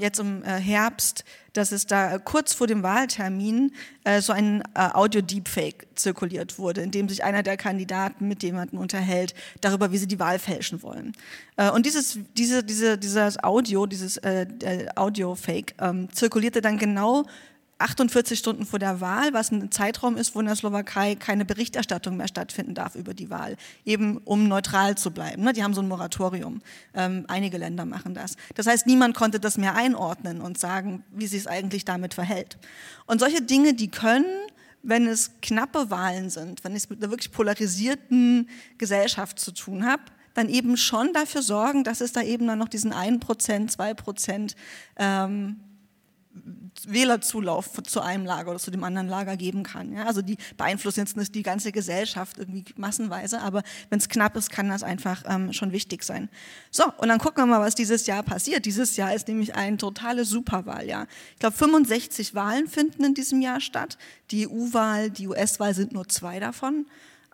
[0.00, 3.72] jetzt im äh, Herbst, dass es da äh, kurz vor dem Wahltermin
[4.04, 9.34] äh, so ein Audio-Deepfake zirkuliert wurde, in dem sich einer der Kandidaten mit jemandem unterhält
[9.60, 11.12] darüber, wie sie die Wahl fälschen wollen.
[11.74, 14.20] Und dieses, diese, diese, dieses Audio, dieses
[14.94, 17.24] Audio-Fake ähm, zirkulierte dann genau
[17.78, 22.16] 48 Stunden vor der Wahl, was ein Zeitraum ist, wo in der Slowakei keine Berichterstattung
[22.16, 25.42] mehr stattfinden darf über die Wahl, eben um neutral zu bleiben.
[25.44, 25.52] Ne?
[25.52, 26.60] Die haben so ein Moratorium.
[26.94, 28.36] Ähm, einige Länder machen das.
[28.56, 32.58] Das heißt, niemand konnte das mehr einordnen und sagen, wie sich es eigentlich damit verhält.
[33.06, 34.26] Und solche Dinge, die können
[34.82, 38.48] wenn es knappe Wahlen sind, wenn ich es mit einer wirklich polarisierten
[38.78, 40.02] Gesellschaft zu tun habe,
[40.34, 43.20] dann eben schon dafür sorgen, dass es da eben dann noch diesen 1%,
[43.76, 44.54] 2%
[44.96, 45.56] ähm,
[46.86, 49.92] Wählerzulauf zu einem Lager oder zu dem anderen Lager geben kann.
[49.92, 54.36] Ja, also die beeinflussen jetzt nicht die ganze Gesellschaft irgendwie massenweise, aber wenn es knapp
[54.36, 56.28] ist, kann das einfach ähm, schon wichtig sein.
[56.70, 58.64] So, und dann gucken wir mal, was dieses Jahr passiert.
[58.64, 61.06] Dieses Jahr ist nämlich ein totales Superwahljahr.
[61.34, 63.98] Ich glaube, 65 Wahlen finden in diesem Jahr statt.
[64.30, 66.86] Die EU-Wahl, die US-Wahl sind nur zwei davon.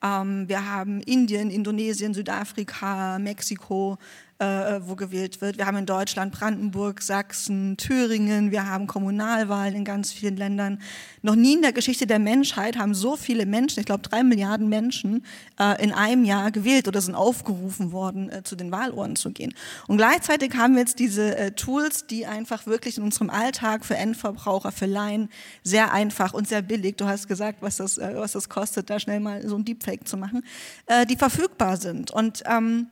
[0.05, 3.98] Ähm, wir haben Indien, Indonesien, Südafrika, Mexiko,
[4.39, 5.59] äh, wo gewählt wird.
[5.59, 10.81] Wir haben in Deutschland Brandenburg, Sachsen, Thüringen, wir haben Kommunalwahlen in ganz vielen Ländern.
[11.23, 14.69] Noch nie in der Geschichte der Menschheit haben so viele Menschen, ich glaube drei Milliarden
[14.69, 15.24] Menschen,
[15.61, 19.55] äh, in einem Jahr gewählt oder sind aufgerufen worden, äh, zu den Wahlurnen zu gehen.
[19.86, 23.97] Und gleichzeitig haben wir jetzt diese äh, Tools, die einfach wirklich in unserem Alltag für
[23.97, 25.28] Endverbraucher, für Laien
[25.62, 28.98] sehr einfach und sehr billig, du hast gesagt, was das, äh, was das kostet, da
[28.98, 30.43] schnell mal so ein Deepfake zu machen,
[30.86, 32.11] äh, die verfügbar sind.
[32.11, 32.89] Und ähm,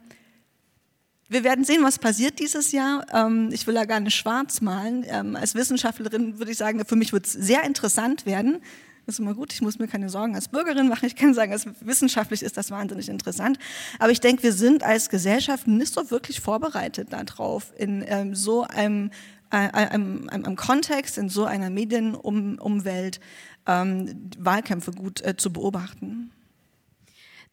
[1.32, 3.06] wir werden sehen, was passiert dieses Jahr.
[3.12, 5.04] Ähm, ich will da gar nicht schwarz malen.
[5.08, 8.60] Ähm, als Wissenschaftlerin würde ich sagen, für mich wird es sehr interessant werden.
[9.06, 9.52] Das ist immer gut.
[9.52, 11.06] Ich muss mir keine Sorgen als Bürgerin machen.
[11.06, 13.58] Ich kann sagen, wissenschaftlich ist das wahnsinnig interessant.
[13.98, 18.62] Aber ich denke, wir sind als Gesellschaft nicht so wirklich vorbereitet darauf, in ähm, so
[18.62, 19.10] einem,
[19.50, 23.20] äh, einem, einem, einem, Kontext, in so einer Medienumwelt
[23.64, 26.21] Wahlkämpfe gut äh, zu beobachten.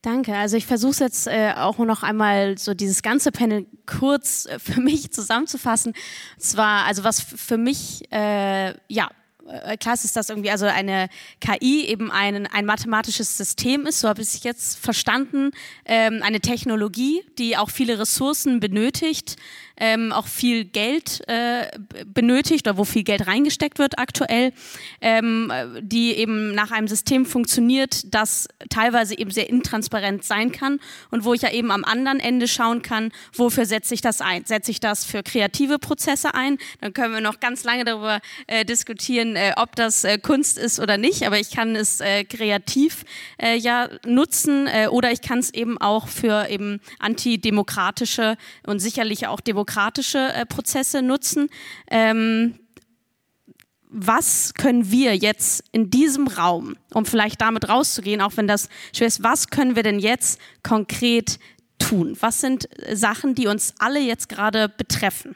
[0.02, 0.34] Danke.
[0.34, 4.58] Also ich versuche es jetzt äh, auch noch einmal so dieses ganze Panel kurz äh,
[4.58, 5.94] für mich zusammenzufassen.
[6.36, 9.10] Und zwar, also was für mich äh, ja
[9.50, 11.10] äh, klar ist das irgendwie, also eine
[11.42, 15.52] KI eben ein, ein mathematisches System ist, so habe ich es jetzt verstanden,
[15.86, 19.36] ähm, eine Technologie, die auch viele Ressourcen benötigt,
[19.80, 21.68] ähm, auch viel Geld äh,
[22.06, 24.52] benötigt oder wo viel Geld reingesteckt wird aktuell,
[25.02, 25.52] ähm,
[25.82, 30.80] die eben nach einem System funktioniert, das teilweise eben sehr intransparent sein kann
[31.12, 34.46] und wo ich ja eben am anderen Ende schauen kann, wofür setze ich das ein?
[34.46, 36.58] Setze ich das für kreative Prozesse ein?
[36.82, 40.80] Dann können wir noch ganz lange darüber äh, diskutieren, äh, ob das äh, Kunst ist
[40.80, 43.06] oder nicht, aber ich kann es äh, kreativ
[43.42, 49.40] äh, ja nutzen oder ich kann es eben auch für eben antidemokratische und sicherlich auch
[49.40, 51.50] demokratische demokratische äh, Prozesse nutzen.
[51.90, 52.56] Ähm,
[53.92, 59.08] was können wir jetzt in diesem Raum, um vielleicht damit rauszugehen, auch wenn das schwer
[59.08, 61.40] ist, was können wir denn jetzt konkret
[61.80, 62.16] tun?
[62.20, 65.36] Was sind Sachen, die uns alle jetzt gerade betreffen?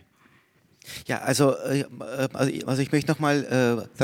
[1.08, 1.86] Ja, also, äh,
[2.34, 4.04] also ich möchte nochmal äh,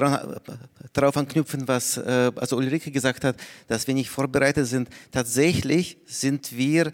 [0.94, 3.36] darauf anknüpfen, was äh, also Ulrike gesagt hat,
[3.68, 4.90] dass wir nicht vorbereitet sind.
[5.12, 6.92] Tatsächlich sind wir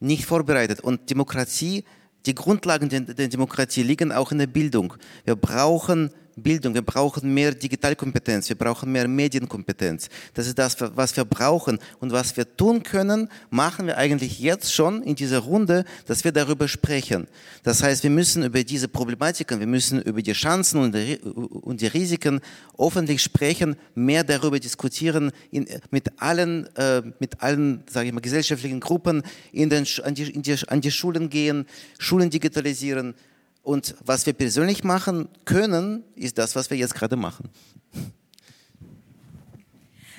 [0.00, 1.84] nicht vorbereitet und Demokratie
[2.26, 4.94] die Grundlagen der, Demokratie liegen auch in der Bildung.
[5.24, 10.08] Wir brauchen Bildung, wir brauchen mehr Digitalkompetenz, wir brauchen mehr Medienkompetenz.
[10.34, 11.78] Das ist das, was wir brauchen.
[12.00, 16.32] Und was wir tun können, machen wir eigentlich jetzt schon in dieser Runde, dass wir
[16.32, 17.26] darüber sprechen.
[17.62, 20.94] Das heißt, wir müssen über diese Problematiken, wir müssen über die Chancen und
[21.80, 22.40] die, Risiken
[22.78, 28.80] öffentlich sprechen, mehr darüber diskutieren, in, mit allen, äh, mit allen, sage ich mal, gesellschaftlichen
[28.80, 31.66] Gruppen in den, an, die, in die, an die Schulen gehen,
[31.98, 33.14] Schulen digitalisieren,
[33.64, 37.48] und was wir persönlich machen können, ist das, was wir jetzt gerade machen.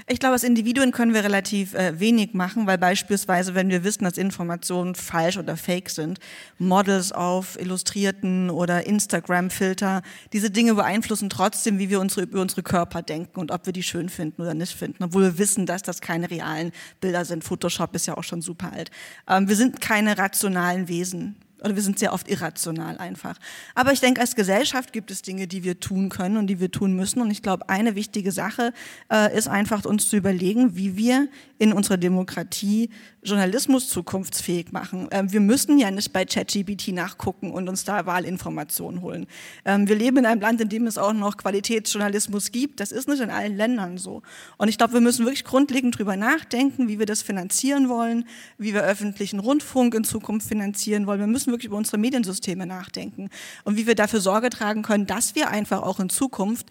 [0.08, 4.04] Ich glaube, als Individuen können wir relativ äh, wenig machen, weil beispielsweise, wenn wir wissen,
[4.04, 6.20] dass Informationen falsch oder fake sind,
[6.60, 13.02] Models auf Illustrierten oder Instagram-Filter, diese Dinge beeinflussen trotzdem, wie wir unsere, über unsere Körper
[13.02, 16.02] denken und ob wir die schön finden oder nicht finden, obwohl wir wissen, dass das
[16.02, 17.44] keine realen Bilder sind.
[17.44, 18.92] Photoshop ist ja auch schon super alt.
[19.28, 21.36] Ähm, wir sind keine rationalen Wesen
[21.66, 23.38] oder wir sind sehr oft irrational einfach.
[23.74, 26.72] Aber ich denke, als Gesellschaft gibt es Dinge, die wir tun können und die wir
[26.72, 27.22] tun müssen.
[27.22, 28.72] Und ich glaube, eine wichtige Sache
[29.12, 31.28] äh, ist einfach uns zu überlegen, wie wir
[31.58, 32.90] in unserer Demokratie
[33.24, 35.08] Journalismus zukunftsfähig machen.
[35.12, 39.26] Ähm, wir müssen ja nicht bei ChatGPT nachgucken und uns da Wahlinformationen holen.
[39.66, 42.80] Ähm, wir leben in einem Land, in dem es auch noch Qualitätsjournalismus gibt.
[42.80, 44.22] Das ist nicht in allen Ländern so.
[44.58, 48.26] Und ich glaube, wir müssen wirklich grundlegend drüber nachdenken, wie wir das finanzieren wollen,
[48.58, 51.20] wie wir öffentlichen Rundfunk in Zukunft finanzieren wollen.
[51.20, 53.30] Wir müssen wirklich über unsere Mediensysteme nachdenken
[53.64, 56.68] und wie wir dafür Sorge tragen können, dass wir einfach auch in Zukunft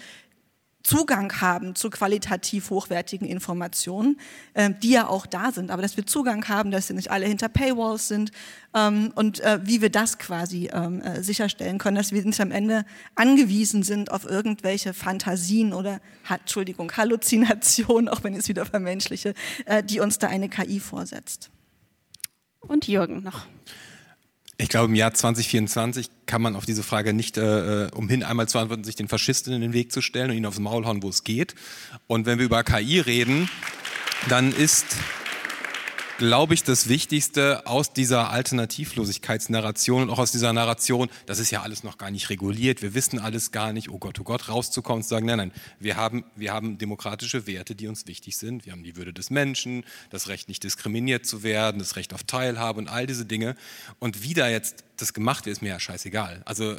[0.84, 4.20] Zugang haben zu qualitativ hochwertigen Informationen,
[4.52, 7.24] äh, die ja auch da sind, aber dass wir Zugang haben, dass sie nicht alle
[7.24, 8.32] hinter Paywalls sind
[8.74, 12.50] ähm, und äh, wie wir das quasi ähm, äh, sicherstellen können, dass wir nicht am
[12.50, 12.84] Ende
[13.14, 19.32] angewiesen sind auf irgendwelche Fantasien oder, Entschuldigung, Halluzinationen, auch wenn ich es wieder vermenschliche,
[19.64, 21.50] äh, die uns da eine KI vorsetzt.
[22.60, 23.46] Und Jürgen noch.
[24.56, 28.48] Ich glaube, im Jahr 2024 kann man auf diese Frage nicht, äh, äh, umhin einmal
[28.48, 31.02] zu antworten, sich den Faschisten in den Weg zu stellen und ihnen aufs Maul hauen,
[31.02, 31.54] wo es geht.
[32.06, 33.50] Und wenn wir über KI reden,
[34.28, 34.96] dann ist
[36.18, 41.62] glaube ich, das Wichtigste aus dieser Alternativlosigkeitsnarration und auch aus dieser Narration, das ist ja
[41.62, 44.98] alles noch gar nicht reguliert, wir wissen alles gar nicht, oh Gott, oh Gott, rauszukommen
[44.98, 48.64] und zu sagen, nein, nein, wir haben, wir haben demokratische Werte, die uns wichtig sind.
[48.66, 52.22] Wir haben die Würde des Menschen, das Recht, nicht diskriminiert zu werden, das Recht auf
[52.24, 53.56] Teilhabe und all diese Dinge.
[53.98, 56.42] Und wie da jetzt das gemacht wird, ist mir ja scheißegal.
[56.44, 56.76] Also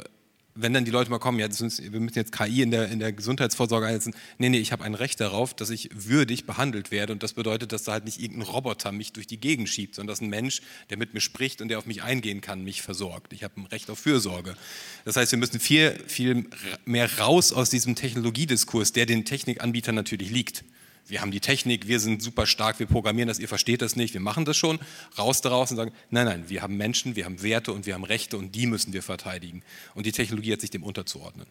[0.56, 2.98] wenn dann die Leute mal kommen, ja, ist, wir müssen jetzt KI in der, in
[2.98, 4.14] der Gesundheitsvorsorge einsetzen.
[4.38, 7.12] Nee, nee, ich habe ein Recht darauf, dass ich würdig behandelt werde.
[7.12, 10.12] Und das bedeutet, dass da halt nicht irgendein Roboter mich durch die Gegend schiebt, sondern
[10.12, 13.32] dass ein Mensch, der mit mir spricht und der auf mich eingehen kann, mich versorgt.
[13.32, 14.56] Ich habe ein Recht auf Fürsorge.
[15.04, 16.46] Das heißt, wir müssen viel, viel
[16.84, 20.64] mehr raus aus diesem Technologiediskurs, der den Technikanbietern natürlich liegt
[21.08, 24.12] wir haben die Technik, wir sind super stark, wir programmieren das, ihr versteht das nicht,
[24.14, 24.78] wir machen das schon,
[25.16, 28.04] raus daraus und sagen, nein, nein, wir haben Menschen, wir haben Werte und wir haben
[28.04, 29.62] Rechte und die müssen wir verteidigen.
[29.94, 31.46] Und die Technologie hat sich dem unterzuordnen.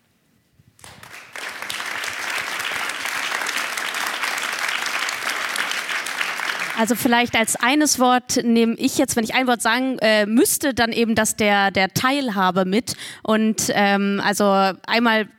[6.77, 10.73] Also vielleicht als eines Wort nehme ich jetzt, wenn ich ein Wort sagen äh, müsste,
[10.73, 12.98] dann eben das der, der Teilhabe mit.
[13.23, 15.30] Und ähm, also einmal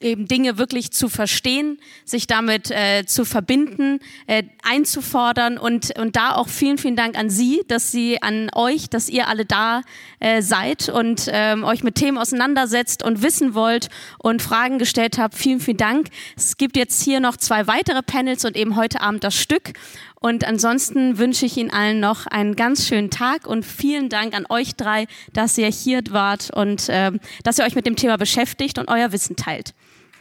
[0.00, 6.34] eben Dinge wirklich zu verstehen, sich damit äh, zu verbinden, äh, einzufordern und, und da
[6.34, 9.82] auch vielen, vielen Dank an Sie, dass Sie an euch, dass ihr alle da
[10.20, 13.88] äh, seid und ähm, euch mit Themen auseinandersetzt und wissen wollt
[14.18, 15.34] und Fragen gestellt habt.
[15.34, 16.08] Vielen, vielen Dank.
[16.36, 19.72] Es gibt jetzt hier noch zwei weitere Panels und eben heute Abend das Stück.
[20.20, 24.46] Und ansonsten wünsche ich Ihnen allen noch einen ganz schönen Tag und vielen Dank an
[24.48, 27.12] euch drei, dass ihr hier wart und äh,
[27.44, 29.74] dass ihr euch mit dem Thema beschäftigt und euer Wissen teilt.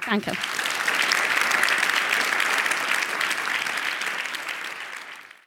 [0.08, 0.34] Danke.